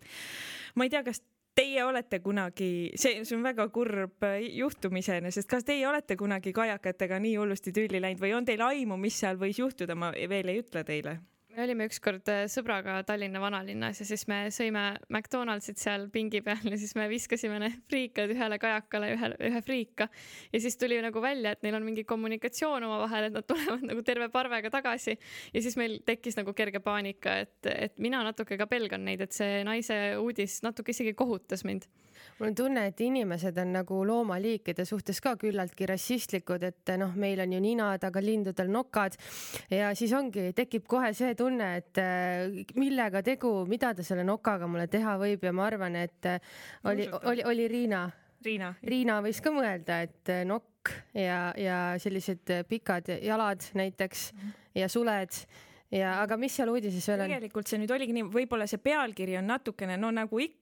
[0.74, 1.22] ma ei tea, kas
[1.54, 4.24] Teie olete kunagi, see, see on väga kurb
[4.56, 8.96] juhtum iseenesest, kas teie olete kunagi kajakatega nii hullusti tülli läinud või on teil aimu,
[8.96, 11.18] mis seal võis juhtuda, ma veel ei ütle teile
[11.56, 16.64] me olime ükskord äh, sõbraga Tallinna vanalinnas ja siis me sõime McDonaldsit seal pingi peal
[16.70, 20.08] ja siis me viskasime need friikad ühele kajakale ühe, ühe friika.
[20.52, 24.04] ja siis tuli nagu välja, et neil on mingi kommunikatsioon omavahel, et nad tulevad nagu
[24.06, 25.18] terve parvega tagasi.
[25.52, 29.36] ja siis meil tekkis nagu kerge paanika, et, et mina natuke ka pelgan neid, et
[29.36, 31.88] see naise uudis natuke isegi kohutas mind
[32.38, 37.42] mul on tunne, et inimesed on nagu loomaliikide suhtes ka küllaltki rassistlikud, et noh, meil
[37.44, 39.16] on ju ninad, aga lindudel nokad
[39.70, 41.41] ja siis ongi, tekib kohe see tunne,
[41.78, 46.28] et äh, millega tegu, mida ta selle nokaga mulle teha võib ja ma arvan, et
[46.28, 46.40] äh,
[46.84, 48.06] oli, oli, oli Riina.
[48.42, 48.72] Riina.
[48.82, 54.32] Riina võis ka mõelda, et äh, nokk ja, ja sellised pikad jalad näiteks
[54.74, 55.36] ja suled
[55.92, 57.30] ja aga mis seal uudises veel on?
[57.30, 60.61] tegelikult see nüüd oligi nii, võib-olla see pealkiri on natukene no nagu ikka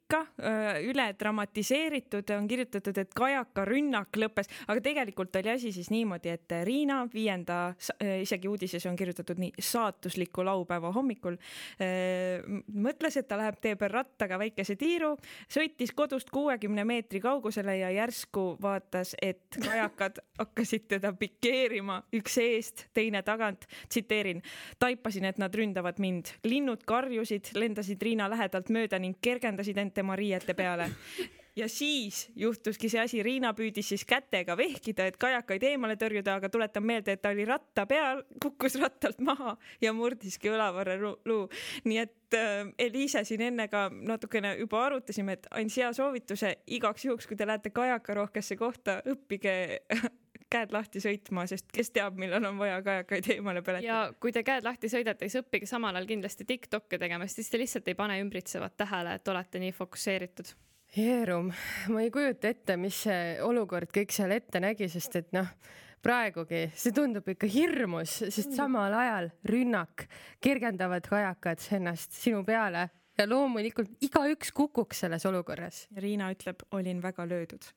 [0.86, 6.56] üle dramatiseeritud, on kirjutatud, et kajaka rünnak lõppes, aga tegelikult oli asi siis niimoodi, et
[6.64, 7.74] Riina viienda,
[8.22, 11.38] isegi uudises on kirjutatud nii saatusliku laupäeva hommikul
[12.74, 15.14] mõtles, et ta läheb tee peal rattaga väikese tiiru,
[15.50, 22.86] sõitis kodust kuuekümne meetri kaugusele ja järsku vaatas, et kajakad hakkasid teda pikeerima, üks eest,
[22.96, 23.66] teine tagant.
[23.88, 24.42] tsiteerin,
[24.78, 30.16] taipasin, et nad ründavad mind, linnud karjusid, lendasid Riina lähedalt mööda ning kergendasid end tema
[30.18, 30.90] riiete peale
[31.56, 36.50] ja siis juhtuski see asi, Riina püüdis siis kätega vehkida, et kajakaid eemale tõrjuda, aga
[36.52, 41.42] tuletan meelde, et ta oli ratta peal, kukkus rattalt maha ja murdiski õlavarre luu.
[41.84, 47.04] nii et äh, Eliise siin enne ka natukene juba arutasime, et andis hea soovituse igaks
[47.04, 49.54] juhuks, kui te lähete kajakarohkesse kohta, õppige
[50.50, 53.86] käed lahti sõitma, sest kes teab, millal on vaja kajakaid eemale peletada.
[53.86, 57.52] ja kui te käed lahti sõidate, siis õppige samal ajal kindlasti Tiktokke tegema, sest siis
[57.52, 60.52] te lihtsalt ei pane ümbritsevat tähele, et olete nii fokusseeritud.
[60.96, 61.52] Jeerum,
[61.94, 65.52] ma ei kujuta ette, mis see olukord kõik seal ette nägi, sest et noh,
[66.02, 70.08] praegugi see tundub ikka hirmus, sest samal ajal rünnak,
[70.42, 75.84] kergendavad kajakad ennast sinu peale ja loomulikult igaüks kukuks selles olukorras.
[75.96, 77.70] Riina ütleb, olin väga löödud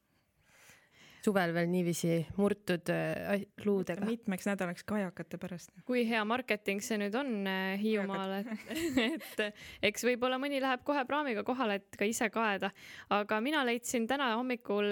[1.24, 4.06] suvel veel niiviisi murtud äh, luudega.
[4.08, 5.72] mitmeks nädalaks kajakate pärast.
[5.88, 8.74] kui hea marketing see nüüd on äh, Hiiumaal, et,
[9.08, 12.74] et eks võib-olla mõni läheb kohe praamiga kohale, et ka ise kaeda.
[13.14, 14.90] aga mina leidsin täna hommikul,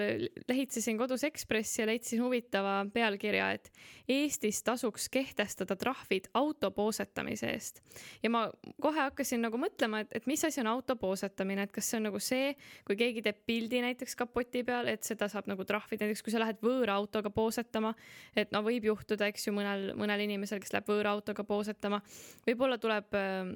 [0.48, 3.70] lehitsesin kodus Ekspressi ja leidsin huvitava pealkirja, et
[4.08, 7.82] Eestis tasuks kehtestada trahvid auto poosetamise eest.
[8.22, 8.46] ja ma
[8.80, 12.08] kohe hakkasin nagu mõtlema, et, et mis asi on auto poosetamine, et kas see on
[12.08, 12.54] nagu see,
[12.88, 16.40] kui keegi teeb pildi näiteks kapoti peal, et seda saab nagu trahvida, näiteks kui sa
[16.42, 17.92] lähed võõra autoga poosetama,
[18.36, 22.02] et no võib juhtuda, eks ju, mõnel, mõnel inimesel, kes läheb võõra autoga poosetama,
[22.46, 23.52] võib-olla tuleb äh,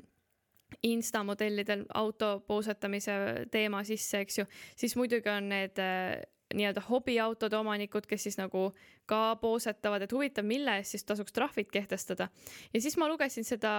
[0.83, 6.19] Insta modellidel auto poosetamise teema sisse, eks ju, siis muidugi on need äh,
[6.55, 8.69] nii-öelda hobiautode omanikud, kes siis nagu
[9.11, 12.29] ka poosetavad, et huvitav, mille eest siis tasuks trahvid kehtestada.
[12.75, 13.73] ja siis ma lugesin seda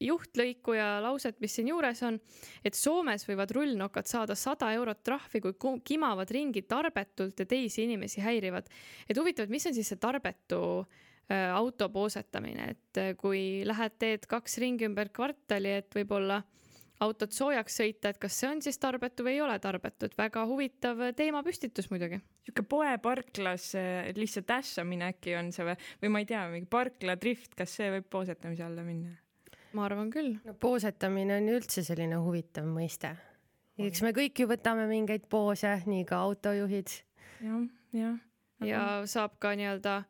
[0.00, 2.18] juhtlõiku ja lauset, mis siin juures on,
[2.64, 8.24] et Soomes võivad rullnokad saada sada eurot trahvi, kui kimavad ringi tarbetult ja teisi inimesi
[8.24, 8.68] häirivad.
[9.08, 10.60] et huvitav, et mis on siis see tarbetu
[11.30, 16.42] äh, auto poosetamine, et äh, kui lähed, teed kaks ringi ümber kvartali, et võib-olla
[17.04, 20.44] autot soojaks sõita, et kas see on siis tarbetu või ei ole tarbetu, et väga
[20.50, 22.20] huvitav teemapüstitus muidugi.
[22.44, 23.72] sihuke poeparklas
[24.16, 28.08] lihtsalt ässamine äkki on see või, või ma ei tea, mingi parkladrift, kas see võib
[28.10, 29.14] poosetamise alla minna?
[29.74, 30.36] ma arvan küll.
[30.44, 33.14] no poosetamine on ju üldse selline huvitav mõiste.
[33.80, 36.94] eks me kõik ju võtame mingeid poose, nii ka autojuhid
[37.42, 37.60] ja,.
[37.92, 38.18] jah,
[38.62, 38.68] jah.
[38.68, 40.02] ja saab ka nii-öelda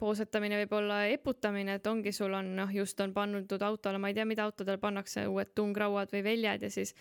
[0.00, 4.16] poosetamine võib olla eputamine, et ongi, sul on noh, just on pandud autole, ma ei
[4.16, 6.94] tea, mida autodele pannakse, uued tungrauad või väljad ja siis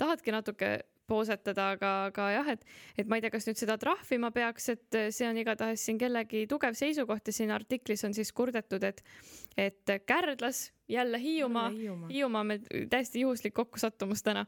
[0.00, 0.70] tahadki natuke
[1.08, 2.64] poosetada, aga, aga jah, et,
[2.98, 6.46] et ma ei tea, kas nüüd seda trahvima peaks, et see on igatahes siin kellegi
[6.50, 9.02] tugev seisukoht ja siin artiklis on siis kurdetud, et,
[9.56, 11.70] et Kärdlas, jälle Hiiumaa,
[12.10, 14.44] Hiiumaa, meil täiesti juhuslik kokkusattumus täna,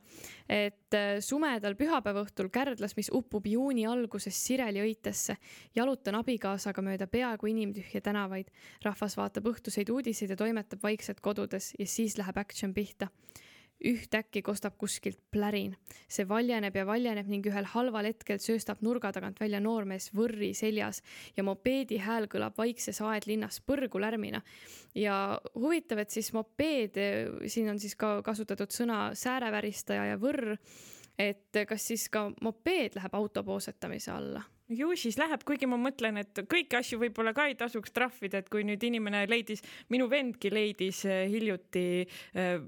[0.49, 5.39] et äh, sumedal pühapäeva õhtul Kärdlas, mis upub juuni alguses Sireli õitesse,
[5.77, 8.51] jalutan abikaasaga mööda peaaegu inimtühje tänavaid.
[8.85, 13.09] rahvas vaatab õhtuseid uudiseid ja toimetab vaikselt kodudes ja siis läheb action pihta
[13.85, 15.77] ühtäkki kostab kuskilt plärin.
[16.09, 21.03] see valjeneb ja valjeneb ning ühel halval hetkel sööstab nurga tagant välja noormees võrri seljas
[21.37, 24.43] ja mopeedi hääl kõlab vaikses aedlinnas põrgu lärmina.
[24.95, 26.99] ja huvitav, et siis mopeed,
[27.47, 30.57] siin on siis ka kasutatud sõna sääreväristaja ja võrr,
[31.19, 36.21] et kas siis ka mopeed läheb auto poosetamise alla ju siis läheb, kuigi ma mõtlen,
[36.21, 39.63] et kõiki asju võib-olla ka ei tasuks trahvida, et kui nüüd inimene leidis,
[39.93, 42.59] minu vendki leidis eh, hiljuti äh,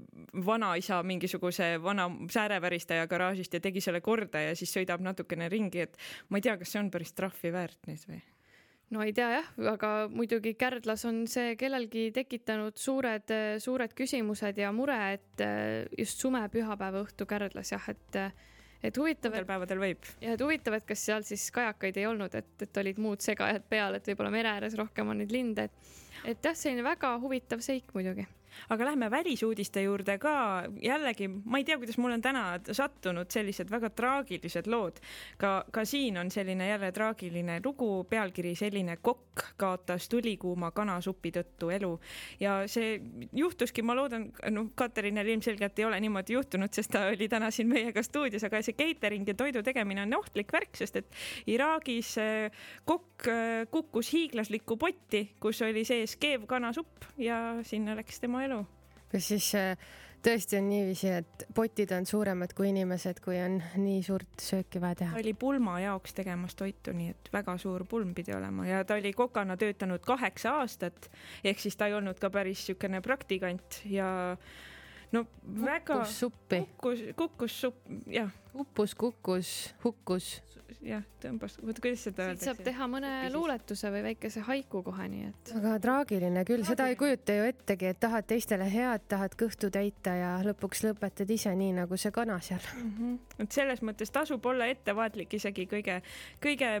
[0.45, 5.97] vanaisa mingisuguse vana sääreväristaja garaažist ja tegi selle korda ja siis sõidab natukene ringi, et
[6.29, 8.21] ma ei tea, kas see on päris trahvi väärt nüüd või?
[8.91, 13.29] no ei tea jah, aga muidugi Kärdlas on see kellelgi tekitanud suured,
[13.61, 18.23] suured küsimused ja mure, et äh, just sumepühapäeva õhtu Kärdlas jah, et
[18.83, 19.31] et huvitav.
[19.31, 20.11] Nendel päevadel võib.
[20.21, 23.65] ja et huvitav, et kas seal siis kajakaid ei olnud, et, et olid muud segajad
[23.69, 25.97] peal, et võib-olla mere ääres rohkem on neid linde, et,
[26.33, 28.27] et jah, selline väga huvitav seik muidugi
[28.69, 30.63] aga lähme välisuudiste juurde ka.
[30.81, 34.99] jällegi, ma ei tea, kuidas mul on täna sattunud sellised väga traagilised lood.
[35.37, 41.71] ka, ka siin on selline jälle traagiline lugu, pealkiri selline kokk kaotas tulikuuma kanasupi tõttu
[41.73, 41.91] elu
[42.39, 42.99] ja see
[43.33, 47.69] juhtuski, ma loodan, noh, Katerinil ilmselgelt ei ole niimoodi juhtunud, sest ta oli täna siin
[47.71, 51.21] meiega stuudios, aga see catering ja toidu tegemine on ohtlik värk, sest et
[51.51, 58.21] Iraagis eh, kokk eh, kukkus hiiglaslikku potti, kus oli sees keev kanasupp ja sinna läks
[58.23, 58.61] tema elu.
[59.11, 59.89] kas siis äh,
[60.23, 65.01] tõesti on niiviisi, et potid on suuremad kui inimesed, kui on nii suurt sööki vaja
[65.01, 65.15] teha?
[65.15, 68.99] ta oli pulma jaoks tegemas toitu, nii et väga suur pulm pidi olema ja ta
[68.99, 71.09] oli kokana töötanud kaheksa aastat
[71.43, 74.11] ehk siis ta ei olnud ka päris niisugune praktikant ja
[75.11, 75.85] no väga.
[75.85, 76.61] kukkus suppi.
[76.77, 78.31] kukkus, kukkus supp, jah.
[78.53, 79.51] uppus, kukkus,
[79.83, 80.33] hukkus
[80.85, 82.47] jah, tõmbas, oota, kuidas seda öeldakse?
[82.47, 85.51] saab teha mõne luuletuse või väikese haiku kohe, nii et.
[85.59, 90.15] aga traagiline küll, seda ei kujuta ju ettegi, et tahad teistele head, tahad kõhtu täita
[90.17, 92.93] ja lõpuks lõpetad ise nii nagu see kana seal mm.
[92.97, 93.43] -hmm.
[93.45, 96.01] et selles mõttes tasub olla ettevaatlik isegi kõige,
[96.43, 96.71] kõige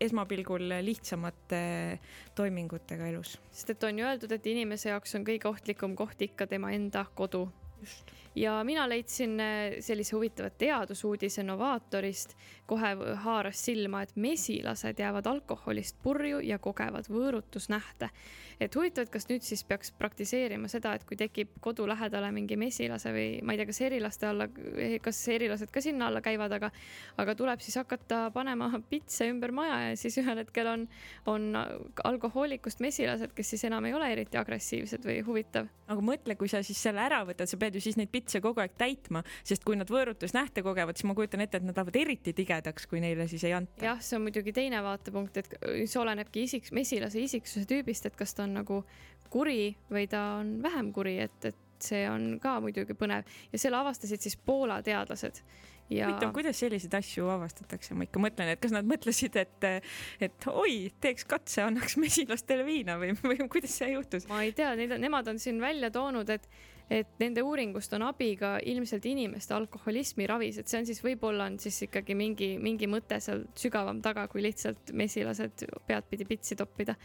[0.00, 1.62] esmapilgul lihtsamate
[2.34, 3.38] toimingutega elus.
[3.50, 7.06] sest et on ju öeldud, et inimese jaoks on kõige ohtlikum koht ikka tema enda
[7.14, 7.48] kodu.
[7.80, 8.02] Just
[8.36, 12.34] ja mina leidsin äh, sellise huvitava teadusuudise Novaatorist,
[12.66, 12.90] kohe
[13.24, 18.10] haaras silma, et mesilased jäävad alkoholist purju ja kogevad võõrutusnähte.
[18.60, 22.56] et huvitav, et kas nüüd siis peaks praktiseerima seda, et kui tekib kodu lähedale mingi
[22.58, 24.48] mesilase või ma ei tea, kas erilaste alla,
[25.02, 26.72] kas erilased ka sinna alla käivad, aga,
[27.22, 30.88] aga tuleb siis hakata panema pitse ümber maja ja siis ühel hetkel on,
[31.30, 31.54] on
[32.04, 35.70] alkohoolikust mesilased, kes siis enam ei ole eriti agressiivsed või huvitav.
[35.86, 38.62] aga mõtle, kui sa siis selle ära võtad, sa pead ju siis neid pitse kogu
[38.64, 42.34] aeg täitma, sest kui nad võõrutusnähte kogevad, siis ma kujutan ette, et nad lähevad eriti
[42.36, 43.84] tigedaks, kui neile siis ei anta.
[43.90, 45.54] jah, see on muidugi teine vaatepunkt, et
[45.84, 48.82] see olenebki isik, mesilase isiksuse tüübist, et kas ta on nagu
[49.32, 53.78] kuri või ta on vähem kuri, et, et see on ka muidugi põnev ja selle
[53.78, 55.42] avastasid siis Poola teadlased
[55.90, 56.08] ja....
[56.08, 59.68] huvitav, kuidas selliseid asju avastatakse, ma ikka mõtlen, et kas nad mõtlesid, et,
[60.24, 64.28] et oi, teeks katse, annaks mesilastele viina või, või kuidas see juhtus?
[64.30, 66.48] ma ei tea, nemad on siin välja toonud, et
[66.90, 71.48] et nende uuringust on abi ka ilmselt inimeste alkoholismi ravis, et see on siis võib-olla
[71.50, 76.96] on siis ikkagi mingi, mingi mõte seal sügavam taga, kui lihtsalt mesilased peadpidi pitsi toppida.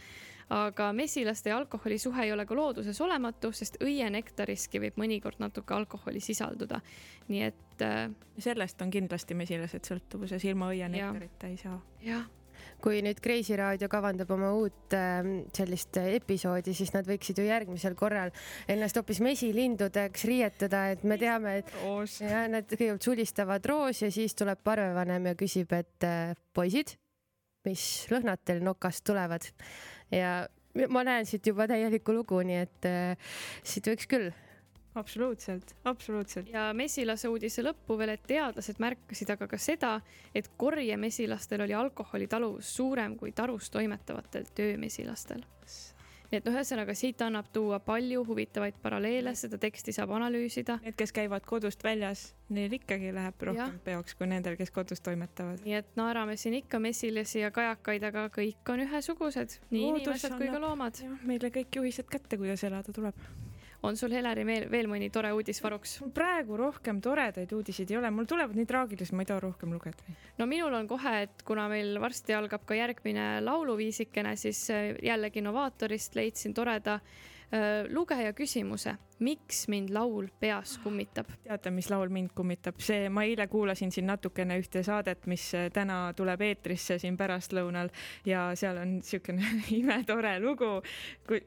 [0.54, 5.74] aga mesilaste ja alkoholi suhe ei ole ka looduses olematu, sest õienektoriski võib mõnikord natuke
[5.74, 6.80] alkoholi sisalduda.
[7.28, 8.08] nii et äh,.
[8.38, 11.80] sellest on kindlasti mesilased sõltuvuses, ilma õienektorita ei saa.
[12.00, 12.24] jah
[12.84, 15.20] kui nüüd Kreisi raadio kavandab oma uut äh,
[15.56, 18.32] sellist episoodi, siis nad võiksid ju järgmisel korral
[18.70, 22.20] ennast hoopis mesilindudeks riietada, et me teame, et Roos.
[22.24, 26.96] ja nad kõigepealt sulistavad roos ja siis tuleb parvevanem ja küsib, et äh, poisid,
[27.64, 29.46] mis lõhnad teil nokast tulevad
[30.12, 30.44] ja
[30.90, 34.32] ma näen siit juba täielikku lugu, nii et äh, siit võiks küll
[34.94, 36.48] absoluutselt, absoluutselt.
[36.48, 39.94] ja mesilase uudise lõppu veel, et teadlased märkasid aga ka seda,
[40.34, 45.44] et korjemesilastel oli alkoholitaluvus suurem kui tarus toimetavatel töömesilastel.
[46.30, 50.80] nii et noh, ühesõnaga siit annab tuua palju huvitavaid paralleele, seda teksti saab analüüsida.
[50.82, 53.82] Need, kes käivad kodust väljas, neil ikkagi läheb rohkem ja.
[53.84, 55.62] peoks kui nendel, kes kodus toimetavad.
[55.66, 60.38] nii et naerame siin ikka mesilasi ja kajakaid, aga kõik on ühesugused, nii Loodus inimesed
[60.38, 61.02] kui ka loomad.
[61.22, 63.20] meile kõik juhised kätte, kuidas elada tuleb
[63.84, 65.98] on sul, Heleri, veel, veel mõni tore uudis varuks?
[66.16, 70.16] praegu rohkem toredaid uudiseid ei ole, mul tulevad nii traagilised, ma ei taha rohkem lugeda.
[70.40, 75.44] no minul on kohe, et kuna meil varsti algab ka järgmine lauluviisikene, siis äh, jällegi
[75.44, 81.28] Novaatorist leidsin toreda äh, lugeja küsimuse, miks mind laul peas kummitab?
[81.44, 82.80] teate, mis laul mind kummitab?
[82.80, 87.92] see, ma eile kuulasin siin natukene ühte saadet, mis äh, täna tuleb eetrisse siin pärastlõunal
[88.24, 90.78] ja seal on niisugune imetore lugu,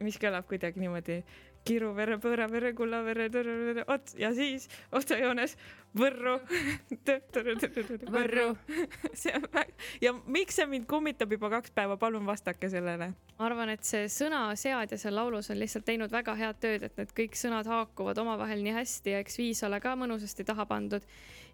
[0.04, 1.22] mis kõlab kuidagi niimoodi
[1.68, 5.56] Kiruvere, Põõravere, Kullavere, Tõrvere, ots ja siis otsajoones
[5.96, 6.34] Võrru.
[8.14, 8.48] Võrru.
[9.20, 9.72] see on väga
[10.04, 13.12] ja miks see mind kummitab juba kaks päeva, palun vastake sellele.
[13.38, 17.14] ma arvan, et see sõnaseadja seal laulus on lihtsalt teinud väga head tööd, et need
[17.16, 21.06] kõik sõnad haakuvad omavahel nii hästi ja eks viis ole ka mõnusasti taha pandud.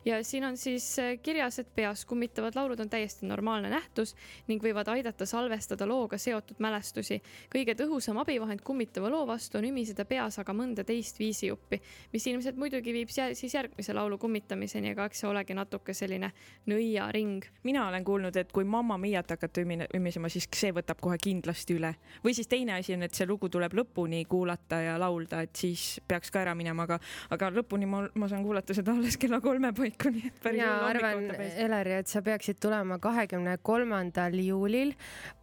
[0.05, 4.15] Ja siin on siis äh, kirjas, et peas kummitavad laulud on täiesti normaalne nähtus
[4.49, 7.23] ning võivad aidata salvestada looga seotud mälestusi.
[7.55, 11.81] kõige tõhusam abivahend kummitava loo vastu on ümiseda peas aga mõnda teist viisijuppi,
[12.13, 16.33] mis ilmselt muidugi viib siis järgmise laulu kummitamiseni, ega eks see olegi natuke selline
[16.67, 17.45] nõiaring.
[17.63, 19.65] mina olen kuulnud, et kui Mamma Miat hakata
[19.95, 21.95] ümisema, siis see võtab kohe kindlasti üle.
[22.25, 26.01] või siis teine asi on, et see lugu tuleb lõpuni kuulata ja laulda, et siis
[26.09, 26.99] peaks ka ära minema, aga,
[27.31, 31.29] aga lõpuni ma, ma saan kuulata seda alles kella kolme paiku, päris mina arvan,
[31.67, 34.95] Eleri, et sa peaksid tulema kahekümne kolmandal juulil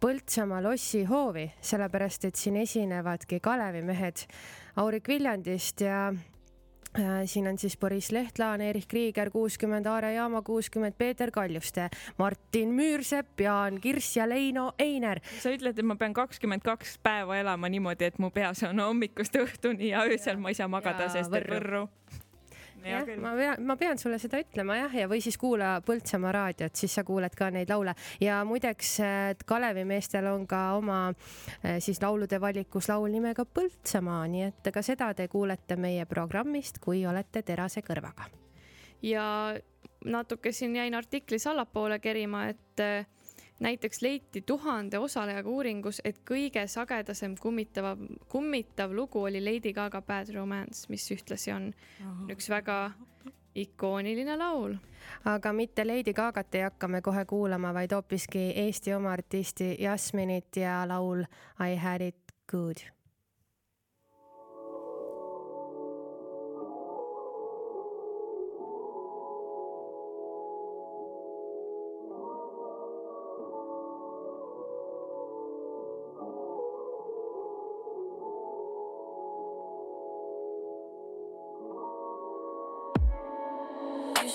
[0.02, 4.26] Põltsamaa lossi hoovi, sellepärast et siin esinevadki Kalevimehed
[4.76, 10.94] Aurik Viljandist ja äh, siin on siis Boris Lehtlaan, Erich Krieger kuuskümmend, Aare Jaama kuuskümmend,
[10.98, 15.20] Peeter Kaljuste, Martin Müürsepp, Jaan Kirss ja Leino Einer.
[15.42, 19.36] sa ütled, et ma pean kakskümmend kaks päeva elama niimoodi, et mu peas on hommikust
[19.36, 21.88] õhtuni ja öösel ma ei saa magada, sest et Võrru
[22.84, 26.76] jah, ma pean, ma pean sulle seda ütlema jah, ja või siis kuula Põltsamaa raadiot,
[26.78, 28.94] siis sa kuuled ka neid laule ja muideks
[29.46, 31.00] Kalevimeestel on ka oma
[31.62, 36.80] eh, siis laulude valikus laul nimega Põltsamaa, nii et ka seda te kuulete meie programmist,
[36.82, 38.30] kui olete terase kõrvaga.
[39.02, 39.24] ja
[40.04, 43.06] natuke siin jäin artiklis allapoole kerima, et eh,
[43.62, 47.96] näiteks leiti tuhande osalejaga uuringus, et kõige sagedasem kummitava,
[48.28, 51.70] kummitav lugu oli Lady Gaga Bad Romance, mis ühtlasi on
[52.02, 52.24] oh.
[52.32, 52.78] üks väga
[53.54, 54.76] ikooniline laul.
[55.24, 60.56] aga mitte Lady Gagat ei hakka me kohe kuulama, vaid hoopiski Eesti oma artisti Jasminit
[60.56, 61.24] ja laul
[61.60, 62.82] I had it good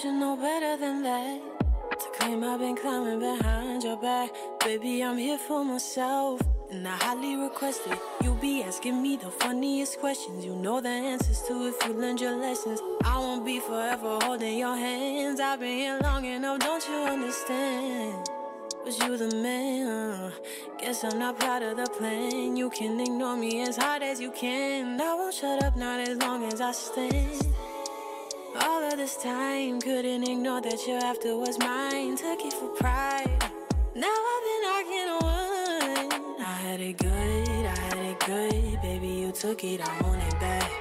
[0.01, 1.41] should know better than that.
[1.89, 4.29] To claim I've been climbing behind your back.
[4.63, 6.39] Baby, I'm here for myself.
[6.69, 7.97] And I highly request it.
[8.23, 10.45] You be asking me the funniest questions.
[10.45, 12.79] You know the answers to if you learned your lessons.
[13.05, 15.39] I won't be forever holding your hands.
[15.39, 18.29] I've been here long enough, don't you understand?
[18.85, 20.31] Was you the man?
[20.79, 22.55] Guess I'm not proud of the plan.
[22.55, 25.01] You can ignore me as hard as you can.
[25.01, 27.47] I won't shut up, not as long as I stand.
[28.95, 32.17] This time, couldn't ignore that your after was mine.
[32.17, 33.29] Took it for pride.
[33.95, 36.41] Now I've been arguing one.
[36.41, 38.81] I had it good, I had it good.
[38.81, 40.71] Baby, you took it, I want it back.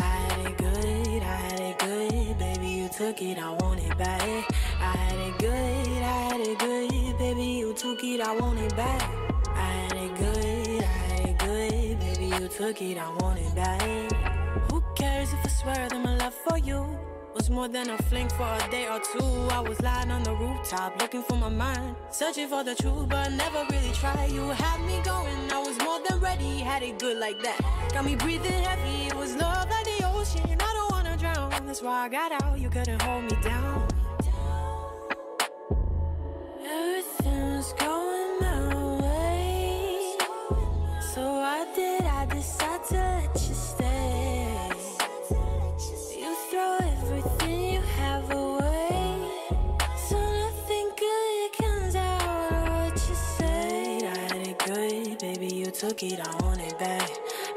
[0.00, 2.38] I had it good, I had it good.
[2.38, 4.50] Baby, you took it, I want it back.
[4.80, 7.18] I had it good, I had it good.
[7.18, 9.02] Baby, you took it, I want it back.
[9.48, 12.00] I had it good, I had it good.
[12.00, 13.82] Baby, you took it, I want it back.
[14.72, 16.98] Who cares if I swear that my love for you?
[17.36, 19.48] Was more than a fling for a day or two.
[19.50, 23.30] I was lying on the rooftop looking for my mind, searching for the truth, but
[23.32, 24.30] never really tried.
[24.30, 26.60] You had me going, I was more than ready.
[26.60, 27.60] Had it good like that,
[27.92, 29.08] got me breathing heavy.
[29.08, 30.56] It was love like the ocean.
[30.58, 32.58] I don't wanna drown, that's why I got out.
[32.58, 33.86] You couldn't hold me down.
[36.64, 40.16] Everything's going my way,
[41.12, 43.54] so why did I decide to let you
[55.76, 57.10] took it, I want it back.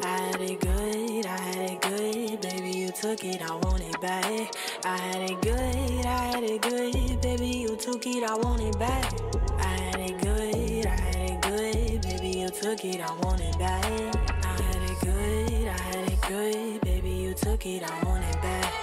[0.04, 4.02] I had it good, I had it good, baby, you took it, I want it
[4.02, 4.54] back.
[4.84, 8.78] I had it good, I had it good, baby, you took it, I want it
[8.78, 9.14] back.
[9.58, 13.58] I had it good, I had it good, baby, you took it, I want it
[13.58, 13.86] back.
[13.86, 18.42] I had it good, I had it good, baby, you took it, I want it
[18.42, 18.74] back.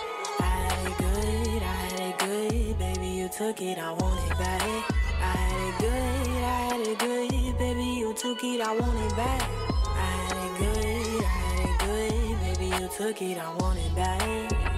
[0.40, 4.38] I had it good, I had it good, baby, you took it, I want it
[4.38, 5.05] back.
[5.20, 9.16] I had it good, I had it good, baby, you took it, I want it
[9.16, 9.48] back.
[9.84, 13.94] I had it good, I had it good, baby, you took it, I want it
[13.94, 14.75] back.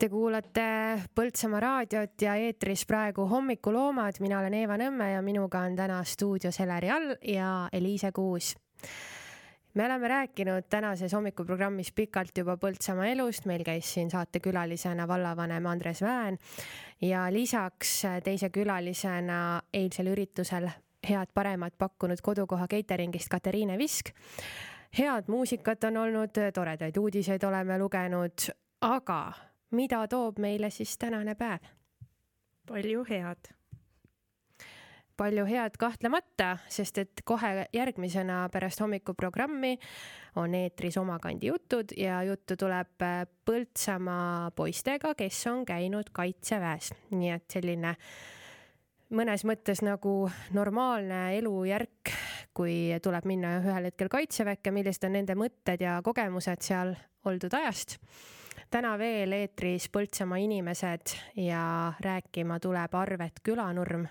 [0.00, 0.62] Te kuulate
[1.12, 6.56] Põltsamaa raadiot ja eetris praegu Hommikuloomad, mina olen Eeva Nõmme ja minuga on täna stuudios
[6.62, 8.54] Heleri All ja Eliise Kuus.
[9.74, 16.00] me oleme rääkinud tänases hommikuprogrammis pikalt juba Põltsamaa elust, meil käis siin saatekülalisena vallavanem Andres
[16.02, 16.38] Väen
[17.00, 20.70] ja lisaks teise külalisena eilsel üritusel
[21.10, 24.16] head-paremat pakkunud kodukoha catering'ist Katariine Visk.
[24.98, 28.48] head muusikat on olnud, toredaid uudiseid oleme lugenud,
[28.80, 31.66] aga mida toob meile siis tänane päev?
[32.70, 33.50] palju head.
[35.16, 39.74] palju head kahtlemata, sest et kohe järgmisena pärast hommikuprogrammi
[40.40, 47.34] on eetris Omakandi jutud ja juttu tuleb äh, Põltsamaa poistega, kes on käinud kaitseväes, nii
[47.34, 47.96] et selline
[49.10, 52.14] mõnes mõttes nagu normaalne elujärk,
[52.54, 56.94] kui tuleb minna ühel hetkel kaitseväkke, millised on nende mõtted ja kogemused seal
[57.26, 57.98] oldud ajast.
[58.70, 64.06] Täna veel eetris Põltsamaa inimesed ja rääkima tuleb Arvet Külanurm.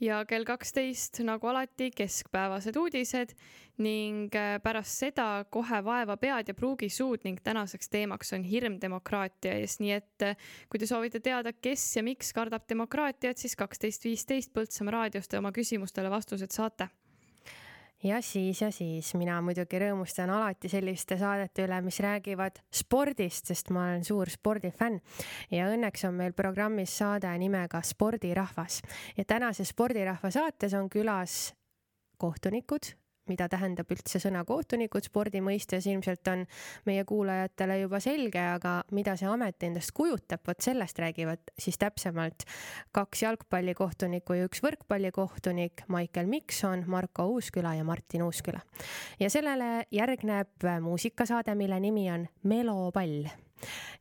[0.00, 3.32] Ja kell kaksteist nagu alati keskpäevased uudised
[3.80, 8.76] ning äh, pärast seda kohe vaeva pead ja pruugi suud ning tänaseks teemaks on hirm
[8.82, 10.36] demokraatia ees, nii et äh,
[10.68, 15.40] kui te soovite teada, kes ja miks kardab demokraatiat, siis kaksteist viisteist Põltsamaa raadiost te
[15.40, 16.90] oma küsimustele vastused saate
[18.04, 19.14] ja siis ja siis.
[19.14, 25.00] Mina muidugi rõõmustan alati selliste saadete üle, mis räägivad spordist, sest ma olen suur spordifänn.
[25.50, 28.82] Ja õnneks on meil programmis saade nimega Spordirahvas.
[29.16, 31.54] Ja tänases Spordirahva saates on külas
[32.18, 32.94] kohtunikud
[33.30, 36.44] mida tähendab üldse sõna kohtunikud spordi mõistes, ilmselt on
[36.88, 42.46] meie kuulajatele juba selge, aga mida see amet endast kujutab, vot sellest räägivad siis täpsemalt
[42.96, 48.60] kaks jalgpallikohtunikku ja üks võrkpallikohtunik, Maicel Mikson, Marko Uusküla ja Martin Uusküla.
[49.20, 53.26] ja sellele järgneb muusikasaade, mille nimi on Melopall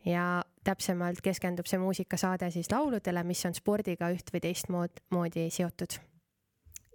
[0.05, 5.99] ja täpsemalt keskendub see muusikasaade siis lauludele, mis on spordiga üht või teistmoodi seotud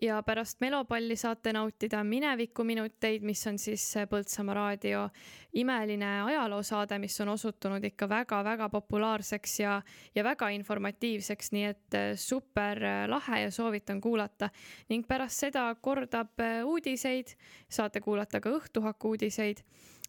[0.01, 5.09] ja pärast Melopalli saate nautida Minevikuminuteid, mis on siis Põltsamaa raadio
[5.53, 9.83] imeline ajaloosaade, mis on osutunud ikka väga-väga populaarseks ja,
[10.15, 14.51] ja väga informatiivseks, nii et eh, super eh, lahe ja soovitan kuulata.
[14.89, 17.37] ning pärast seda kordab eh, uudiseid,
[17.69, 19.65] saate kuulata ka Õhtuhaku uudiseid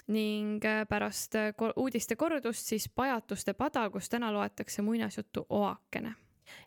[0.08, 1.36] ning pärast
[1.76, 6.16] uudiste kordust siis Pajatuste pada, kus täna loetakse muinasjuttu Oakene.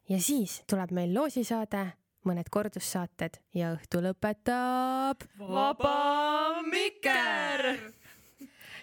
[0.08, 7.70] ja siis tuleb meil loosisaade mõned kordussaated ja õhtu lõpetab Vaba Mikker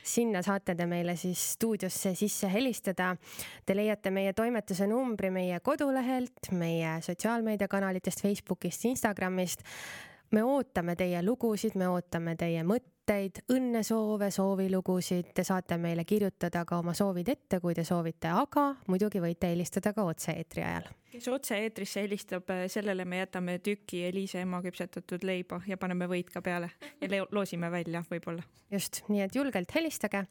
[0.04, 3.14] sinna saate te meile siis stuudiosse sisse helistada.
[3.66, 9.66] Te leiate meie toimetuse numbri meie kodulehelt, meie sotsiaalmeediakanalitest, Facebookist, Instagramist.
[10.32, 16.80] Me ootame teie lugusid, me ootame teie mõtteid, õnnesoove, soovilugusid, te saate meile kirjutada ka
[16.80, 20.90] oma soovid ette, kui te soovite, aga muidugi võite helistada ka otse-eetri ajal.
[21.12, 26.32] Kes otse-eetrisse helistab, eh, sellele me jätame tüki Eliise ema küpsetatud leiba ja paneme võit
[26.32, 26.72] ka peale
[27.02, 28.44] ja loosime välja võib-olla.
[28.72, 30.24] just, nii et julgelt helistage,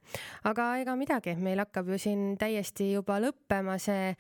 [0.45, 4.15] aga ega midagi, meil hakkab ju siin täiesti juba lõppema see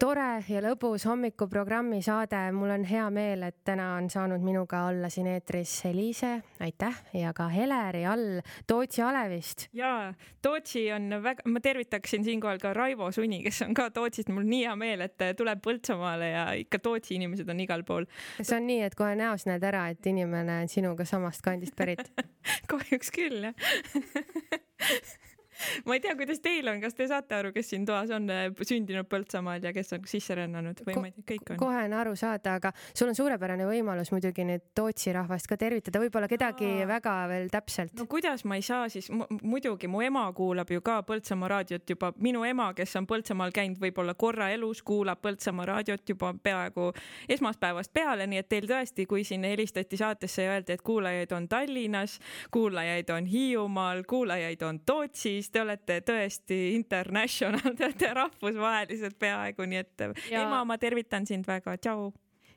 [0.00, 2.40] tore ja lõbus hommikuprogrammi saade.
[2.52, 7.32] mul on hea meel, et täna on saanud minuga olla siin eetris Eliise, aitäh, ja
[7.32, 9.68] ka Heleri all Tootsi Alevist.
[9.72, 14.46] ja Tootsi on väga, ma tervitaksin siinkohal ka Raivo Suni, kes on ka Tootsist, mul
[14.48, 18.06] nii hea meel, et tuleb Põltsamaale ja ikka Tootsi inimesed on igal pool.
[18.40, 22.02] see on nii, et kohe näost näed ära, et inimene on sinuga samast kandist pärit
[22.72, 23.54] kahjuks küll jah
[25.86, 28.48] ma ei tea, kuidas teil on, kas te saate aru, kes siin toas on äh,
[28.68, 31.60] sündinud Põltsamaal ja kes on sisse rännanud või Ko ma ei tea, kõik on?
[31.60, 36.00] kohe on aru saada, aga sul on suurepärane võimalus muidugi nüüd Tootsi rahvast ka tervitada,
[36.02, 36.88] võib-olla kedagi Aa.
[36.94, 37.94] väga veel täpselt.
[37.98, 39.10] no kuidas ma ei saa siis,
[39.42, 43.80] muidugi mu ema kuulab ju ka Põltsamaa raadiot juba, minu ema, kes on Põltsamaal käinud
[43.82, 46.90] võib-olla korra elus, kuulab Põltsamaa raadiot juba peaaegu
[47.28, 51.48] esmaspäevast peale, nii et teil tõesti, kui siin helistati saatesse ja öeldi, et kuulajaid on
[51.48, 52.18] Tallinnas,
[52.54, 59.80] kuulajaid on Hiiumaal, kuulajaid on Tootsis, te olete tõesti international, te olete rahvusvahelised peaaegu, nii
[59.82, 60.44] et ja...
[60.44, 62.10] ema, ma tervitan sind väga, tšau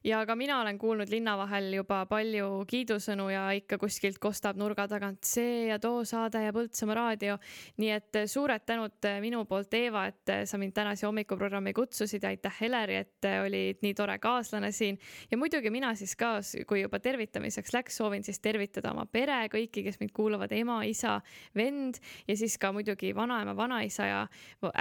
[0.06, 4.86] ja ka mina olen kuulnud linna vahel juba palju kiidusõnu ja ikka kuskilt kostab nurga
[4.90, 7.38] tagant see ja too saade ja Põltsamaa raadio.
[7.82, 12.30] nii et suured tänud minu poolt, Eeva, et sa mind täna siia hommikuprogrammi kutsusid ja
[12.30, 15.00] aitäh, Heleri, et olid nii tore kaaslane siin.
[15.32, 16.36] ja muidugi mina siis ka,
[16.68, 21.20] kui juba tervitamiseks läks, soovin siis tervitada oma pere, kõiki, kes mind kuulavad, ema, isa,
[21.56, 24.22] vend ja siis ka muidugi vanaema, vanaisa ja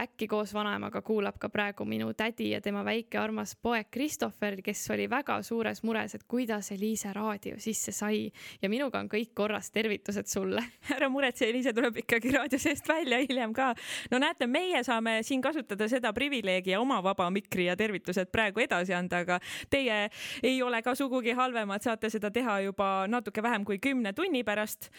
[0.04, 4.84] äkki koos vanaemaga kuulab ka praegu minu tädi ja tema väike armas poeg Christopher, kes
[4.90, 8.26] oli väga suures mures, et kuidas Eliise raadio sisse sai
[8.62, 10.62] ja minuga on kõik korras, tervitused sulle.
[10.96, 13.72] ära muretse, Eliise tuleb ikkagi raadio seest välja hiljem ka.
[14.10, 18.64] no näete, meie saame siin kasutada seda privileegi ja oma vaba mikri ja tervitused praegu
[18.64, 20.08] edasi anda, aga teie
[20.42, 24.90] ei ole ka sugugi halvemad, saate seda teha juba natuke vähem kui kümne tunni pärast.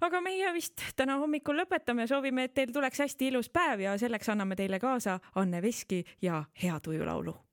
[0.00, 4.28] aga meie vist täna hommikul lõpetame, soovime, et teil tuleks hästi ilus päev ja selleks
[4.28, 7.49] anname teile kaasa Anne Veski ja Hea tujulaulu